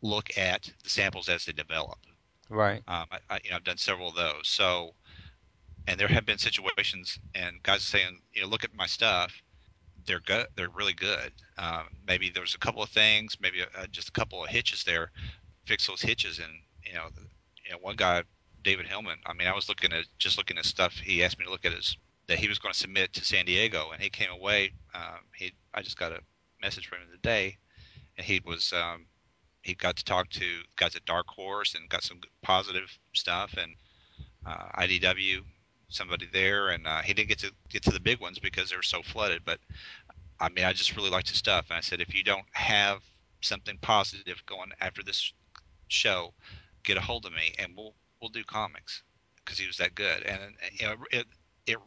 look 0.02 0.36
at 0.38 0.70
the 0.84 0.90
samples 0.90 1.28
as 1.28 1.44
they 1.44 1.52
develop. 1.52 1.98
Right. 2.48 2.82
Um, 2.88 3.06
I, 3.10 3.18
I, 3.30 3.40
you 3.44 3.50
know, 3.50 3.56
I've 3.56 3.64
done 3.64 3.78
several 3.78 4.08
of 4.08 4.14
those. 4.14 4.48
So, 4.48 4.94
and 5.86 5.98
there 5.98 6.08
have 6.08 6.26
been 6.26 6.38
situations, 6.38 7.18
and 7.34 7.62
guys 7.62 7.78
are 7.78 7.80
saying, 7.80 8.20
you 8.32 8.42
know, 8.42 8.48
look 8.48 8.64
at 8.64 8.74
my 8.74 8.86
stuff. 8.86 9.42
They're 10.06 10.20
good. 10.20 10.46
They're 10.56 10.70
really 10.70 10.92
good. 10.94 11.32
Um, 11.58 11.88
maybe 12.06 12.30
there's 12.30 12.54
a 12.54 12.58
couple 12.58 12.82
of 12.82 12.90
things, 12.90 13.36
maybe 13.40 13.62
uh 13.62 13.86
just 13.88 14.08
a 14.08 14.12
couple 14.12 14.42
of 14.44 14.50
hitches 14.50 14.84
there. 14.84 15.10
Fix 15.66 15.86
those 15.86 16.02
hitches, 16.02 16.38
and 16.38 16.52
you 16.84 16.94
know, 16.94 17.08
you 17.64 17.72
know, 17.72 17.78
one 17.80 17.96
guy, 17.96 18.22
David 18.62 18.86
Hillman. 18.86 19.18
I 19.26 19.32
mean, 19.32 19.48
I 19.48 19.54
was 19.54 19.68
looking 19.68 19.92
at 19.92 20.04
just 20.18 20.38
looking 20.38 20.58
at 20.58 20.64
stuff. 20.64 20.94
He 20.94 21.24
asked 21.24 21.38
me 21.38 21.44
to 21.44 21.50
look 21.50 21.64
at 21.64 21.72
his 21.72 21.96
that 22.28 22.38
he 22.38 22.48
was 22.48 22.58
going 22.58 22.72
to 22.72 22.78
submit 22.78 23.12
to 23.14 23.24
San 23.24 23.44
Diego, 23.44 23.90
and 23.92 24.02
he 24.02 24.10
came 24.10 24.30
away. 24.30 24.72
Um, 24.94 25.20
he, 25.36 25.52
I 25.74 25.82
just 25.82 25.98
got 25.98 26.12
a 26.12 26.20
message 26.60 26.88
from 26.88 26.98
him 26.98 27.08
today, 27.12 27.56
and 28.16 28.26
he 28.26 28.40
was 28.44 28.72
um, 28.72 29.06
he 29.66 29.74
got 29.74 29.96
to 29.96 30.04
talk 30.04 30.30
to 30.30 30.46
guys 30.76 30.94
at 30.94 31.04
Dark 31.04 31.26
Horse 31.28 31.74
and 31.74 31.88
got 31.88 32.04
some 32.04 32.20
positive 32.42 32.96
stuff 33.14 33.54
and 33.58 33.74
uh, 34.46 34.68
IDW 34.78 35.40
somebody 35.88 36.28
there 36.32 36.68
and 36.68 36.86
uh, 36.86 37.02
he 37.02 37.14
didn't 37.14 37.28
get 37.28 37.38
to 37.40 37.50
get 37.68 37.82
to 37.82 37.90
the 37.90 38.00
big 38.00 38.20
ones 38.20 38.38
because 38.38 38.70
they 38.70 38.76
were 38.76 38.82
so 38.82 39.02
flooded 39.02 39.42
but 39.44 39.58
I 40.40 40.48
mean 40.48 40.64
I 40.64 40.72
just 40.72 40.96
really 40.96 41.10
liked 41.10 41.28
his 41.28 41.38
stuff 41.38 41.66
and 41.70 41.76
I 41.76 41.80
said 41.80 42.00
if 42.00 42.14
you 42.14 42.24
don't 42.24 42.46
have 42.52 43.02
something 43.40 43.78
positive 43.82 44.42
going 44.46 44.70
after 44.80 45.02
this 45.02 45.32
show 45.88 46.34
get 46.84 46.96
a 46.96 47.02
hold 47.02 47.24
of 47.26 47.32
me, 47.32 47.52
and 47.58 47.74
we'll 47.76 47.94
we'll 48.20 48.30
do 48.30 48.44
comics 48.44 49.02
because 49.44 49.58
he 49.58 49.66
was 49.66 49.76
that 49.78 49.94
good. 49.94 50.22
And 50.24 50.54
you 50.72 50.86
know, 50.86 50.96
it 51.10 51.26
it 51.66 51.78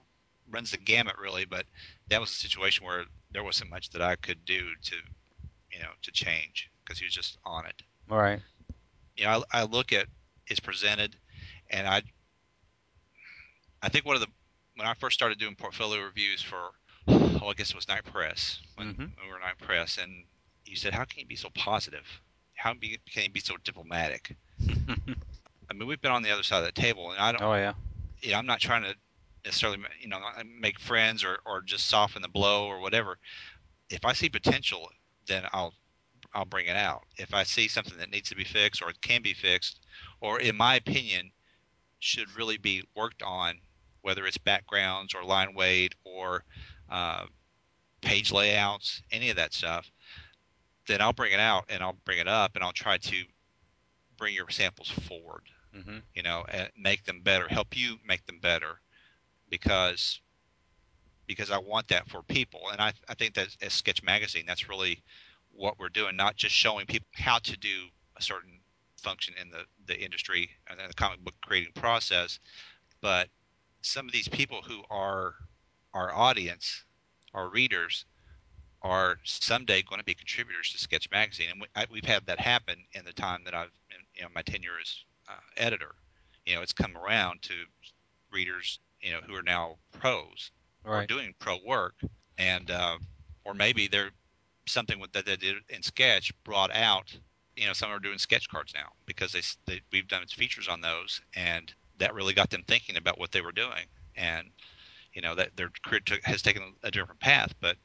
runs 0.50 0.72
the 0.72 0.78
gamut 0.78 1.18
really, 1.20 1.46
but 1.46 1.66
that 2.10 2.20
was 2.20 2.32
a 2.32 2.36
situation 2.36 2.86
where 2.86 3.06
there 3.32 3.44
wasn't 3.44 3.70
much 3.70 3.90
that 3.92 4.02
I 4.02 4.16
could 4.16 4.46
do 4.46 4.76
to 4.84 4.96
you 5.72 5.80
know 5.80 5.92
to 6.02 6.12
change 6.12 6.70
because 6.84 7.00
he 7.00 7.06
was 7.06 7.14
just 7.14 7.38
on 7.46 7.66
it. 7.66 7.82
All 8.10 8.18
right. 8.18 8.42
You 9.16 9.26
know, 9.26 9.44
I, 9.54 9.62
I 9.62 9.64
look 9.64 9.92
at 9.94 10.08
it's 10.48 10.60
presented, 10.60 11.18
and 11.70 11.88
I 11.88 12.04
I 13.82 13.90
think 13.90 14.06
one 14.06 14.16
of 14.16 14.22
the 14.22 14.28
when 14.76 14.88
I 14.88 14.94
first 14.94 15.16
started 15.16 15.38
doing 15.40 15.56
portfolio 15.56 16.04
reviews 16.04 16.42
for 16.42 16.72
oh 17.08 17.48
I 17.50 17.54
guess 17.54 17.70
it 17.70 17.76
was 17.76 17.88
Night 17.88 18.06
Press 18.06 18.62
when, 18.76 18.88
Mhm. 18.88 19.12
when 19.16 19.26
we 19.28 19.32
were 19.32 19.40
Night 19.40 19.58
Press, 19.60 19.98
and 19.98 20.26
you 20.66 20.76
said 20.76 20.94
how 20.94 21.06
can 21.06 21.20
you 21.20 21.26
be 21.26 21.36
so 21.36 21.50
positive? 21.50 22.22
How 22.60 22.74
be, 22.74 23.00
can 23.12 23.24
you 23.24 23.30
be 23.30 23.40
so 23.40 23.56
diplomatic? 23.64 24.36
I 24.70 25.74
mean, 25.74 25.88
we've 25.88 26.02
been 26.02 26.12
on 26.12 26.24
the 26.24 26.32
other 26.32 26.44
side 26.44 26.60
of 26.60 26.66
the 26.66 26.72
table, 26.74 27.12
and 27.12 27.20
I 27.20 27.32
don't. 27.32 27.42
oh 27.42 27.54
yeah. 27.54 27.74
You 28.22 28.32
know, 28.32 28.38
I'm 28.38 28.46
not 28.46 28.60
trying 28.60 28.84
to 28.84 28.94
necessarily, 29.46 29.80
you 30.02 30.10
know, 30.10 30.20
make 30.60 30.78
friends 30.78 31.24
or, 31.24 31.40
or 31.46 31.62
just 31.62 31.88
soften 31.88 32.22
the 32.22 32.28
blow 32.28 32.68
or 32.68 32.82
whatever. 32.82 33.18
If 33.90 34.04
I 34.04 34.12
see 34.12 34.28
potential, 34.28 34.90
then 35.28 35.44
I'll 35.54 35.74
I'll 36.34 36.46
bring 36.46 36.68
it 36.68 36.76
out. 36.76 37.04
If 37.18 37.34
I 37.34 37.44
see 37.44 37.68
something 37.68 37.98
that 37.98 38.12
needs 38.12 38.30
to 38.30 38.36
be 38.36 38.44
fixed 38.44 38.82
or 38.82 38.92
can 39.02 39.22
be 39.22 39.34
fixed, 39.34 39.80
or 40.20 40.40
in 40.40 40.58
my 40.58 40.76
opinion, 40.76 41.32
should 42.00 42.36
really 42.36 42.58
be 42.58 42.84
worked 42.96 43.24
on, 43.24 43.60
whether 44.02 44.26
it's 44.26 44.38
backgrounds 44.38 45.16
or 45.16 45.24
line 45.24 45.54
weight 45.54 45.96
or 46.04 46.44
uh, 46.90 47.26
page 48.02 48.32
layouts, 48.32 49.02
any 49.12 49.30
of 49.30 49.38
that 49.38 49.54
stuff, 49.54 49.90
then 50.90 51.02
I'll 51.02 51.14
bring 51.14 51.32
it 51.32 51.40
out 51.40 51.66
and 51.70 51.82
I'll 51.84 51.98
bring 52.04 52.20
it 52.20 52.28
up 52.28 52.56
and 52.56 52.64
I'll 52.64 52.74
try 52.74 52.98
to 52.98 53.24
bring 54.18 54.36
your 54.36 54.50
samples 54.50 54.90
forward 54.90 55.44
hmm 55.74 56.00
you 56.16 56.24
know, 56.24 56.44
and 56.50 56.70
make 56.78 57.06
them 57.06 57.22
better, 57.22 57.48
help 57.48 57.78
you 57.78 57.98
make 58.06 58.26
them 58.26 58.40
better, 58.42 58.82
because 59.50 60.20
because 61.28 61.52
I 61.52 61.60
want 61.60 61.88
that 61.90 62.10
for 62.10 62.24
people, 62.24 62.62
and 62.72 62.82
I 62.82 62.94
I 63.08 63.14
think 63.14 63.36
that 63.36 63.56
as 63.62 63.74
Sketch 63.74 64.04
Magazine, 64.04 64.46
that's 64.48 64.68
really 64.68 65.04
what 65.52 65.78
we're 65.80 65.90
doing, 65.90 66.16
not 66.16 66.36
just 66.36 66.56
showing 66.56 66.88
people 66.88 67.08
how 67.14 67.38
to 67.40 67.58
do 67.58 67.88
a 68.18 68.22
certain 68.22 68.60
function 69.02 69.36
in 69.40 69.50
the 69.50 69.64
the 69.86 70.00
industry 70.04 70.50
and 70.68 70.80
the 70.80 70.94
comic 70.96 71.20
book 71.20 71.36
creating 71.42 71.74
process, 71.74 72.40
but 73.02 73.30
some 73.82 74.08
of 74.08 74.12
these 74.12 74.28
people 74.28 74.62
who 74.62 74.82
are 74.90 75.36
our 75.94 76.14
audience, 76.14 76.84
our 77.34 77.50
readers, 77.50 78.06
are 78.82 79.20
someday 79.24 79.82
going 79.84 80.00
to 80.00 80.06
be 80.06 80.14
contributors 80.14 80.72
to 80.72 80.78
Sketch 80.78 81.10
Magazine, 81.12 81.50
and 81.52 81.62
we, 81.62 81.68
I, 81.76 81.86
we've 81.92 82.06
had 82.06 82.26
that 82.28 82.40
happen 82.40 82.86
in 82.94 83.06
the 83.06 83.14
time 83.14 83.44
that 83.46 83.54
I've, 83.54 83.72
in, 83.92 83.98
you 84.16 84.24
know, 84.24 84.30
my 84.34 84.42
tenure 84.42 84.80
as 84.82 85.04
uh, 85.30 85.40
editor. 85.58 85.96
You 86.46 86.56
know, 86.56 86.62
it's 86.62 86.74
come 86.74 86.98
around 86.98 87.42
to 87.44 87.54
readers, 88.32 88.80
you 89.02 89.12
know, 89.12 89.22
who 89.22 89.36
are 89.36 89.44
now 89.44 89.78
pros 89.92 90.52
or 90.94 91.02
Right. 91.02 91.08
doing 91.08 91.34
pro 91.40 91.58
work, 91.66 91.96
and 92.38 92.70
uh, 92.72 92.98
or 93.46 93.54
maybe 93.54 93.88
they're 93.88 94.12
something 94.68 95.00
with 95.00 95.12
that 95.14 95.26
they 95.26 95.36
did 95.38 95.58
in 95.70 95.84
Sketch 95.84 96.32
brought 96.44 96.72
out. 96.74 97.16
You 97.56 97.68
know, 97.68 97.74
some 97.74 97.92
are 97.92 98.00
doing 98.00 98.18
sketch 98.18 98.48
cards 98.50 98.74
now 98.74 98.90
because 99.06 99.34
they, 99.34 99.42
they 99.66 99.82
we've 99.92 100.08
done 100.08 100.26
features 100.28 100.68
on 100.70 100.82
those, 100.82 101.22
and 101.36 101.74
that 101.98 102.14
really 102.14 102.34
got 102.34 102.50
them 102.50 102.64
thinking 102.68 102.98
about 102.98 103.20
what 103.20 103.32
they 103.32 103.42
were 103.42 103.52
doing, 103.52 103.88
and 104.16 104.50
you 105.14 105.22
know 105.22 105.36
that 105.36 105.56
their 105.58 105.70
career 105.84 106.02
took, 106.02 106.24
has 106.24 106.42
taken 106.42 106.76
a 106.84 106.92
different 106.92 107.20
path. 107.20 107.54
But 107.62 107.78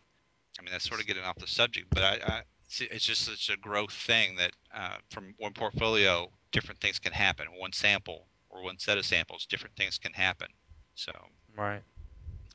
I 0.59 0.63
mean, 0.63 0.73
that's 0.73 0.89
sort 0.89 1.01
of 1.01 1.07
getting 1.07 1.25
off 1.25 1.39
the 1.39 1.47
subject, 1.47 1.89
but 1.91 2.03
I, 2.03 2.19
I 2.27 2.43
it's, 2.67 2.81
it's 2.81 3.05
just 3.05 3.25
such 3.25 3.51
a 3.51 3.57
growth 3.59 3.93
thing 3.93 4.37
that 4.37 4.53
uh, 4.75 4.97
from 5.11 5.35
one 5.39 5.53
portfolio, 5.53 6.31
different 6.53 6.81
things 6.81 6.99
can 6.99 7.13
happen. 7.13 7.47
One 7.59 7.73
sample 7.73 8.29
or 8.51 8.63
one 8.63 8.79
set 8.79 8.99
of 8.99 9.05
samples, 9.05 9.47
different 9.47 9.77
things 9.77 9.99
can 9.99 10.13
happen. 10.13 10.49
So, 10.95 11.13
Right. 11.57 11.83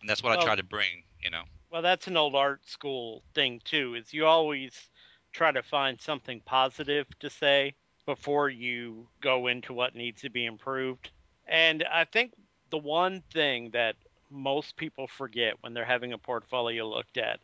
and 0.01 0.09
that's 0.09 0.23
what 0.23 0.37
I 0.37 0.43
try 0.43 0.55
to 0.55 0.63
bring. 0.63 1.03
You 1.21 1.29
know, 1.29 1.43
Well, 1.71 1.81
that's 1.81 2.07
an 2.07 2.17
old 2.17 2.35
art 2.35 2.65
school 2.65 3.23
thing 3.33 3.61
too. 3.65 3.95
Is 3.95 4.13
you 4.13 4.25
always 4.25 4.89
try 5.31 5.51
to 5.51 5.61
find 5.61 5.99
something 6.01 6.41
positive 6.45 7.07
to 7.19 7.29
say 7.29 7.75
before 8.05 8.49
you 8.49 9.07
go 9.21 9.47
into 9.47 9.73
what 9.73 9.95
needs 9.95 10.21
to 10.21 10.29
be 10.29 10.45
improved. 10.45 11.11
And 11.47 11.83
I 11.91 12.05
think 12.05 12.33
the 12.71 12.77
one 12.77 13.21
thing 13.31 13.69
that 13.71 13.95
most 14.31 14.77
people 14.77 15.07
forget 15.07 15.55
when 15.61 15.73
they're 15.73 15.85
having 15.85 16.13
a 16.13 16.17
portfolio 16.17 16.87
looked 16.87 17.17
at 17.17 17.39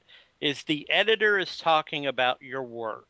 is 0.46 0.64
the 0.64 0.88
editor 0.92 1.40
is 1.40 1.58
talking 1.58 2.06
about 2.06 2.42
your 2.42 2.62
work. 2.64 3.08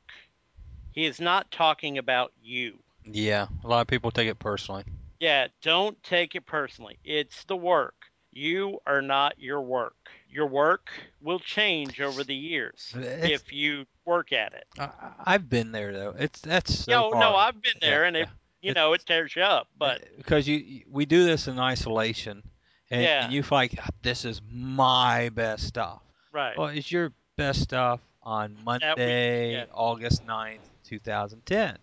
He 0.91 1.05
is 1.05 1.19
not 1.19 1.51
talking 1.51 1.97
about 1.97 2.31
you. 2.41 2.79
Yeah. 3.03 3.47
A 3.63 3.67
lot 3.67 3.81
of 3.81 3.87
people 3.87 4.09
take 4.11 4.29
it 4.29 4.39
personally. 4.39 4.85
Yeah, 5.19 5.47
don't 5.61 6.01
take 6.03 6.35
it 6.35 6.45
personally. 6.45 6.97
It's 7.03 7.43
the 7.43 7.57
work. 7.57 7.95
You 8.31 8.79
are 8.87 9.01
not 9.01 9.37
your 9.37 9.61
work. 9.61 9.95
Your 10.29 10.47
work 10.47 10.89
will 11.21 11.39
change 11.39 11.99
over 11.99 12.23
the 12.23 12.35
years 12.35 12.93
It's- 12.97 13.29
if 13.29 13.51
you 13.51 13.85
work 14.05 14.31
at 14.31 14.53
it. 14.53 14.65
I, 14.79 14.89
I've 15.25 15.49
been 15.49 15.71
there 15.73 15.91
though. 15.91 16.15
It's 16.17 16.39
that's 16.39 16.73
so 16.85 16.91
no, 16.91 17.19
no. 17.19 17.35
I've 17.35 17.61
been 17.61 17.79
there, 17.81 18.01
Yeah, 18.03 18.07
and 18.07 18.17
it, 18.17 18.27
yeah. 18.61 18.69
you 18.69 18.73
know, 18.73 18.93
it 18.93 19.05
tears 19.05 19.35
you 19.35 19.41
up. 19.41 19.67
But 19.77 20.03
because 20.17 20.47
you 20.47 20.83
we 20.89 21.05
do 21.05 21.25
this 21.25 21.47
in 21.47 21.59
isolation, 21.59 22.43
and, 22.91 23.01
Yeah. 23.03 23.25
and 23.25 23.33
you 23.33 23.43
"Ah, 23.51 23.65
this 24.03 24.23
is 24.25 24.41
my 24.49 25.29
best 25.29 25.67
stuff. 25.67 26.01
right, 26.31 26.57
Well, 26.57 26.67
it's 26.67 26.91
your 26.91 27.11
best 27.37 27.61
stuff 27.61 27.99
on 28.23 28.57
Monday, 28.63 29.53
yeah. 29.53 29.65
August 29.73 30.25
9th, 30.25 30.59
2010. 30.85 31.77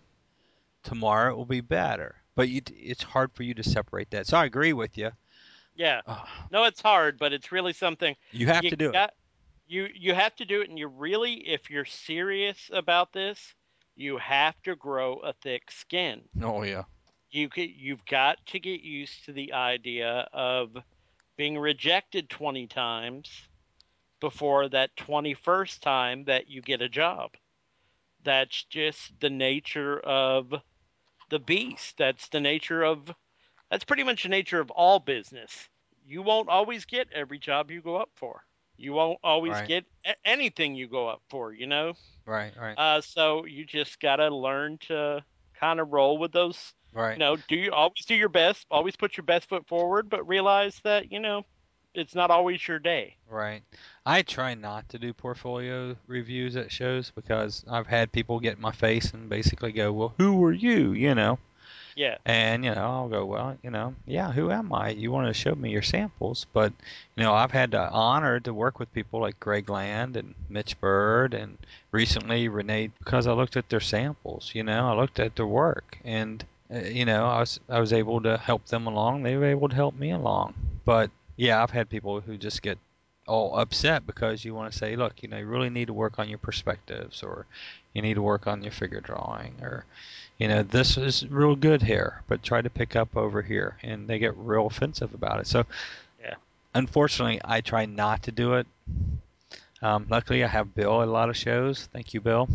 Tomorrow 0.83 1.33
it 1.33 1.37
will 1.37 1.45
be 1.45 1.61
better, 1.61 2.15
but 2.35 2.49
you, 2.49 2.61
it's 2.75 3.03
hard 3.03 3.31
for 3.33 3.43
you 3.43 3.53
to 3.53 3.63
separate 3.63 4.09
that. 4.11 4.27
So 4.27 4.37
I 4.37 4.45
agree 4.45 4.73
with 4.73 4.97
you. 4.97 5.11
yeah, 5.75 6.01
no, 6.51 6.65
it's 6.65 6.81
hard, 6.81 7.17
but 7.17 7.31
it's 7.33 7.51
really 7.51 7.73
something 7.73 8.15
you 8.31 8.47
have 8.47 8.63
you 8.63 8.69
to 8.71 8.75
do 8.75 8.91
it. 8.93 9.11
You 9.67 9.87
you 9.95 10.13
have 10.13 10.35
to 10.35 10.45
do 10.45 10.61
it, 10.61 10.69
and 10.69 10.77
you 10.77 10.87
really, 10.87 11.35
if 11.35 11.69
you're 11.69 11.85
serious 11.85 12.69
about 12.73 13.13
this, 13.13 13.53
you 13.95 14.17
have 14.17 14.61
to 14.63 14.75
grow 14.75 15.15
a 15.19 15.33
thick 15.33 15.71
skin. 15.71 16.21
Oh 16.41 16.63
yeah. 16.63 16.83
you 17.31 17.49
you've 17.55 18.05
got 18.05 18.45
to 18.47 18.59
get 18.59 18.81
used 18.81 19.25
to 19.25 19.31
the 19.33 19.53
idea 19.53 20.27
of 20.33 20.75
being 21.37 21.57
rejected 21.57 22.29
20 22.29 22.67
times 22.67 23.29
before 24.23 24.69
that 24.71 24.97
21st 24.97 25.83
time 25.83 26.25
that 26.25 26.49
you 26.49 26.63
get 26.63 26.81
a 26.81 26.89
job. 26.89 27.35
That's 28.23 28.63
just 28.65 29.19
the 29.19 29.29
nature 29.29 29.99
of 29.99 30.53
the 31.29 31.39
beast. 31.39 31.97
That's 31.97 32.29
the 32.29 32.39
nature 32.41 32.83
of 32.83 33.13
that's 33.69 33.85
pretty 33.85 34.03
much 34.03 34.23
the 34.23 34.29
nature 34.29 34.59
of 34.59 34.71
all 34.71 34.99
business. 34.99 35.69
You 36.05 36.21
won't 36.23 36.49
always 36.49 36.85
get 36.85 37.11
every 37.13 37.39
job 37.39 37.71
you 37.71 37.81
go 37.81 37.97
up 37.97 38.11
for. 38.15 38.43
You 38.77 38.93
won't 38.93 39.19
always 39.23 39.61
Right. 39.61 39.73
get 39.73 39.85
anything 40.25 40.75
you 40.75 40.87
go 40.87 41.07
up 41.07 41.23
for, 41.29 41.53
you 41.53 41.67
know? 41.67 41.95
Right. 42.25 42.55
Right. 42.57 42.77
Uh, 42.77 43.01
so 43.01 43.45
you 43.45 43.65
just 43.65 43.99
got 43.99 44.17
to 44.17 44.33
learn 44.35 44.77
to 44.79 45.25
kind 45.55 45.79
of 45.79 45.91
roll 45.93 46.17
with 46.17 46.31
those 46.31 46.73
right. 46.93 47.15
you 47.15 47.19
know, 47.21 47.37
do 47.47 47.55
you 47.55 47.71
always 47.71 48.05
do 48.07 48.15
your 48.15 48.29
best, 48.29 48.65
always 48.71 48.95
put 48.95 49.17
your 49.17 49.25
best 49.25 49.49
foot 49.49 49.67
forward, 49.67 50.09
but 50.09 50.27
realize 50.27 50.79
that, 50.83 51.11
you 51.11 51.19
know, 51.19 51.43
it's 51.93 52.15
not 52.15 52.31
always 52.31 52.67
your 52.67 52.79
day. 52.79 53.15
Right. 53.29 53.61
I 54.05 54.21
try 54.21 54.53
not 54.53 54.89
to 54.89 54.99
do 54.99 55.13
portfolio 55.13 55.95
reviews 56.07 56.55
at 56.55 56.71
shows 56.71 57.11
because 57.15 57.63
I've 57.69 57.87
had 57.87 58.11
people 58.11 58.39
get 58.39 58.55
in 58.55 58.61
my 58.61 58.71
face 58.71 59.11
and 59.11 59.29
basically 59.29 59.71
go, 59.71 59.91
"Well, 59.91 60.13
who 60.17 60.43
are 60.43 60.51
you?" 60.51 60.93
You 60.93 61.15
know. 61.15 61.39
Yeah. 61.95 62.17
And 62.25 62.65
you 62.65 62.73
know, 62.73 62.81
I'll 62.81 63.09
go, 63.09 63.25
"Well, 63.25 63.57
you 63.61 63.69
know, 63.69 63.95
yeah, 64.05 64.31
who 64.31 64.51
am 64.51 64.73
I? 64.73 64.89
You 64.89 65.11
want 65.11 65.27
to 65.27 65.33
show 65.33 65.53
me 65.53 65.69
your 65.69 65.83
samples?" 65.83 66.45
But 66.51 66.73
you 67.15 67.23
know, 67.23 67.33
I've 67.33 67.51
had 67.51 67.71
the 67.71 67.89
honor 67.89 68.39
to 68.41 68.53
work 68.53 68.79
with 68.79 68.93
people 68.93 69.21
like 69.21 69.39
Greg 69.39 69.69
Land 69.69 70.17
and 70.17 70.33
Mitch 70.49 70.79
Byrd 70.79 71.33
and 71.33 71.57
recently 71.91 72.47
Renee 72.47 72.87
because 72.99 73.27
I 73.27 73.33
looked 73.33 73.57
at 73.57 73.69
their 73.69 73.79
samples. 73.79 74.51
You 74.53 74.63
know, 74.63 74.89
I 74.89 74.95
looked 74.95 75.19
at 75.19 75.35
their 75.35 75.47
work 75.47 75.99
and 76.03 76.43
uh, 76.73 76.79
you 76.79 77.05
know, 77.05 77.25
I 77.25 77.39
was 77.39 77.59
I 77.69 77.79
was 77.79 77.93
able 77.93 78.21
to 78.21 78.37
help 78.37 78.65
them 78.65 78.87
along. 78.87 79.23
They 79.23 79.37
were 79.37 79.45
able 79.45 79.69
to 79.69 79.75
help 79.75 79.95
me 79.95 80.11
along. 80.11 80.55
But 80.85 81.11
yeah, 81.35 81.61
I've 81.61 81.71
had 81.71 81.89
people 81.89 82.21
who 82.21 82.37
just 82.37 82.61
get 82.61 82.77
all 83.27 83.57
upset 83.57 84.05
because 84.05 84.43
you 84.43 84.53
want 84.53 84.71
to 84.71 84.77
say, 84.77 84.95
look, 84.95 85.23
you 85.23 85.29
know, 85.29 85.37
you 85.37 85.45
really 85.45 85.69
need 85.69 85.87
to 85.87 85.93
work 85.93 86.19
on 86.19 86.27
your 86.29 86.37
perspectives, 86.37 87.23
or 87.23 87.45
you 87.93 88.01
need 88.01 88.15
to 88.15 88.21
work 88.21 88.47
on 88.47 88.61
your 88.63 88.71
figure 88.71 88.99
drawing, 89.01 89.53
or 89.61 89.85
you 90.37 90.47
know, 90.47 90.63
this 90.63 90.97
is 90.97 91.25
real 91.27 91.55
good 91.55 91.83
here, 91.83 92.21
but 92.27 92.43
try 92.43 92.61
to 92.61 92.69
pick 92.69 92.95
up 92.95 93.15
over 93.15 93.41
here, 93.41 93.77
and 93.83 94.07
they 94.07 94.19
get 94.19 94.35
real 94.35 94.65
offensive 94.67 95.13
about 95.13 95.39
it. 95.39 95.47
So, 95.47 95.65
Yeah. 96.21 96.35
unfortunately, 96.73 97.39
I 97.45 97.61
try 97.61 97.85
not 97.85 98.23
to 98.23 98.31
do 98.31 98.53
it. 98.55 98.67
Um, 99.81 100.07
luckily, 100.09 100.43
I 100.43 100.47
have 100.47 100.73
Bill 100.73 101.01
at 101.01 101.07
a 101.07 101.11
lot 101.11 101.29
of 101.29 101.37
shows. 101.37 101.87
Thank 101.93 102.13
you, 102.13 102.19
Bill. 102.21 102.47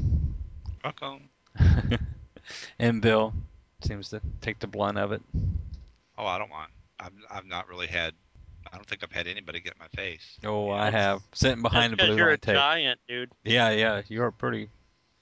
welcome. 0.84 1.28
and 2.78 3.00
Bill 3.02 3.32
seems 3.80 4.08
to 4.10 4.20
take 4.40 4.58
the 4.58 4.66
blunt 4.66 4.98
of 4.98 5.12
it. 5.12 5.22
Oh, 6.16 6.26
I 6.26 6.38
don't 6.38 6.50
mind. 6.50 6.70
I've 6.98 7.12
I've 7.30 7.46
not 7.46 7.68
really 7.68 7.86
had. 7.86 8.12
I 8.72 8.76
don't 8.76 8.86
think 8.86 9.02
I've 9.02 9.12
had 9.12 9.26
anybody 9.26 9.60
get 9.60 9.74
in 9.74 9.78
my 9.78 9.88
face. 10.02 10.38
Oh, 10.44 10.68
Yeah, 10.68 10.82
I 10.82 10.90
have 10.90 11.22
sitting 11.32 11.62
behind 11.62 11.92
That's 11.92 12.02
the 12.02 12.06
because 12.08 12.08
blue 12.08 12.16
you're 12.24 12.30
a 12.32 12.38
tape. 12.38 12.54
giant, 12.54 13.00
dude. 13.08 13.30
Yeah, 13.44 13.70
yeah, 13.70 14.02
you're 14.08 14.30
pretty 14.30 14.68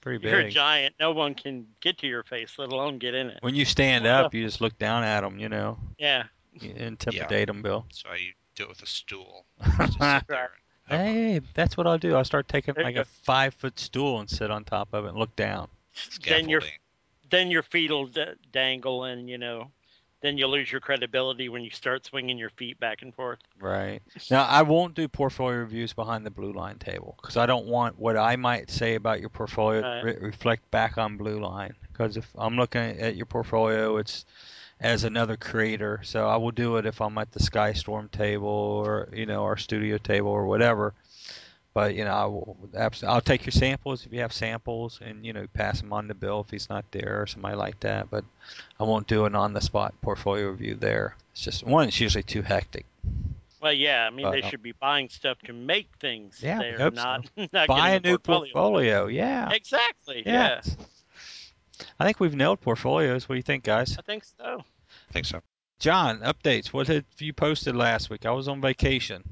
Pretty 0.01 0.19
big. 0.19 0.31
You're 0.31 0.39
a 0.41 0.51
giant. 0.51 0.95
No 1.01 1.11
one 1.11 1.33
can 1.35 1.67
get 1.81 1.97
to 1.97 2.07
your 2.07 2.23
face, 2.23 2.53
let 2.57 2.71
alone 2.71 2.97
get 2.97 3.13
in 3.13 3.27
it. 3.29 3.39
When 3.41 3.55
you 3.55 3.65
stand 3.65 4.05
up, 4.07 4.33
you 4.33 4.43
just 4.43 4.61
look 4.61 4.77
down 4.79 5.03
at 5.03 5.21
them. 5.21 5.37
You 5.39 5.49
know, 5.49 5.77
Yeah. 5.97 6.23
you 6.53 6.71
intimidate 6.75 7.47
them, 7.47 7.61
Bill. 7.61 7.85
So 7.91 8.13
you 8.13 8.31
do 8.55 8.63
it 8.63 8.69
with 8.69 8.81
a 8.83 8.85
stool. 8.85 9.45
Just 9.77 9.93
sit 9.93 9.99
there 9.99 10.09
and 10.09 10.23
have 10.29 10.49
a- 10.89 10.97
Hey, 10.97 11.41
that's 11.55 11.75
what 11.75 11.85
I'll 11.87 11.97
do. 11.97 12.15
I'll 12.15 12.23
start 12.23 12.47
taking 12.47 12.73
There 12.75 12.83
like 12.85 12.95
a 12.95 13.03
five 13.05 13.53
foot 13.55 13.77
stool 13.79 14.19
and 14.21 14.29
sit 14.29 14.49
on 14.49 14.63
top 14.63 14.89
of 14.93 15.03
it 15.05 15.09
and 15.09 15.17
look 15.17 15.35
down. 15.35 15.67
Then 16.25 16.47
your 16.47 16.61
then 17.29 17.51
your 17.51 17.63
feet 17.63 17.91
will 17.91 18.05
d- 18.07 18.23
dangle, 18.53 19.03
and 19.03 19.29
you 19.29 19.37
know, 19.37 19.69
then 20.21 20.37
you 20.37 20.47
lose 20.47 20.71
your 20.71 20.81
credibility 20.81 21.49
when 21.49 21.63
you 21.63 21.69
start 21.69 22.05
swinging 22.05 22.37
your 22.37 22.49
feet 22.49 22.79
back 22.79 23.01
and 23.01 23.13
forth. 23.13 23.39
Right. 23.59 24.01
Now, 24.29 24.45
I 24.45 24.63
won't 24.63 24.95
do 24.95 25.07
portfolio 25.07 25.59
reviews 25.59 25.93
behind 25.93 26.25
the 26.25 26.31
blue 26.31 26.53
line 26.53 26.79
table 26.79 27.17
because 27.21 27.37
I 27.37 27.45
don't 27.45 27.67
want 27.67 27.99
what 27.99 28.17
I 28.17 28.35
might 28.35 28.69
say 28.69 28.95
about 28.95 29.19
your 29.19 29.29
portfolio 29.29 29.81
Right. 29.81 30.03
re- 30.03 30.17
reflect 30.19 30.69
back 30.71 30.97
on 30.97 31.17
blue 31.17 31.39
line. 31.39 31.75
Because 31.91 32.17
if 32.17 32.29
I'm 32.37 32.55
looking 32.55 32.81
at 32.81 33.15
your 33.15 33.25
portfolio, 33.25 33.97
it's 33.97 34.25
as 34.79 35.03
another 35.03 35.37
creator. 35.37 36.01
So 36.03 36.27
I 36.27 36.37
will 36.37 36.51
do 36.51 36.77
it 36.77 36.85
if 36.85 37.01
I'm 37.01 37.17
at 37.17 37.31
the 37.31 37.39
Skystorm 37.39 38.11
table 38.11 38.47
or 38.47 39.09
you 39.13 39.25
know 39.25 39.43
our 39.43 39.57
studio 39.57 39.97
table 39.97 40.29
or 40.29 40.45
whatever. 40.45 40.93
But 41.77 41.93
you 41.93 42.05
know, 42.05 42.11
I 42.11 42.25
will 42.25 42.57
abs- 42.75 43.03
I'll 43.03 43.21
take 43.21 43.45
your 43.45 43.51
samples 43.51 44.03
if 44.03 44.11
you 44.11 44.21
have 44.21 44.33
samples, 44.33 44.99
and 44.99 45.23
you 45.23 45.31
know, 45.31 45.45
pass 45.53 45.79
them 45.79 45.93
on 45.93 46.07
to 46.07 46.15
Bill 46.15 46.39
if 46.41 46.49
he's 46.49 46.69
not 46.71 46.91
there 46.91 47.21
or 47.21 47.27
somebody 47.27 47.55
like 47.55 47.79
that. 47.81 48.09
But 48.09 48.25
I 48.79 48.83
won't 48.83 49.05
do 49.05 49.25
an 49.25 49.35
on 49.35 49.53
the 49.53 49.61
spot 49.61 49.93
portfolio 50.01 50.47
review 50.49 50.73
there. 50.73 51.15
It's 51.33 51.43
just 51.43 51.63
one. 51.63 51.87
It's 51.89 51.99
usually 51.99 52.23
too 52.23 52.41
hectic. 52.41 52.87
Well, 53.61 53.73
yeah, 53.73 54.07
I 54.07 54.09
mean, 54.09 54.25
they 54.31 54.41
But, 54.41 54.45
uh, 54.45 54.49
should 54.49 54.63
be 54.63 54.71
buying 54.71 55.09
stuff 55.09 55.37
to 55.45 55.53
make 55.53 55.87
things 55.99 56.39
Yeah, 56.41 56.57
we 56.57 56.63
there, 56.63 56.77
hope 56.79 56.95
not, 56.95 57.29
not 57.53 57.67
Buy 57.67 57.91
a 57.91 57.99
new 57.99 58.17
portfolio. 58.17 58.53
portfolio. 58.53 59.05
Yeah. 59.05 59.51
Exactly. 59.51 60.23
Yeah. 60.25 60.59
Yes. 60.65 60.77
I 61.99 62.05
think 62.05 62.19
we've 62.19 62.33
nailed 62.33 62.59
portfolios. 62.59 63.29
What 63.29 63.33
do 63.35 63.37
you 63.37 63.43
think, 63.43 63.63
guys? 63.63 63.95
I 63.99 64.01
think 64.01 64.23
so. 64.23 64.63
I 65.09 65.13
think 65.13 65.27
so. 65.27 65.41
John, 65.77 66.21
updates. 66.21 66.73
What 66.73 66.87
have 66.87 67.05
you 67.19 67.33
posted 67.33 67.75
last 67.75 68.09
week? 68.09 68.25
I 68.25 68.31
was 68.31 68.47
on 68.47 68.61
vacation. 68.61 69.23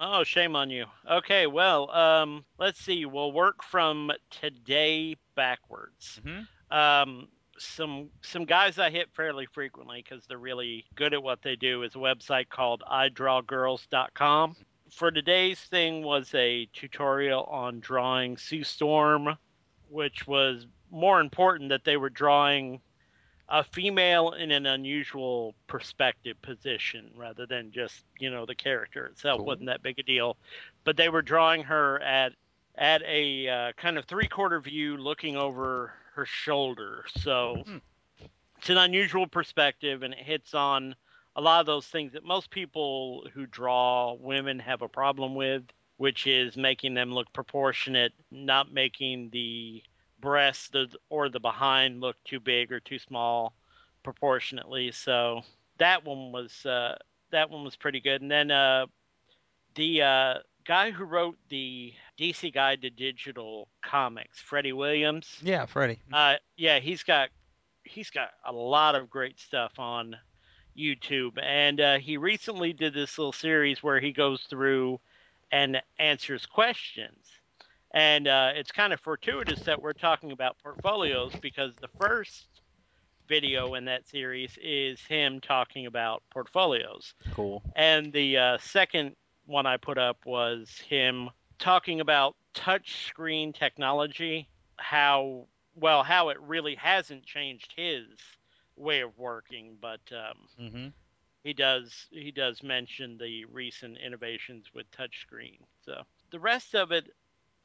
Oh, 0.00 0.22
shame 0.22 0.54
on 0.54 0.70
you. 0.70 0.86
Okay, 1.10 1.46
well, 1.46 1.90
um, 1.90 2.44
let's 2.58 2.80
see. 2.80 3.04
We'll 3.04 3.32
work 3.32 3.62
from 3.64 4.12
today 4.30 5.16
backwards. 5.34 6.20
Mhm. 6.24 6.46
Um, 6.70 7.28
some 7.58 8.10
some 8.22 8.44
guys 8.44 8.78
I 8.78 8.90
hit 8.90 9.12
fairly 9.12 9.46
frequently 9.46 10.00
because 10.02 10.24
they're 10.26 10.38
really 10.38 10.86
good 10.94 11.12
at 11.12 11.22
what 11.22 11.42
they 11.42 11.56
do 11.56 11.82
is 11.82 11.96
a 11.96 11.98
website 11.98 12.48
called 12.48 12.82
idrawgirls.com. 12.88 14.56
For 14.92 15.10
today's 15.10 15.60
thing 15.60 16.02
was 16.02 16.32
a 16.34 16.66
tutorial 16.72 17.44
on 17.44 17.80
drawing 17.80 18.36
Sue 18.36 18.62
Storm, 18.62 19.36
which 19.88 20.26
was 20.28 20.66
more 20.90 21.20
important 21.20 21.68
that 21.70 21.84
they 21.84 21.96
were 21.96 22.10
drawing 22.10 22.80
a 23.50 23.64
female 23.64 24.32
in 24.32 24.50
an 24.50 24.66
unusual 24.66 25.54
perspective 25.66 26.40
position 26.42 27.10
rather 27.16 27.46
than 27.46 27.70
just 27.72 28.04
you 28.18 28.30
know 28.30 28.44
the 28.46 28.54
character 28.54 29.06
itself 29.06 29.38
Cool. 29.38 29.46
wasn't 29.46 29.66
that 29.66 29.82
big 29.82 29.98
a 29.98 30.02
deal 30.02 30.36
but 30.84 30.96
they 30.96 31.08
were 31.08 31.22
drawing 31.22 31.62
her 31.64 32.00
at 32.00 32.32
at 32.76 33.02
a 33.02 33.48
uh, 33.48 33.72
kind 33.76 33.98
of 33.98 34.04
three 34.04 34.28
quarter 34.28 34.60
view 34.60 34.96
looking 34.96 35.36
over 35.36 35.92
her 36.14 36.26
shoulder 36.26 37.04
so 37.16 37.62
Hmm. 37.66 37.78
it's 38.58 38.70
an 38.70 38.78
unusual 38.78 39.26
perspective 39.26 40.02
and 40.02 40.12
it 40.14 40.20
hits 40.20 40.54
on 40.54 40.94
a 41.36 41.40
lot 41.40 41.60
of 41.60 41.66
those 41.66 41.86
things 41.86 42.12
that 42.12 42.24
most 42.24 42.50
people 42.50 43.26
who 43.32 43.46
draw 43.46 44.14
women 44.14 44.58
have 44.58 44.82
a 44.82 44.88
problem 44.88 45.34
with 45.34 45.62
which 45.96 46.26
is 46.26 46.56
making 46.56 46.94
them 46.94 47.12
look 47.12 47.32
proportionate 47.32 48.12
not 48.30 48.72
making 48.72 49.30
the 49.30 49.82
breast 50.20 50.76
or 51.08 51.28
the 51.28 51.40
behind 51.40 52.00
look 52.00 52.16
too 52.24 52.40
big 52.40 52.72
or 52.72 52.80
too 52.80 52.98
small 52.98 53.54
proportionately. 54.02 54.90
So 54.92 55.42
that 55.78 56.04
one 56.04 56.32
was 56.32 56.66
uh, 56.66 56.96
that 57.30 57.50
one 57.50 57.64
was 57.64 57.76
pretty 57.76 58.00
good. 58.00 58.22
And 58.22 58.30
then 58.30 58.50
uh, 58.50 58.86
the 59.74 60.02
uh, 60.02 60.34
guy 60.64 60.90
who 60.90 61.04
wrote 61.04 61.36
the 61.48 61.92
DC 62.18 62.52
Guide 62.52 62.82
to 62.82 62.90
Digital 62.90 63.68
Comics, 63.82 64.40
Freddie 64.40 64.72
Williams. 64.72 65.38
Yeah, 65.42 65.66
Freddie. 65.66 66.00
Uh, 66.12 66.36
yeah, 66.56 66.78
he's 66.78 67.02
got 67.02 67.30
he's 67.84 68.10
got 68.10 68.30
a 68.44 68.52
lot 68.52 68.94
of 68.94 69.10
great 69.10 69.38
stuff 69.38 69.72
on 69.78 70.16
YouTube, 70.76 71.42
and 71.42 71.80
uh, 71.80 71.98
he 71.98 72.16
recently 72.16 72.72
did 72.72 72.94
this 72.94 73.18
little 73.18 73.32
series 73.32 73.82
where 73.82 74.00
he 74.00 74.12
goes 74.12 74.42
through 74.48 75.00
and 75.50 75.80
answers 75.98 76.46
questions. 76.46 77.24
And 77.92 78.26
uh, 78.28 78.50
it's 78.54 78.72
kind 78.72 78.92
of 78.92 79.00
fortuitous 79.00 79.60
that 79.64 79.80
we're 79.80 79.92
talking 79.92 80.32
about 80.32 80.58
portfolios 80.62 81.32
because 81.40 81.72
the 81.80 81.88
first 81.98 82.46
video 83.28 83.74
in 83.74 83.84
that 83.86 84.08
series 84.08 84.58
is 84.62 85.00
him 85.02 85.40
talking 85.40 85.86
about 85.86 86.22
portfolios. 86.30 87.14
Cool. 87.30 87.62
And 87.74 88.12
the 88.12 88.36
uh, 88.38 88.58
second 88.58 89.16
one 89.46 89.66
I 89.66 89.76
put 89.76 89.98
up 89.98 90.18
was 90.24 90.70
him 90.88 91.30
talking 91.58 92.00
about 92.00 92.36
touch 92.54 93.06
screen 93.06 93.52
technology, 93.52 94.48
how 94.76 95.46
well 95.74 96.02
how 96.02 96.28
it 96.30 96.38
really 96.40 96.74
hasn't 96.76 97.24
changed 97.24 97.72
his 97.76 98.04
way 98.76 99.00
of 99.00 99.16
working, 99.18 99.76
but 99.80 100.00
um, 100.12 100.48
Mm-hmm. 100.60 100.88
he 101.44 101.52
does 101.52 102.06
he 102.10 102.30
does 102.30 102.62
mention 102.62 103.16
the 103.18 103.44
recent 103.46 103.98
innovations 103.98 104.66
with 104.74 104.90
touchscreen. 104.90 105.58
So 105.84 106.02
the 106.30 106.40
rest 106.40 106.74
of 106.74 106.92
it, 106.92 107.08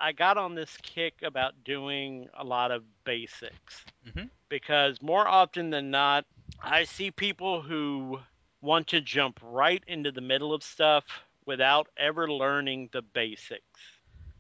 I 0.04 0.14
got 0.14 0.38
on 0.38 0.56
this 0.56 0.78
kick 0.84 1.24
about 1.24 1.64
doing 1.64 2.30
a 2.36 2.45
lot 2.45 2.72
of 2.72 2.84
basics 3.06 3.88
Mhm. 4.04 4.30
because 4.49 5.01
more 5.01 5.28
often 5.28 5.72
than 5.72 5.91
not, 5.91 6.26
I 6.62 6.86
see 6.86 7.12
people 7.12 7.62
who 7.62 8.22
want 8.62 8.88
to 8.89 9.01
jump 9.01 9.39
right 9.41 9.84
into 9.88 10.12
the 10.12 10.22
middle 10.22 10.54
of 10.54 10.64
stuff 10.64 11.06
without 11.45 11.88
ever 11.97 12.32
learning 12.32 12.89
the 12.93 13.01
basics. 13.01 13.82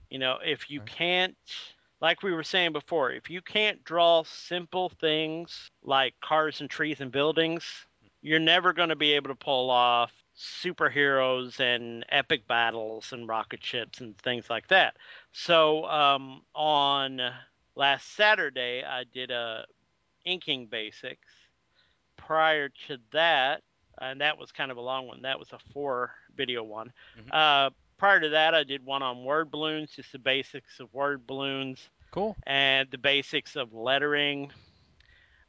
You 0.09 0.19
know, 0.19 0.39
if 0.43 0.69
you 0.69 0.81
Right. 0.81 0.83
can't, 0.83 1.37
like 2.01 2.23
we 2.23 2.33
were 2.33 2.43
saying 2.43 2.73
before, 2.73 3.11
if 3.11 3.29
you 3.29 3.41
can't 3.41 3.83
draw 3.83 4.23
simple 4.23 4.89
things 4.89 5.71
like 5.83 6.15
cars 6.21 6.61
and 6.61 6.69
trees 6.69 7.01
and 7.01 7.11
buildings, 7.11 7.87
you're 8.21 8.39
never 8.39 8.73
going 8.73 8.89
to 8.89 8.95
be 8.95 9.13
able 9.13 9.29
to 9.29 9.35
pull 9.35 9.69
off 9.71 10.13
superheroes 10.37 11.59
and 11.59 12.05
epic 12.09 12.47
battles 12.47 13.11
and 13.13 13.27
rocket 13.27 13.63
ships 13.63 14.01
and 14.01 14.17
things 14.17 14.49
like 14.49 14.67
that. 14.67 14.95
So 15.31 15.85
um, 15.85 16.41
on 16.55 17.21
last 17.75 18.15
Saturday, 18.15 18.83
I 18.83 19.03
did 19.03 19.31
a 19.31 19.65
inking 20.25 20.67
basics. 20.67 21.27
Prior 22.17 22.69
to 22.87 22.97
that, 23.11 23.63
and 23.99 24.21
that 24.21 24.37
was 24.37 24.51
kind 24.51 24.71
of 24.71 24.77
a 24.77 24.81
long 24.81 25.07
one. 25.07 25.21
That 25.23 25.39
was 25.39 25.51
a 25.51 25.59
four 25.73 26.13
video 26.35 26.63
one. 26.63 26.91
Mhm. 27.17 27.33
Uh, 27.33 27.69
prior 27.97 28.19
to 28.21 28.29
that, 28.29 28.53
I 28.55 28.63
did 28.63 28.85
one 28.85 29.01
on 29.03 29.23
word 29.25 29.51
balloons, 29.51 29.91
just 29.95 30.11
the 30.13 30.19
basics 30.19 30.79
of 30.79 30.93
word 30.93 31.27
balloons 31.27 31.89
Cool. 32.11 32.35
and 32.45 32.89
the 32.91 32.97
basics 32.97 33.55
of 33.55 33.73
lettering. 33.73 34.51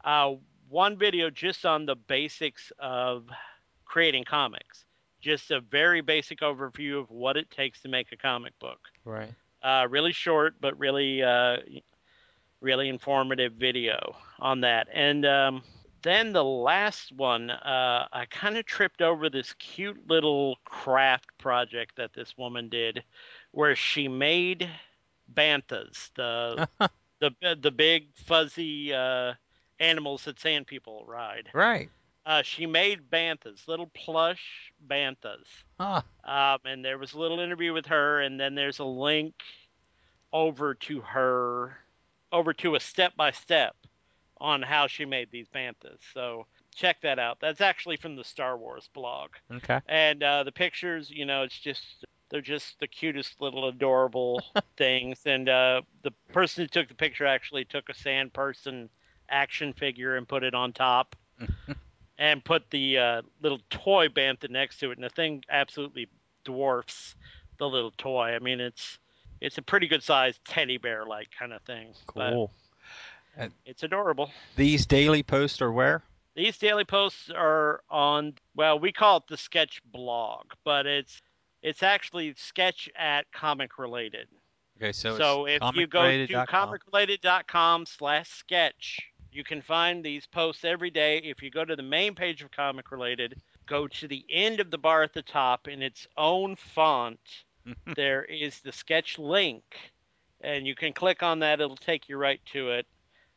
Uh, 0.05 0.35
one 0.69 0.97
video 0.99 1.31
just 1.31 1.65
on 1.65 1.87
the 1.87 1.97
basics 1.97 2.73
of 2.79 3.29
creating 3.85 4.25
comics. 4.25 4.85
Just 5.21 5.51
a 5.51 5.61
very 5.61 6.01
basic 6.01 6.41
overview 6.41 7.01
of 7.01 7.11
what 7.11 7.37
it 7.37 7.51
takes 7.51 7.81
to 7.83 7.89
make 7.89 8.13
a 8.13 8.17
comic 8.17 8.59
book. 8.59 8.79
Right. 9.05 9.33
Uh, 9.63 9.87
really 9.89 10.13
short, 10.13 10.55
but 10.61 10.79
really, 10.79 11.23
uh, 11.23 11.57
really 12.61 12.89
informative 12.89 13.53
video 13.55 14.17
on 14.39 14.61
that. 14.61 14.89
And 14.93 15.25
um, 15.25 15.63
then 16.03 16.33
the 16.33 16.45
last 16.45 17.13
one, 17.13 17.51
uh, 17.51 18.07
I 18.13 18.27
kind 18.27 18.59
of 18.59 18.67
tripped 18.67 19.01
over 19.01 19.31
this 19.31 19.55
cute 19.55 20.09
little 20.09 20.57
craft 20.65 21.27
project 21.39 21.97
that 21.97 22.13
this 22.13 22.37
woman 22.37 22.69
did, 22.69 23.03
where 23.53 23.75
she 23.75 24.07
made 24.07 24.69
banthas, 25.33 26.11
the 26.15 26.69
the 27.21 27.57
the 27.61 27.71
big 27.71 28.15
fuzzy 28.15 28.93
uh, 28.93 29.33
animals 29.81 30.25
that 30.25 30.39
sand 30.39 30.67
people 30.67 31.05
ride. 31.07 31.49
right. 31.55 31.91
Uh, 32.27 32.43
she 32.43 32.67
made 32.67 33.11
banthas, 33.11 33.69
little 33.69 33.91
plush 33.95 34.73
banthas. 34.89 35.45
Ah. 35.79 36.05
Um, 36.25 36.61
and 36.65 36.85
there 36.85 36.99
was 36.99 37.13
a 37.13 37.19
little 37.19 37.41
interview 37.41 37.73
with 37.73 37.87
her, 37.87 38.21
and 38.23 38.41
then 38.41 38.55
there's 38.55 38.79
a 38.79 38.85
link 38.85 39.35
over 40.33 40.75
to 40.75 41.01
her, 41.01 41.77
over 42.33 42.53
to 42.55 42.75
a 42.75 42.81
step 42.81 43.15
by 43.17 43.31
step 43.31 43.77
on 44.41 44.63
how 44.63 44.87
she 44.87 45.05
made 45.05 45.31
these 45.31 45.49
banthas. 45.49 45.99
So 46.13 46.47
check 46.75 47.01
that 47.03 47.19
out. 47.19 47.39
That's 47.41 47.61
actually 47.61 47.97
from 47.97 48.17
the 48.17 48.25
Star 48.25 48.57
Wars 48.57 48.89
blog. 48.93 49.31
Okay. 49.51 49.81
And 49.87 50.23
uh, 50.23 50.45
the 50.45 50.53
pictures, 50.53 51.11
you 51.11 51.25
know, 51.25 51.43
it's 51.43 51.59
just 51.59 52.05
they're 52.31 52.41
just 52.41 52.81
the 52.81 52.89
cutest 52.89 53.41
little 53.41 53.69
adorable 53.69 54.43
things. 54.77 55.21
And 55.25 55.49
uh, 55.49 55.83
the 56.03 56.11
person 56.33 56.65
who 56.65 56.69
took 56.69 56.89
the 56.89 56.95
picture 56.95 57.27
actually 57.27 57.65
took 57.65 57.89
a 57.89 57.95
sand 57.95 58.33
person 58.33 58.89
action 59.29 59.73
figure 59.73 60.17
and 60.17 60.29
put 60.29 60.43
it 60.43 60.55
on 60.55 60.73
top, 60.73 61.17
and 62.19 62.45
put 62.45 62.71
the 62.71 62.99
uh, 62.99 63.23
little 63.43 63.61
toy 63.71 64.09
bantha 64.09 64.49
next 64.49 64.79
to 64.81 64.91
it, 64.91 64.99
and 64.99 65.05
the 65.05 65.11
thing 65.11 65.43
absolutely 65.51 66.09
dwarfs 66.45 67.15
the 67.59 67.69
little 67.69 67.93
toy. 67.97 68.35
I 68.35 68.39
mean, 68.39 68.61
it's 68.61 68.99
it's 69.41 69.59
a 69.59 69.63
pretty 69.63 69.89
good 69.89 70.03
sized 70.03 70.45
teddy 70.45 70.79
bear 70.79 71.05
like 71.05 71.29
kind 71.39 71.53
of 71.53 71.63
thing. 71.63 71.95
Cool. 72.07 72.51
it's 73.67 73.83
adorable. 73.83 74.31
These 74.57 74.87
daily 74.87 75.23
posts 75.23 75.61
are 75.61 75.73
where? 75.73 76.03
These 76.35 76.59
daily 76.59 76.85
posts 76.85 77.31
are 77.35 77.83
on 77.91 78.35
well, 78.57 78.79
we 78.79 78.93
call 78.93 79.19
it 79.19 79.25
the 79.29 79.37
sketch 79.37 79.81
blog, 79.93 80.47
but 80.65 80.87
it's 80.87 81.21
it's 81.63 81.83
actually 81.83 82.35
sketch 82.37 82.91
at 82.97 83.31
comic 83.33 83.79
related. 83.79 84.29
Okay, 84.77 84.93
so, 84.93 85.17
So, 85.17 85.47
it's 85.47 85.65
if 85.65 85.77
you 85.77 85.87
go 85.87 86.03
to 86.03 86.47
comicrelated.com 86.47 87.87
slash 87.87 88.29
sketch, 88.29 89.01
you 89.35 89.45
can 89.45 89.63
find 89.63 90.05
these 90.05 90.27
posts 90.27 90.65
every 90.65 90.91
day. 90.91 91.19
If 91.19 91.43
you 91.43 91.51
go 91.51 91.65
to 91.65 91.77
the 91.77 91.83
main 91.83 92.15
page 92.15 92.43
of 92.43 92.51
Comic 92.51 92.91
Related, 92.91 93.41
go 93.67 93.89
to 93.89 94.09
the 94.09 94.25
end 94.31 94.61
of 94.61 94.71
the 94.71 94.79
bar 94.79 95.03
at 95.03 95.13
the 95.13 95.23
top 95.23 95.69
in 95.69 95.83
its 95.83 96.07
own 96.17 96.57
font, 96.57 97.21
there 97.97 98.25
is 98.25 98.61
the 98.61 98.73
sketch 98.73 99.19
link, 99.19 99.65
and 100.41 100.67
you 100.67 100.75
can 100.75 100.93
click 100.93 101.23
on 101.23 101.41
that. 101.41 101.61
It'll 101.61 101.77
take 101.77 102.09
you 102.09 102.17
right 102.17 102.41
to 102.53 102.71
it. 102.71 102.87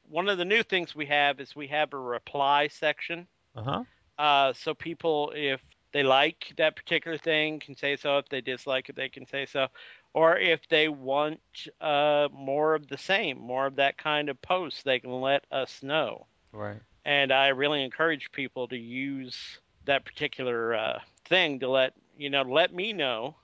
One 0.09 0.29
of 0.29 0.37
the 0.37 0.45
new 0.45 0.63
things 0.63 0.95
we 0.95 1.05
have 1.07 1.39
is 1.39 1.55
we 1.55 1.67
have 1.67 1.93
a 1.93 1.97
reply 1.97 2.67
section. 2.67 3.27
Uh-huh. 3.55 3.83
Uh, 4.17 4.53
so 4.53 4.73
people, 4.73 5.31
if 5.35 5.61
they 5.93 6.03
like 6.03 6.53
that 6.57 6.75
particular 6.75 7.17
thing, 7.17 7.59
can 7.59 7.75
say 7.75 7.95
so. 7.95 8.17
If 8.17 8.29
they 8.29 8.41
dislike 8.41 8.89
it, 8.89 8.95
they 8.95 9.09
can 9.09 9.25
say 9.25 9.45
so. 9.45 9.67
Or 10.13 10.37
if 10.37 10.67
they 10.69 10.87
want 10.87 11.39
uh, 11.79 12.27
more 12.33 12.73
of 12.73 12.87
the 12.87 12.97
same, 12.97 13.39
more 13.39 13.67
of 13.67 13.75
that 13.75 13.97
kind 13.97 14.29
of 14.29 14.41
post, 14.41 14.83
they 14.83 14.99
can 14.99 15.21
let 15.21 15.45
us 15.51 15.83
know. 15.83 16.25
Right. 16.51 16.81
And 17.05 17.31
I 17.31 17.49
really 17.49 17.83
encourage 17.83 18.31
people 18.31 18.67
to 18.69 18.77
use 18.77 19.59
that 19.85 20.05
particular 20.05 20.75
uh, 20.75 20.99
thing 21.25 21.59
to 21.59 21.69
let 21.69 21.93
you 22.17 22.29
know, 22.29 22.41
let 22.41 22.73
me 22.73 22.93
know 22.93 23.35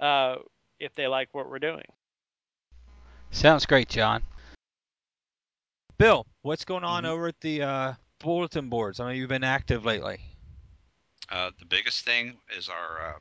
uh, 0.00 0.36
if 0.80 0.94
they 0.94 1.06
like 1.06 1.28
what 1.32 1.48
we're 1.48 1.58
doing. 1.58 1.84
Sounds 3.30 3.64
great, 3.66 3.88
John. 3.88 4.22
Bill, 5.98 6.26
what's 6.42 6.64
going 6.64 6.84
on 6.84 7.04
Mhm. 7.04 7.08
over 7.08 7.28
at 7.28 7.40
the 7.40 7.62
uh, 7.62 7.94
bulletin 8.18 8.68
boards? 8.68 9.00
I 9.00 9.06
know 9.06 9.10
you've 9.12 9.28
been 9.28 9.44
active 9.44 9.84
lately. 9.84 10.20
Uh, 11.28 11.50
the 11.58 11.66
biggest 11.66 12.04
thing 12.04 12.38
is 12.56 12.68
our 12.68 13.14
uh, 13.14 13.18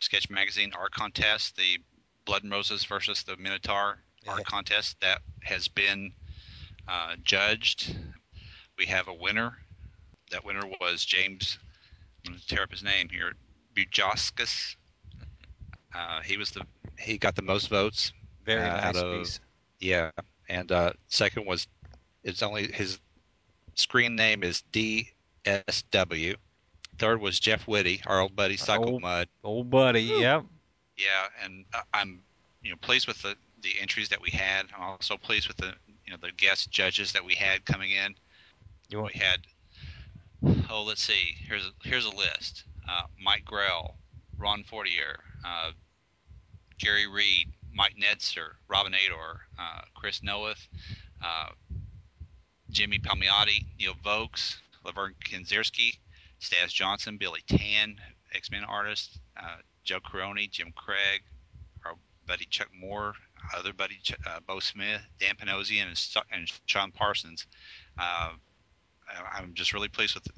sketch 0.00 0.30
magazine 0.30 0.72
art 0.74 0.92
contest, 0.92 1.56
the 1.56 1.78
Blood 2.24 2.42
and 2.42 2.52
Roses 2.52 2.84
versus 2.84 3.22
the 3.22 3.36
Minotaur 3.36 3.98
Yeah. 4.24 4.32
art 4.32 4.44
contest 4.46 4.96
that 5.00 5.20
has 5.42 5.68
been 5.68 6.12
uh, 6.88 7.16
judged. 7.22 7.94
We 8.78 8.86
have 8.86 9.08
a 9.08 9.14
winner. 9.14 9.58
That 10.30 10.44
winner 10.44 10.62
was 10.80 11.04
James. 11.04 11.58
I'm 12.26 12.32
going 12.32 12.40
to 12.40 12.46
tear 12.48 12.62
up 12.64 12.70
his 12.70 12.82
name 12.82 13.08
here. 13.08 13.32
Bujoskas. 13.74 14.76
Uh, 15.94 16.20
he 16.22 16.36
was 16.36 16.50
the 16.50 16.62
he 16.98 17.18
got 17.18 17.34
the 17.36 17.42
most 17.42 17.68
votes. 17.68 18.12
Very 18.44 18.62
Uh, 18.62 18.80
nice 18.80 18.96
of- 18.96 19.18
piece. 19.18 19.40
Yeah, 19.80 20.10
and 20.48 20.70
uh, 20.72 20.92
second 21.08 21.46
was 21.46 21.66
it's 22.22 22.42
only 22.42 22.72
his 22.72 22.98
screen 23.74 24.16
name 24.16 24.42
is 24.42 24.62
DSW. 24.72 26.36
Third 26.98 27.20
was 27.20 27.38
Jeff 27.40 27.66
Whitty, 27.66 28.00
our 28.06 28.20
old 28.20 28.34
buddy 28.36 28.56
Cycle 28.56 28.94
old- 28.94 29.02
Mud. 29.02 29.28
Old 29.42 29.68
buddy, 29.70 30.02
yep. 30.02 30.44
Yeah, 30.96 31.28
and 31.42 31.64
I- 31.72 31.82
I'm 31.92 32.22
you 32.62 32.70
know 32.70 32.76
pleased 32.76 33.06
with 33.06 33.20
the 33.22 33.36
the 33.62 33.80
entries 33.80 34.08
that 34.10 34.20
we 34.20 34.30
had. 34.30 34.66
I'm 34.74 34.82
also 34.82 35.16
pleased 35.16 35.48
with 35.48 35.56
the 35.56 35.74
you 36.04 36.12
know 36.12 36.18
the 36.20 36.32
guest 36.32 36.70
judges 36.70 37.12
that 37.12 37.24
we 37.24 37.34
had 37.34 37.64
coming 37.64 37.90
in. 37.90 38.14
You 38.88 39.00
want 39.00 39.14
We 39.14 39.20
had 39.20 39.46
oh 40.70 40.82
let's 40.82 41.02
see 41.02 41.36
here's 41.46 41.66
a, 41.66 41.70
here's 41.82 42.04
a 42.04 42.14
list: 42.14 42.64
uh, 42.88 43.04
Mike 43.20 43.44
Grell, 43.44 43.96
Ron 44.38 44.64
Fortier, 44.64 45.20
uh, 45.44 45.72
Jerry 46.76 47.06
Reed, 47.06 47.52
Mike 47.72 47.96
Netzer, 48.00 48.52
Robin 48.68 48.94
Ador, 48.94 49.40
uh, 49.58 49.82
Chris 49.94 50.20
Noeth, 50.20 50.68
uh, 51.22 51.48
Jimmy 52.70 52.98
Palmiotti, 52.98 53.66
Neil 53.78 53.94
Vokes, 54.02 54.58
Laverne 54.84 55.14
Kindzierski, 55.24 55.98
Staz 56.40 56.68
Johnson, 56.72 57.16
Billy 57.16 57.40
Tan, 57.46 57.96
X-Men 58.34 58.64
artist, 58.64 59.18
uh, 59.36 59.56
Joe 59.84 60.00
Corroney, 60.00 60.50
Jim 60.50 60.72
Craig, 60.74 61.22
our 61.84 61.94
buddy 62.26 62.46
Chuck 62.46 62.68
Moore, 62.78 63.14
other 63.56 63.72
buddy 63.72 63.98
Ch- 64.02 64.14
uh, 64.26 64.40
Beau 64.46 64.60
Smith, 64.60 65.00
Dan 65.20 65.34
Panosian, 65.36 65.86
and, 65.88 66.24
and 66.32 66.50
Sean 66.66 66.90
Parsons. 66.90 67.46
Uh, 67.98 68.32
I- 69.08 69.38
I'm 69.38 69.54
just 69.54 69.72
really 69.74 69.88
pleased 69.88 70.14
with 70.14 70.24
the, 70.24 70.32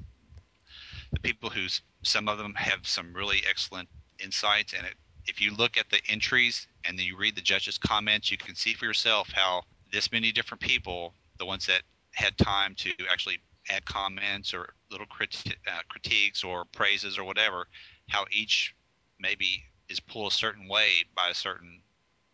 the 1.13 1.19
people 1.21 1.49
who's 1.49 1.81
some 2.03 2.27
of 2.27 2.37
them 2.37 2.53
have 2.55 2.85
some 2.85 3.13
really 3.13 3.41
excellent 3.49 3.89
insights, 4.23 4.73
and 4.73 4.85
it, 4.85 4.93
if 5.25 5.41
you 5.41 5.53
look 5.55 5.77
at 5.77 5.89
the 5.89 5.99
entries 6.09 6.67
and 6.85 6.97
then 6.97 7.05
you 7.05 7.17
read 7.17 7.35
the 7.35 7.41
judges' 7.41 7.77
comments, 7.77 8.31
you 8.31 8.37
can 8.37 8.55
see 8.55 8.73
for 8.73 8.85
yourself 8.85 9.29
how 9.33 9.61
this 9.91 10.11
many 10.11 10.31
different 10.31 10.61
people, 10.61 11.13
the 11.37 11.45
ones 11.45 11.65
that 11.65 11.81
had 12.13 12.37
time 12.37 12.75
to 12.75 12.91
actually 13.09 13.37
add 13.69 13.83
comments 13.85 14.53
or 14.53 14.73
little 14.91 15.05
criti- 15.07 15.53
uh, 15.67 15.81
critiques 15.89 16.43
or 16.43 16.65
praises 16.71 17.17
or 17.17 17.23
whatever, 17.25 17.67
how 18.09 18.25
each 18.31 18.73
maybe 19.19 19.63
is 19.89 19.99
pulled 19.99 20.31
a 20.31 20.35
certain 20.35 20.67
way 20.67 20.89
by 21.15 21.29
a 21.29 21.33
certain 21.33 21.81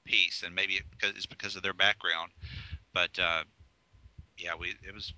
piece, 0.06 0.44
and 0.44 0.54
maybe 0.54 0.74
it 0.76 0.84
it's 1.02 1.26
because 1.26 1.56
of 1.56 1.64
their 1.64 1.74
background. 1.74 2.32
But 2.94 3.18
uh, 3.20 3.44
yeah, 4.38 4.52
we 4.60 4.70
it 4.88 4.94
was 4.94 5.14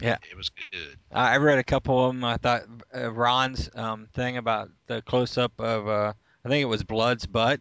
Yeah. 0.00 0.16
it 0.30 0.36
was 0.36 0.50
good. 0.50 0.98
I 1.12 1.34
I 1.34 1.36
read 1.38 1.58
a 1.58 1.64
couple 1.64 2.04
of 2.04 2.14
them. 2.14 2.24
I 2.24 2.36
thought 2.36 2.62
uh, 2.94 3.10
Ron's 3.12 3.70
um, 3.74 4.06
thing 4.14 4.36
about 4.36 4.70
the 4.86 5.02
close 5.02 5.36
up 5.38 5.52
of, 5.60 5.88
uh, 5.88 6.12
I 6.44 6.48
think 6.48 6.62
it 6.62 6.66
was 6.66 6.82
Blood's 6.84 7.26
butt. 7.26 7.60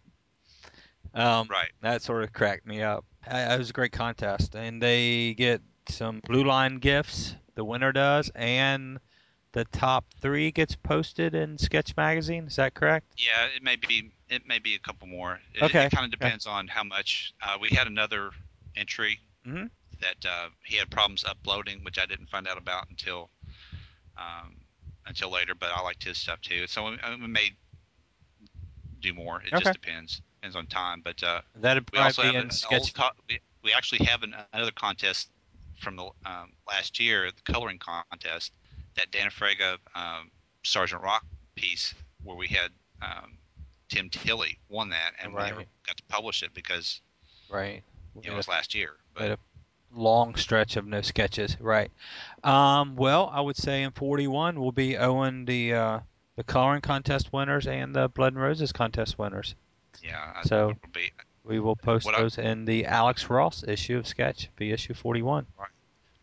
Um, 1.14 1.48
Right. 1.50 1.72
That 1.82 2.02
sort 2.02 2.24
of 2.24 2.34
cracked 2.34 2.66
me 2.66 2.82
up. 2.82 3.06
Uh, 3.30 3.38
It 3.52 3.58
was 3.58 3.70
a 3.70 3.74
great 3.74 3.92
contest, 3.92 4.56
and 4.56 4.82
they 4.82 5.34
get 5.34 5.62
some 5.90 6.22
blue 6.26 6.44
line 6.44 6.78
gifts. 6.78 7.36
The 7.56 7.64
winner 7.66 7.92
does, 7.92 8.30
and 8.36 9.00
the 9.58 9.66
top 9.66 10.06
three 10.22 10.52
gets 10.52 10.76
posted 10.76 11.34
in 11.34 11.58
Sketch 11.58 11.98
Magazine. 11.98 12.46
Is 12.46 12.58
that 12.58 12.76
correct? 12.76 13.08
Yeah, 13.18 13.48
it 13.56 13.64
may 13.64 13.76
be 13.76 14.12
it 14.30 14.46
may 14.48 14.60
be 14.60 14.76
a 14.76 14.80
couple 14.80 15.08
more. 15.08 15.40
It, 15.56 15.64
Okay, 15.64 15.86
It 15.86 15.92
kind 15.92 16.06
of 16.06 16.12
depends 16.12 16.46
on 16.46 16.68
how 16.68 16.84
much. 16.84 17.34
Uh, 17.42 17.58
we 17.60 17.70
had 17.70 17.88
another 17.88 18.30
entry 18.76 19.20
Mhm. 19.48 19.70
that 20.00 20.24
uh, 20.26 20.50
he 20.64 20.78
had 20.78 20.92
problems 20.92 21.26
uploading, 21.26 21.84
which 21.84 21.98
I 21.98 22.06
didn't 22.06 22.30
find 22.30 22.48
out 22.48 22.58
about 22.58 22.88
until 22.90 23.32
um, 24.16 24.58
until 25.08 25.32
later. 25.32 25.56
But 25.56 25.72
I 25.72 25.82
liked 25.82 26.04
his 26.04 26.20
stuff 26.20 26.40
too, 26.42 26.68
so 26.68 26.92
we, 26.92 26.98
we 27.20 27.28
may 27.28 27.50
do 29.02 29.14
more. 29.14 29.42
It 29.42 29.54
Okay. 29.54 29.60
just 29.60 29.74
depends 29.74 30.22
depends 30.36 30.56
on 30.56 30.68
time. 30.68 31.02
But 31.04 31.24
uh, 31.24 31.42
That'd 31.56 31.92
we 31.92 31.98
also 32.00 32.22
have 32.22 32.36
an 32.36 32.52
Sketch. 32.52 32.94
co- 32.94 33.10
we, 33.28 33.40
we 33.64 33.74
actually 33.74 34.06
have 34.06 34.22
an, 34.24 34.36
another 34.54 34.72
contest 34.72 35.30
from 35.80 35.96
the 35.96 36.04
um, 36.26 36.54
last 36.68 37.00
year, 37.00 37.30
the 37.32 37.52
coloring 37.52 37.80
contest, 37.80 38.54
that 38.98 39.12
Dana 39.12 39.30
Frega 39.30 39.78
um, 39.96 40.30
Sergeant 40.64 41.02
Rock 41.02 41.26
piece 41.56 41.94
where 42.24 42.36
we 42.36 42.48
had 42.48 42.72
um, 43.02 43.38
Tim 43.90 44.10
Tilley 44.10 44.58
won 44.70 44.90
that, 44.90 45.14
and 45.22 45.34
we 45.34 45.42
never 45.42 45.64
got 45.86 45.98
to 45.98 46.04
publish 46.10 46.44
it 46.44 46.54
because 46.54 47.02
right. 47.50 47.84
it 48.22 48.34
was 48.34 48.48
last 48.48 48.76
year. 48.76 48.92
But 49.14 49.32
a 49.32 49.38
long 49.96 50.36
stretch 50.36 50.76
of 50.76 50.86
no 50.86 51.02
sketches. 51.02 51.58
Right. 51.60 51.92
Um, 52.44 52.96
well, 52.96 53.30
I 53.34 53.42
would 53.42 53.56
say 53.56 53.84
in 53.84 53.92
41 53.92 54.60
we'll 54.60 54.72
be 54.72 54.98
owing 54.98 55.46
the 55.46 55.74
uh, 55.74 56.00
the 56.36 56.44
coloring 56.44 56.82
contest 56.82 57.32
winners 57.34 57.68
and 57.68 57.96
the 57.96 58.10
Blood 58.10 58.34
and 58.34 58.42
Roses 58.42 58.72
contest 58.72 59.18
winners. 59.18 59.56
yeah, 60.04 60.34
I 60.36 60.44
So- 60.44 60.70
think 60.70 60.94
be 60.94 61.12
We 61.44 61.60
will 61.62 61.78
post 61.78 62.06
What 62.06 62.16
I- 62.16 62.22
those 62.22 62.38
in 62.38 62.66
the 62.66 62.86
Alex 62.86 63.30
Ross 63.30 63.64
issue 63.66 63.98
of 63.98 64.06
Sketch, 64.06 64.50
be 64.58 64.72
issue 64.72 64.94
41. 64.94 65.48
Right. 65.58 65.70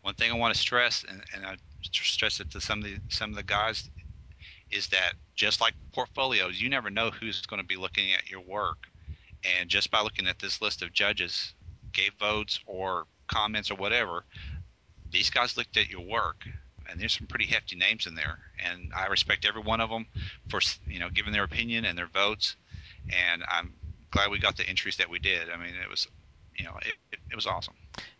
one 0.01 0.13
thing 0.13 0.31
I 0.31 0.35
want 0.35 0.53
to 0.53 0.59
stress, 0.59 1.03
and, 1.03 1.23
and 1.33 1.45
I 1.45 1.57
stress 1.91 2.39
it 2.39 2.51
to 2.51 2.61
some 2.61 2.79
of 2.79 2.85
the 2.85 2.97
some 3.09 3.29
of 3.31 3.35
the 3.35 3.43
guys, 3.43 3.89
is 4.71 4.87
that 4.87 5.13
just 5.35 5.61
like 5.61 5.73
portfolios, 5.93 6.61
you 6.61 6.69
never 6.69 6.89
know 6.89 7.11
who's 7.11 7.45
going 7.45 7.61
to 7.61 7.67
be 7.67 7.75
looking 7.75 8.13
at 8.13 8.29
your 8.29 8.41
work, 8.41 8.87
and 9.59 9.69
just 9.69 9.91
by 9.91 10.01
looking 10.01 10.27
at 10.27 10.39
this 10.39 10.61
list 10.61 10.81
of 10.81 10.93
judges, 10.93 11.53
gave 11.93 12.13
votes 12.19 12.59
or 12.65 13.05
comments 13.27 13.71
or 13.71 13.75
whatever, 13.75 14.25
these 15.11 15.29
guys 15.29 15.57
looked 15.57 15.77
at 15.77 15.89
your 15.89 16.01
work, 16.01 16.45
and 16.89 16.99
there's 16.99 17.17
some 17.17 17.27
pretty 17.27 17.45
hefty 17.45 17.75
names 17.75 18.07
in 18.07 18.15
there, 18.15 18.39
and 18.63 18.91
I 18.95 19.07
respect 19.07 19.45
every 19.45 19.61
one 19.61 19.81
of 19.81 19.89
them 19.89 20.05
for 20.49 20.59
you 20.87 20.99
know 20.99 21.09
giving 21.09 21.33
their 21.33 21.43
opinion 21.43 21.85
and 21.85 21.97
their 21.97 22.07
votes, 22.07 22.55
and 23.09 23.43
I'm 23.47 23.73
glad 24.11 24.31
we 24.31 24.39
got 24.39 24.57
the 24.57 24.67
entries 24.67 24.97
that 24.97 25.09
we 25.09 25.19
did. 25.19 25.49
I 25.49 25.57
mean, 25.57 25.73
it 25.81 25.89
was, 25.89 26.07
you 26.55 26.63
know, 26.65 26.77
it, 26.81 26.93
it, 27.11 27.19
it 27.31 27.35
was 27.35 27.45
awesome. 27.45 27.73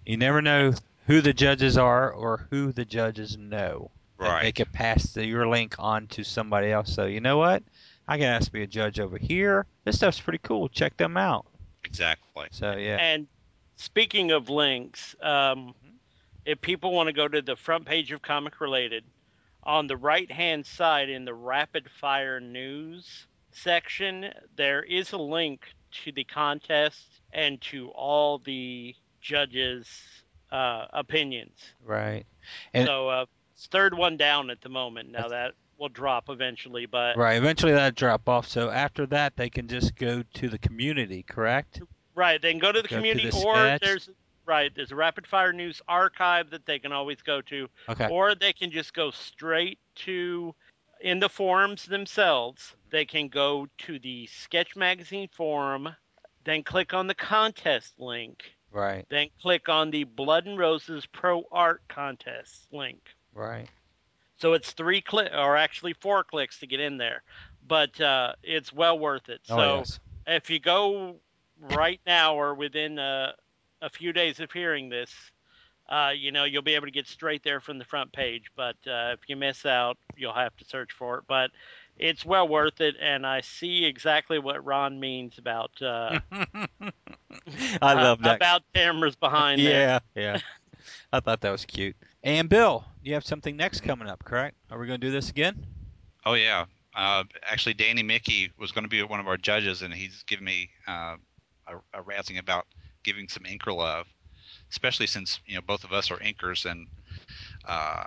You 0.06 0.18
never 0.18 0.42
know 0.42 0.74
who 1.06 1.22
the 1.22 1.34
judges 1.34 1.78
are 1.78 2.12
or 2.12 2.48
who 2.50 2.72
the 2.72 2.86
judges 2.86 3.38
know. 3.38 3.92
Right. 4.18 4.44
They 4.44 4.52
could 4.52 4.72
pass 4.72 5.14
the, 5.14 5.26
your 5.26 5.48
link 5.48 5.76
on 5.78 6.08
to 6.08 6.24
somebody 6.24 6.72
else. 6.72 6.94
So 6.94 7.06
you 7.06 7.20
know 7.20 7.38
what? 7.38 7.64
I 8.08 8.18
can 8.18 8.28
ask 8.28 8.46
to 8.46 8.52
be 8.52 8.64
a 8.64 8.68
judge 8.68 9.00
over 9.00 9.18
here. 9.18 9.66
This 9.84 9.98
stuff's 9.98 10.20
pretty 10.20 10.40
cool. 10.44 10.70
Check 10.70 10.98
them 10.98 11.18
out. 11.18 11.46
Exactly. 11.84 12.48
So 12.52 12.74
yeah. 12.74 12.98
And 12.98 13.28
speaking 13.76 14.32
of 14.32 14.50
links, 14.50 15.16
um, 15.22 15.74
if 16.46 16.62
people 16.62 16.92
want 16.92 17.08
to 17.08 17.14
go 17.14 17.28
to 17.28 17.42
the 17.42 17.56
front 17.56 17.86
page 17.86 18.12
of 18.12 18.22
Comic 18.22 18.62
Related, 18.62 19.04
on 19.64 19.88
the 19.88 19.98
right 19.98 20.32
hand 20.32 20.66
side 20.66 21.10
in 21.10 21.26
the 21.26 21.34
rapid 21.34 21.90
fire 22.00 22.40
news 22.40 23.26
section, 23.52 24.32
there 24.56 24.84
is 24.84 25.12
a 25.14 25.18
link 25.18 25.66
to 26.04 26.12
the 26.12 26.24
contest 26.24 27.22
and 27.34 27.60
to 27.62 27.90
all 27.90 28.38
the 28.38 28.96
judges' 29.22 29.88
uh, 30.56 30.88
opinions. 30.94 31.60
Right. 31.84 32.26
And 32.74 32.88
so 32.88 33.10
uh, 33.10 33.26
it's 33.54 33.68
third 33.68 33.94
one 33.98 34.18
down 34.18 34.50
at 34.50 34.62
the 34.62 34.70
moment. 34.70 35.12
Now 35.12 35.28
that 35.28 35.54
will 35.78 35.90
drop 35.90 36.30
eventually, 36.30 36.86
but 36.86 37.18
right, 37.18 37.36
eventually 37.38 37.74
that 37.74 37.96
drop 37.96 38.30
off. 38.30 38.48
So 38.48 38.70
after 38.70 39.06
that, 39.08 39.36
they 39.36 39.50
can 39.50 39.68
just 39.68 39.96
go 39.96 40.24
to 40.36 40.50
the 40.50 40.58
community, 40.58 41.24
correct? 41.24 41.82
right, 42.16 42.42
they 42.42 42.52
can 42.52 42.60
go 42.60 42.72
to 42.72 42.82
the 42.82 42.88
Go 42.88 42.96
to 42.96 43.02
community, 43.02 43.30
the 43.30 43.44
or 43.46 43.56
sketch. 43.56 43.82
there's 43.82 44.10
right 44.46 44.72
there's 44.76 44.92
a 44.92 44.96
rapid 44.96 45.26
fire 45.28 45.52
news 45.52 45.82
archive 45.88 46.50
that 46.52 46.66
they 46.66 46.80
can 46.80 46.92
always 46.94 47.22
go 47.22 47.42
to, 47.42 47.68
Okay. 47.90 48.08
or 48.10 48.36
they 48.36 48.54
can 48.54 48.72
just 48.72 48.94
go 48.94 49.12
straight 49.12 49.80
to 49.96 50.56
in 51.02 51.20
the 51.20 51.28
forums 51.30 51.86
themselves. 51.86 52.74
They 52.90 53.04
can 53.06 53.28
go 53.28 53.68
to 53.80 54.00
the 54.00 54.28
Sketch 54.28 54.76
Magazine 54.78 55.28
forum, 55.34 55.90
then 56.46 56.64
click 56.64 56.94
on 56.94 57.08
the 57.08 57.16
contest 57.16 58.00
link, 58.00 58.44
Right. 58.76 59.06
then 59.08 59.30
click 59.42 59.70
on 59.70 59.90
the 59.90 60.04
Blood 60.04 60.48
and 60.48 60.58
Roses 60.58 61.06
Pro 61.06 61.46
Art 61.50 61.82
Contest 61.88 62.68
link. 62.74 63.00
Right. 63.34 63.70
So 64.38 64.52
it's 64.52 64.74
three 64.74 65.02
click, 65.02 65.32
or 65.34 65.56
actually 65.56 65.94
four 65.94 66.26
clicks 66.26 66.60
to 66.60 66.68
get 66.68 66.82
in 66.82 66.98
there, 66.98 67.24
but 67.66 68.00
uh, 68.02 68.34
it's 68.44 68.74
well 68.74 69.00
worth 69.00 69.30
it. 69.30 69.40
Oh 69.50 69.58
so 69.58 69.78
yes. 69.78 70.00
if 70.28 70.50
you 70.50 70.60
go 70.60 71.16
right 71.62 72.02
now 72.06 72.36
or 72.36 72.54
within 72.54 73.00
uh, 73.00 73.32
a 73.82 73.90
few 73.90 74.12
days 74.12 74.42
of 74.42 74.52
hearing 74.52 74.90
this, 74.90 75.14
uh, 75.88 76.12
you 76.14 76.34
know 76.34 76.44
you'll 76.44 76.62
be 76.62 76.76
able 76.76 76.88
to 76.88 76.92
get 76.92 77.08
straight 77.08 77.44
there 77.44 77.62
from 77.62 77.78
the 77.78 77.86
front 77.86 78.12
page. 78.12 78.52
But 78.58 78.76
uh, 78.86 79.14
if 79.14 79.20
you 79.28 79.38
miss 79.38 79.66
out, 79.66 79.98
you'll 80.18 80.34
have 80.34 80.56
to 80.58 80.66
search 80.66 80.92
for 80.92 81.20
it. 81.20 81.24
But 81.30 81.52
it's 81.98 82.26
well 82.26 82.48
worth 82.48 82.82
it, 82.82 82.96
and 83.02 83.26
I 83.26 83.42
see 83.42 83.86
exactly 83.86 84.40
what 84.40 84.64
Ron 84.66 85.00
means 85.00 85.38
about 85.38 85.72
uh, 85.82 86.20
I 87.82 87.94
love 87.94 88.22
that. 88.24 88.36
about 88.36 88.64
cameras 88.74 89.16
behind 89.16 89.62
there. 89.62 90.00
yeah, 90.16 90.34
yeah. 90.36 90.40
I 91.12 91.20
thought 91.20 91.42
that 91.42 91.52
was 91.52 91.66
cute. 91.66 91.96
And 92.24 92.50
Bill, 92.50 92.86
you 93.02 93.14
have 93.14 93.26
something 93.26 93.56
next 93.56 93.82
coming 93.82 94.08
up, 94.08 94.24
correct? 94.24 94.56
Are 94.72 94.80
we 94.80 94.88
going 94.88 95.00
to 95.00 95.08
do 95.08 95.12
this 95.12 95.30
again? 95.30 95.66
Oh 96.26 96.34
yeah. 96.34 96.66
Uh, 96.96 97.24
actually, 97.44 97.74
Danny 97.74 98.04
Miki 98.04 98.52
was 98.58 98.72
going 98.72 98.84
to 98.84 98.90
be 98.90 99.02
one 99.04 99.20
of 99.20 99.28
our 99.28 99.38
judges, 99.38 99.82
and 99.82 99.94
he's 99.94 100.24
given 100.24 100.46
me 100.46 100.70
uh, 100.88 101.16
a, 101.68 102.00
a 102.00 102.04
razzing 102.04 102.40
about 102.40 102.66
giving 103.04 103.28
some 103.28 103.44
inker 103.44 103.76
love, 103.76 104.08
especially 104.72 105.08
since 105.08 105.40
you 105.46 105.56
know 105.56 105.62
both 105.62 105.84
of 105.84 105.92
us 105.94 106.10
are 106.10 106.18
inkers. 106.18 106.70
And 106.70 106.88
uh, 107.68 108.04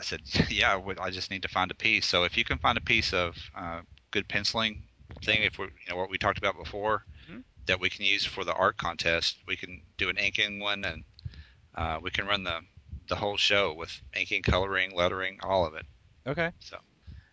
I 0.00 0.02
said, 0.02 0.22
yeah, 0.50 0.80
I 1.00 1.10
just 1.10 1.30
need 1.30 1.42
to 1.42 1.48
find 1.48 1.70
a 1.70 1.74
piece. 1.74 2.06
So 2.06 2.24
if 2.24 2.36
you 2.38 2.44
can 2.44 2.58
find 2.58 2.78
a 2.78 2.80
piece 2.80 3.12
of 3.12 3.36
uh, 3.54 3.82
good 4.10 4.26
penciling 4.28 4.82
thing, 5.22 5.42
if 5.42 5.58
we 5.58 5.66
you 5.66 5.90
know 5.90 5.96
what 5.96 6.10
we 6.10 6.16
talked 6.18 6.38
about 6.38 6.56
before, 6.56 7.04
Mhm. 7.28 7.44
that 7.66 7.78
we 7.80 7.90
can 7.90 8.04
use 8.04 8.24
for 8.24 8.42
the 8.44 8.54
art 8.54 8.78
contest, 8.78 9.36
we 9.46 9.56
can 9.56 9.82
do 9.98 10.08
an 10.08 10.16
inking 10.16 10.58
one, 10.58 10.84
and 10.84 11.04
uh, 11.74 11.98
we 12.02 12.10
can 12.10 12.26
run 12.26 12.42
the 12.44 12.60
the 13.08 13.16
whole 13.16 13.36
show 13.36 13.74
with 13.74 14.00
inking, 14.16 14.42
coloring, 14.42 14.94
lettering, 14.94 15.38
all 15.42 15.66
of 15.66 15.74
it. 15.74 15.84
Okay. 16.26 16.50
So 16.60 16.78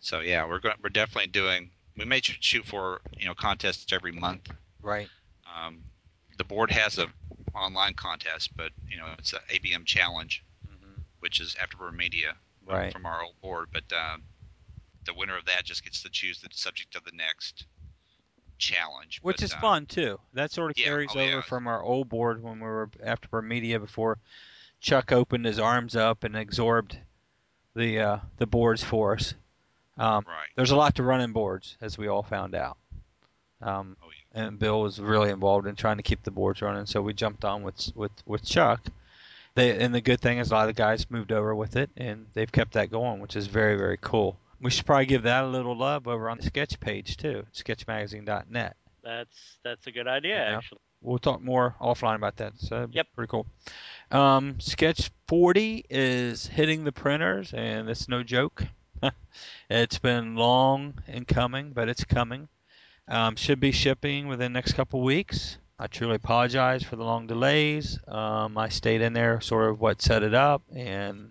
so 0.00 0.20
yeah, 0.20 0.46
we're 0.46 0.60
going. 0.60 0.76
We're 0.82 0.90
definitely 0.90 1.30
doing. 1.30 1.70
We 1.96 2.04
may 2.04 2.20
shoot 2.22 2.66
for 2.66 3.00
you 3.18 3.26
know 3.26 3.34
contests 3.34 3.92
every 3.92 4.12
month. 4.12 4.50
Right. 4.82 5.08
Um, 5.46 5.84
the 6.36 6.44
board 6.44 6.70
has 6.70 6.98
a 6.98 7.06
online 7.54 7.94
contest, 7.94 8.54
but 8.56 8.72
you 8.86 8.98
know 8.98 9.06
it's 9.18 9.32
an 9.32 9.40
ABM 9.48 9.86
challenge, 9.86 10.44
hmm 10.68 11.00
which 11.20 11.40
is 11.40 11.56
Afterburn 11.56 11.96
Media 11.96 12.36
Right. 12.68 12.92
from 12.92 13.06
our 13.06 13.22
old 13.22 13.40
board. 13.40 13.68
But 13.72 13.84
uh, 13.94 14.16
the 15.06 15.14
winner 15.14 15.36
of 15.36 15.44
that 15.46 15.64
just 15.64 15.84
gets 15.84 16.02
to 16.02 16.10
choose 16.10 16.40
the 16.40 16.48
subject 16.52 16.94
of 16.96 17.04
the 17.04 17.12
next 17.14 17.66
challenge. 18.58 19.20
Which 19.22 19.36
But, 19.38 19.44
is 19.44 19.52
uh, 19.54 19.60
fun 19.60 19.86
too. 19.86 20.18
That 20.34 20.50
sort 20.50 20.70
of 20.70 20.78
yeah, 20.78 20.86
carries 20.86 21.10
oh, 21.14 21.20
over 21.20 21.30
yeah. 21.30 21.40
from 21.42 21.66
our 21.66 21.82
old 21.82 22.08
board 22.08 22.42
when 22.42 22.54
we 22.60 22.66
were 22.66 22.90
after 23.02 23.40
media 23.42 23.78
before 23.78 24.18
Chuck 24.80 25.12
opened 25.12 25.44
his 25.46 25.58
arms 25.58 25.96
up 25.96 26.24
and 26.24 26.36
absorbed 26.36 26.98
the 27.74 28.00
uh, 28.00 28.18
the 28.38 28.46
boards 28.46 28.82
for 28.82 29.14
us. 29.14 29.34
Um, 29.96 30.24
Right. 30.26 30.46
there's 30.56 30.70
a 30.70 30.76
lot 30.76 30.94
to 30.96 31.02
running 31.02 31.32
boards, 31.32 31.76
as 31.80 31.98
we 31.98 32.06
all 32.06 32.22
found 32.22 32.54
out. 32.54 32.76
Um, 33.60 33.96
Oh, 34.00 34.06
yeah. 34.34 34.44
and 34.46 34.58
Bill 34.58 34.80
was 34.80 35.00
really 35.00 35.30
involved 35.30 35.66
in 35.66 35.74
trying 35.74 35.96
to 35.96 36.04
keep 36.04 36.22
the 36.22 36.30
boards 36.30 36.62
running, 36.62 36.86
so 36.86 37.02
we 37.02 37.12
jumped 37.14 37.44
on 37.44 37.62
with 37.62 37.90
with 37.96 38.12
with 38.26 38.44
Chuck. 38.44 38.80
They, 39.58 39.76
and 39.76 39.92
the 39.92 40.00
good 40.00 40.20
thing 40.20 40.38
is 40.38 40.52
a 40.52 40.54
lot 40.54 40.68
of 40.68 40.76
the 40.76 40.80
guys 40.80 41.10
moved 41.10 41.32
over 41.32 41.52
with 41.52 41.74
it, 41.74 41.90
and 41.96 42.26
they've 42.32 42.50
kept 42.50 42.74
that 42.74 42.92
going, 42.92 43.18
which 43.18 43.34
is 43.34 43.48
very 43.48 43.76
very 43.76 43.98
cool. 44.00 44.38
We 44.60 44.70
should 44.70 44.86
probably 44.86 45.06
give 45.06 45.24
that 45.24 45.42
a 45.42 45.48
little 45.48 45.76
love 45.76 46.06
over 46.06 46.30
on 46.30 46.36
the 46.36 46.44
sketch 46.44 46.78
page 46.78 47.16
too, 47.16 47.44
sketchmagazine.net. 47.52 48.76
That's 49.02 49.58
that's 49.64 49.86
a 49.88 49.90
good 49.90 50.06
idea, 50.06 50.36
Yeah. 50.50 50.56
actually. 50.58 50.78
We'll 51.00 51.18
talk 51.18 51.42
more 51.42 51.74
offline 51.80 52.14
about 52.14 52.36
that. 52.36 52.52
So 52.58 52.88
Yep. 52.92 53.06
pretty 53.16 53.30
cool. 53.30 53.46
Um, 54.12 54.60
Sketch 54.60 55.10
40 55.26 55.84
is 55.90 56.46
hitting 56.46 56.84
the 56.84 56.92
printers, 56.92 57.52
and 57.52 57.88
it's 57.90 58.08
no 58.08 58.22
joke. 58.22 58.64
it's 59.70 59.98
been 59.98 60.36
long 60.36 60.94
in 61.08 61.24
coming, 61.24 61.72
but 61.72 61.88
it's 61.88 62.04
coming. 62.04 62.48
Um, 63.08 63.34
should 63.34 63.58
be 63.58 63.72
shipping 63.72 64.28
within 64.28 64.52
the 64.52 64.56
next 64.56 64.74
couple 64.74 65.02
weeks. 65.02 65.58
I 65.78 65.86
truly 65.86 66.16
apologize 66.16 66.82
for 66.82 66.96
the 66.96 67.04
long 67.04 67.26
delays. 67.28 67.98
Um, 68.08 68.58
I 68.58 68.68
stayed 68.68 69.00
in 69.00 69.12
there, 69.12 69.40
sort 69.40 69.70
of 69.70 69.80
what 69.80 70.02
set 70.02 70.24
it 70.24 70.34
up, 70.34 70.62
and 70.74 71.30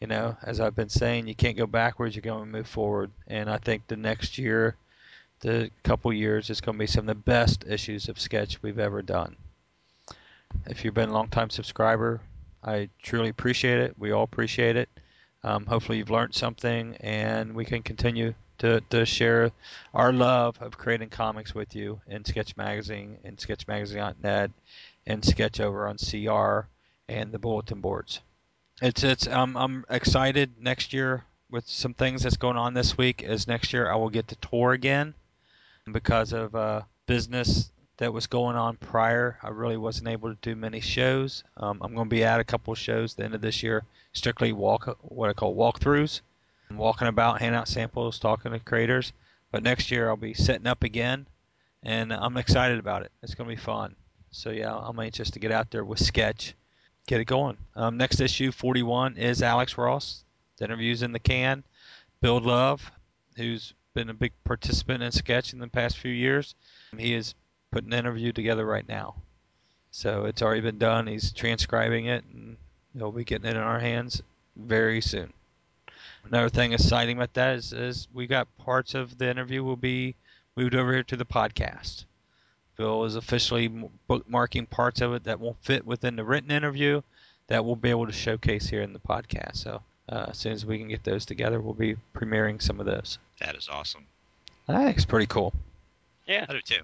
you 0.00 0.06
know, 0.06 0.36
as 0.42 0.60
I've 0.60 0.76
been 0.76 0.88
saying, 0.88 1.28
you 1.28 1.34
can't 1.34 1.56
go 1.56 1.66
backwards. 1.66 2.14
You're 2.14 2.22
going 2.22 2.44
to 2.44 2.58
move 2.58 2.66
forward, 2.66 3.10
and 3.26 3.50
I 3.50 3.58
think 3.58 3.86
the 3.86 3.96
next 3.96 4.38
year, 4.38 4.76
the 5.40 5.70
couple 5.82 6.12
years, 6.12 6.50
is 6.50 6.60
going 6.60 6.76
to 6.76 6.78
be 6.78 6.86
some 6.86 7.08
of 7.08 7.14
the 7.16 7.22
best 7.22 7.64
issues 7.66 8.08
of 8.08 8.20
Sketch 8.20 8.62
we've 8.62 8.78
ever 8.78 9.02
done. 9.02 9.36
If 10.66 10.84
you've 10.84 10.94
been 10.94 11.10
a 11.10 11.14
long-time 11.14 11.50
subscriber, 11.50 12.20
I 12.64 12.88
truly 13.02 13.28
appreciate 13.28 13.78
it. 13.78 13.94
We 13.98 14.10
all 14.12 14.24
appreciate 14.24 14.76
it. 14.76 14.88
Um, 15.42 15.64
hopefully, 15.64 15.98
you've 15.98 16.10
learned 16.10 16.34
something, 16.34 16.96
and 17.00 17.54
we 17.54 17.64
can 17.64 17.82
continue 17.82 18.34
to, 18.60 18.80
to 18.90 19.04
share 19.04 19.50
our 19.92 20.12
love 20.12 20.56
of 20.60 20.78
creating 20.78 21.08
comics 21.08 21.54
with 21.54 21.74
you 21.74 22.00
in 22.06 22.24
Sketch 22.24 22.56
Magazine 22.56 23.18
and 23.24 23.36
SketchMagazine.net 23.36 24.50
and 25.06 25.24
Sketch 25.24 25.60
over 25.60 25.88
on 25.88 25.96
CR 25.96 26.68
and 27.08 27.32
the 27.32 27.38
bulletin 27.38 27.80
boards. 27.80 28.20
It's 28.80 29.02
it's 29.02 29.26
um, 29.26 29.56
I'm 29.56 29.84
excited 29.90 30.52
next 30.58 30.92
year 30.92 31.24
with 31.50 31.68
some 31.68 31.92
things 31.92 32.22
that's 32.22 32.36
going 32.36 32.56
on 32.56 32.72
this 32.72 32.96
week. 32.96 33.22
Is 33.22 33.46
next 33.46 33.72
year 33.72 33.90
I 33.90 33.96
will 33.96 34.08
get 34.10 34.28
to 34.28 34.36
tour 34.36 34.72
again 34.72 35.14
because 35.90 36.32
of 36.32 36.54
uh, 36.54 36.82
business 37.06 37.70
that 37.96 38.12
was 38.12 38.26
going 38.26 38.56
on 38.56 38.76
prior. 38.76 39.38
I 39.42 39.48
really 39.48 39.76
wasn't 39.76 40.08
able 40.08 40.30
to 40.30 40.38
do 40.40 40.54
many 40.54 40.80
shows. 40.80 41.44
Um, 41.56 41.78
I'm 41.82 41.94
going 41.94 42.08
to 42.08 42.14
be 42.14 42.24
at 42.24 42.40
a 42.40 42.44
couple 42.44 42.74
shows 42.74 43.14
the 43.14 43.24
end 43.24 43.34
of 43.34 43.42
this 43.42 43.62
year, 43.62 43.84
strictly 44.12 44.52
walk 44.52 44.98
what 45.02 45.28
I 45.28 45.34
call 45.34 45.54
walkthroughs, 45.54 46.20
walking 46.76 47.08
about, 47.08 47.40
handing 47.40 47.58
out 47.58 47.68
samples, 47.68 48.18
talking 48.18 48.52
to 48.52 48.58
creators. 48.58 49.12
But 49.52 49.62
next 49.62 49.90
year 49.90 50.08
I'll 50.08 50.16
be 50.16 50.34
setting 50.34 50.66
up 50.66 50.84
again, 50.84 51.26
and 51.82 52.12
I'm 52.12 52.36
excited 52.36 52.78
about 52.78 53.02
it. 53.02 53.12
It's 53.22 53.34
going 53.34 53.48
to 53.48 53.56
be 53.56 53.60
fun. 53.60 53.96
So 54.30 54.50
yeah, 54.50 54.74
I'm 54.74 54.98
anxious 55.00 55.30
to 55.32 55.40
get 55.40 55.50
out 55.50 55.70
there 55.70 55.84
with 55.84 55.98
Sketch, 55.98 56.54
get 57.06 57.20
it 57.20 57.24
going. 57.24 57.56
Um, 57.74 57.96
next 57.96 58.20
issue 58.20 58.52
41 58.52 59.16
is 59.16 59.42
Alex 59.42 59.76
Ross. 59.76 60.24
The 60.58 60.66
interviews 60.66 61.02
in 61.02 61.12
the 61.12 61.18
can. 61.18 61.64
Bill 62.20 62.38
Love, 62.38 62.90
who's 63.36 63.72
been 63.94 64.10
a 64.10 64.14
big 64.14 64.32
participant 64.44 65.02
in 65.02 65.10
Sketch 65.10 65.52
in 65.52 65.58
the 65.58 65.68
past 65.68 65.98
few 65.98 66.12
years. 66.12 66.54
He 66.96 67.14
is 67.14 67.34
putting 67.72 67.92
an 67.92 67.98
interview 67.98 68.32
together 68.32 68.64
right 68.64 68.86
now. 68.88 69.16
So 69.90 70.26
it's 70.26 70.42
already 70.42 70.60
been 70.60 70.78
done. 70.78 71.06
He's 71.06 71.32
transcribing 71.32 72.06
it, 72.06 72.24
and 72.32 72.56
he'll 72.96 73.10
be 73.10 73.24
getting 73.24 73.48
it 73.48 73.56
in 73.56 73.62
our 73.62 73.80
hands 73.80 74.22
very 74.56 75.00
soon. 75.00 75.32
Another 76.24 76.48
thing 76.48 76.72
exciting 76.72 77.16
about 77.16 77.34
that 77.34 77.56
is, 77.56 77.72
is 77.72 78.08
we 78.12 78.26
got 78.26 78.46
parts 78.58 78.94
of 78.94 79.18
the 79.18 79.28
interview 79.28 79.64
will 79.64 79.76
be 79.76 80.14
moved 80.56 80.74
over 80.74 80.92
here 80.92 81.02
to 81.04 81.16
the 81.16 81.24
podcast. 81.24 82.04
Bill 82.76 83.04
is 83.04 83.16
officially 83.16 83.68
bookmarking 84.08 84.70
parts 84.70 85.00
of 85.00 85.12
it 85.14 85.24
that 85.24 85.40
won't 85.40 85.62
fit 85.62 85.84
within 85.84 86.16
the 86.16 86.24
written 86.24 86.50
interview 86.50 87.02
that 87.48 87.64
we'll 87.64 87.76
be 87.76 87.90
able 87.90 88.06
to 88.06 88.12
showcase 88.12 88.68
here 88.68 88.82
in 88.82 88.92
the 88.92 88.98
podcast. 89.00 89.56
So 89.56 89.82
uh, 90.08 90.26
as 90.30 90.38
soon 90.38 90.52
as 90.52 90.64
we 90.64 90.78
can 90.78 90.88
get 90.88 91.02
those 91.04 91.24
together, 91.26 91.60
we'll 91.60 91.74
be 91.74 91.96
premiering 92.14 92.62
some 92.62 92.78
of 92.80 92.86
those. 92.86 93.18
That 93.40 93.56
is 93.56 93.68
awesome. 93.70 94.06
That's 94.66 95.04
pretty 95.04 95.26
cool. 95.26 95.52
Yeah. 96.26 96.46
I 96.48 96.52
do 96.52 96.60
too. 96.60 96.82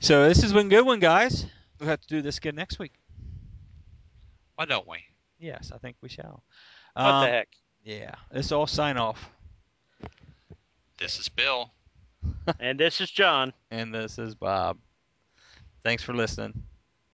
So 0.00 0.26
this 0.28 0.40
has 0.42 0.52
been 0.52 0.66
a 0.66 0.70
good 0.70 0.86
one, 0.86 0.98
guys. 0.98 1.44
We'll 1.78 1.88
have 1.90 2.00
to 2.00 2.08
do 2.08 2.22
this 2.22 2.38
again 2.38 2.54
next 2.54 2.78
week. 2.78 2.92
Why 4.56 4.64
don't 4.64 4.88
we? 4.88 4.98
Yes, 5.38 5.72
I 5.74 5.78
think 5.78 5.96
we 6.00 6.08
shall. 6.08 6.42
What 6.94 7.04
Um, 7.06 7.24
the 7.24 7.30
heck? 7.30 7.48
Yeah, 7.84 8.14
this 8.30 8.52
all 8.52 8.66
sign 8.66 8.96
off. 8.96 9.30
This 10.98 11.18
is 11.18 11.28
Bill. 11.28 11.70
And 12.58 12.78
this 12.78 13.00
is 13.00 13.10
John. 13.10 13.52
And 13.70 13.94
this 13.94 14.18
is 14.18 14.34
Bob. 14.34 14.76
Thanks 15.84 16.02
for 16.02 16.12
listening. 16.12 16.62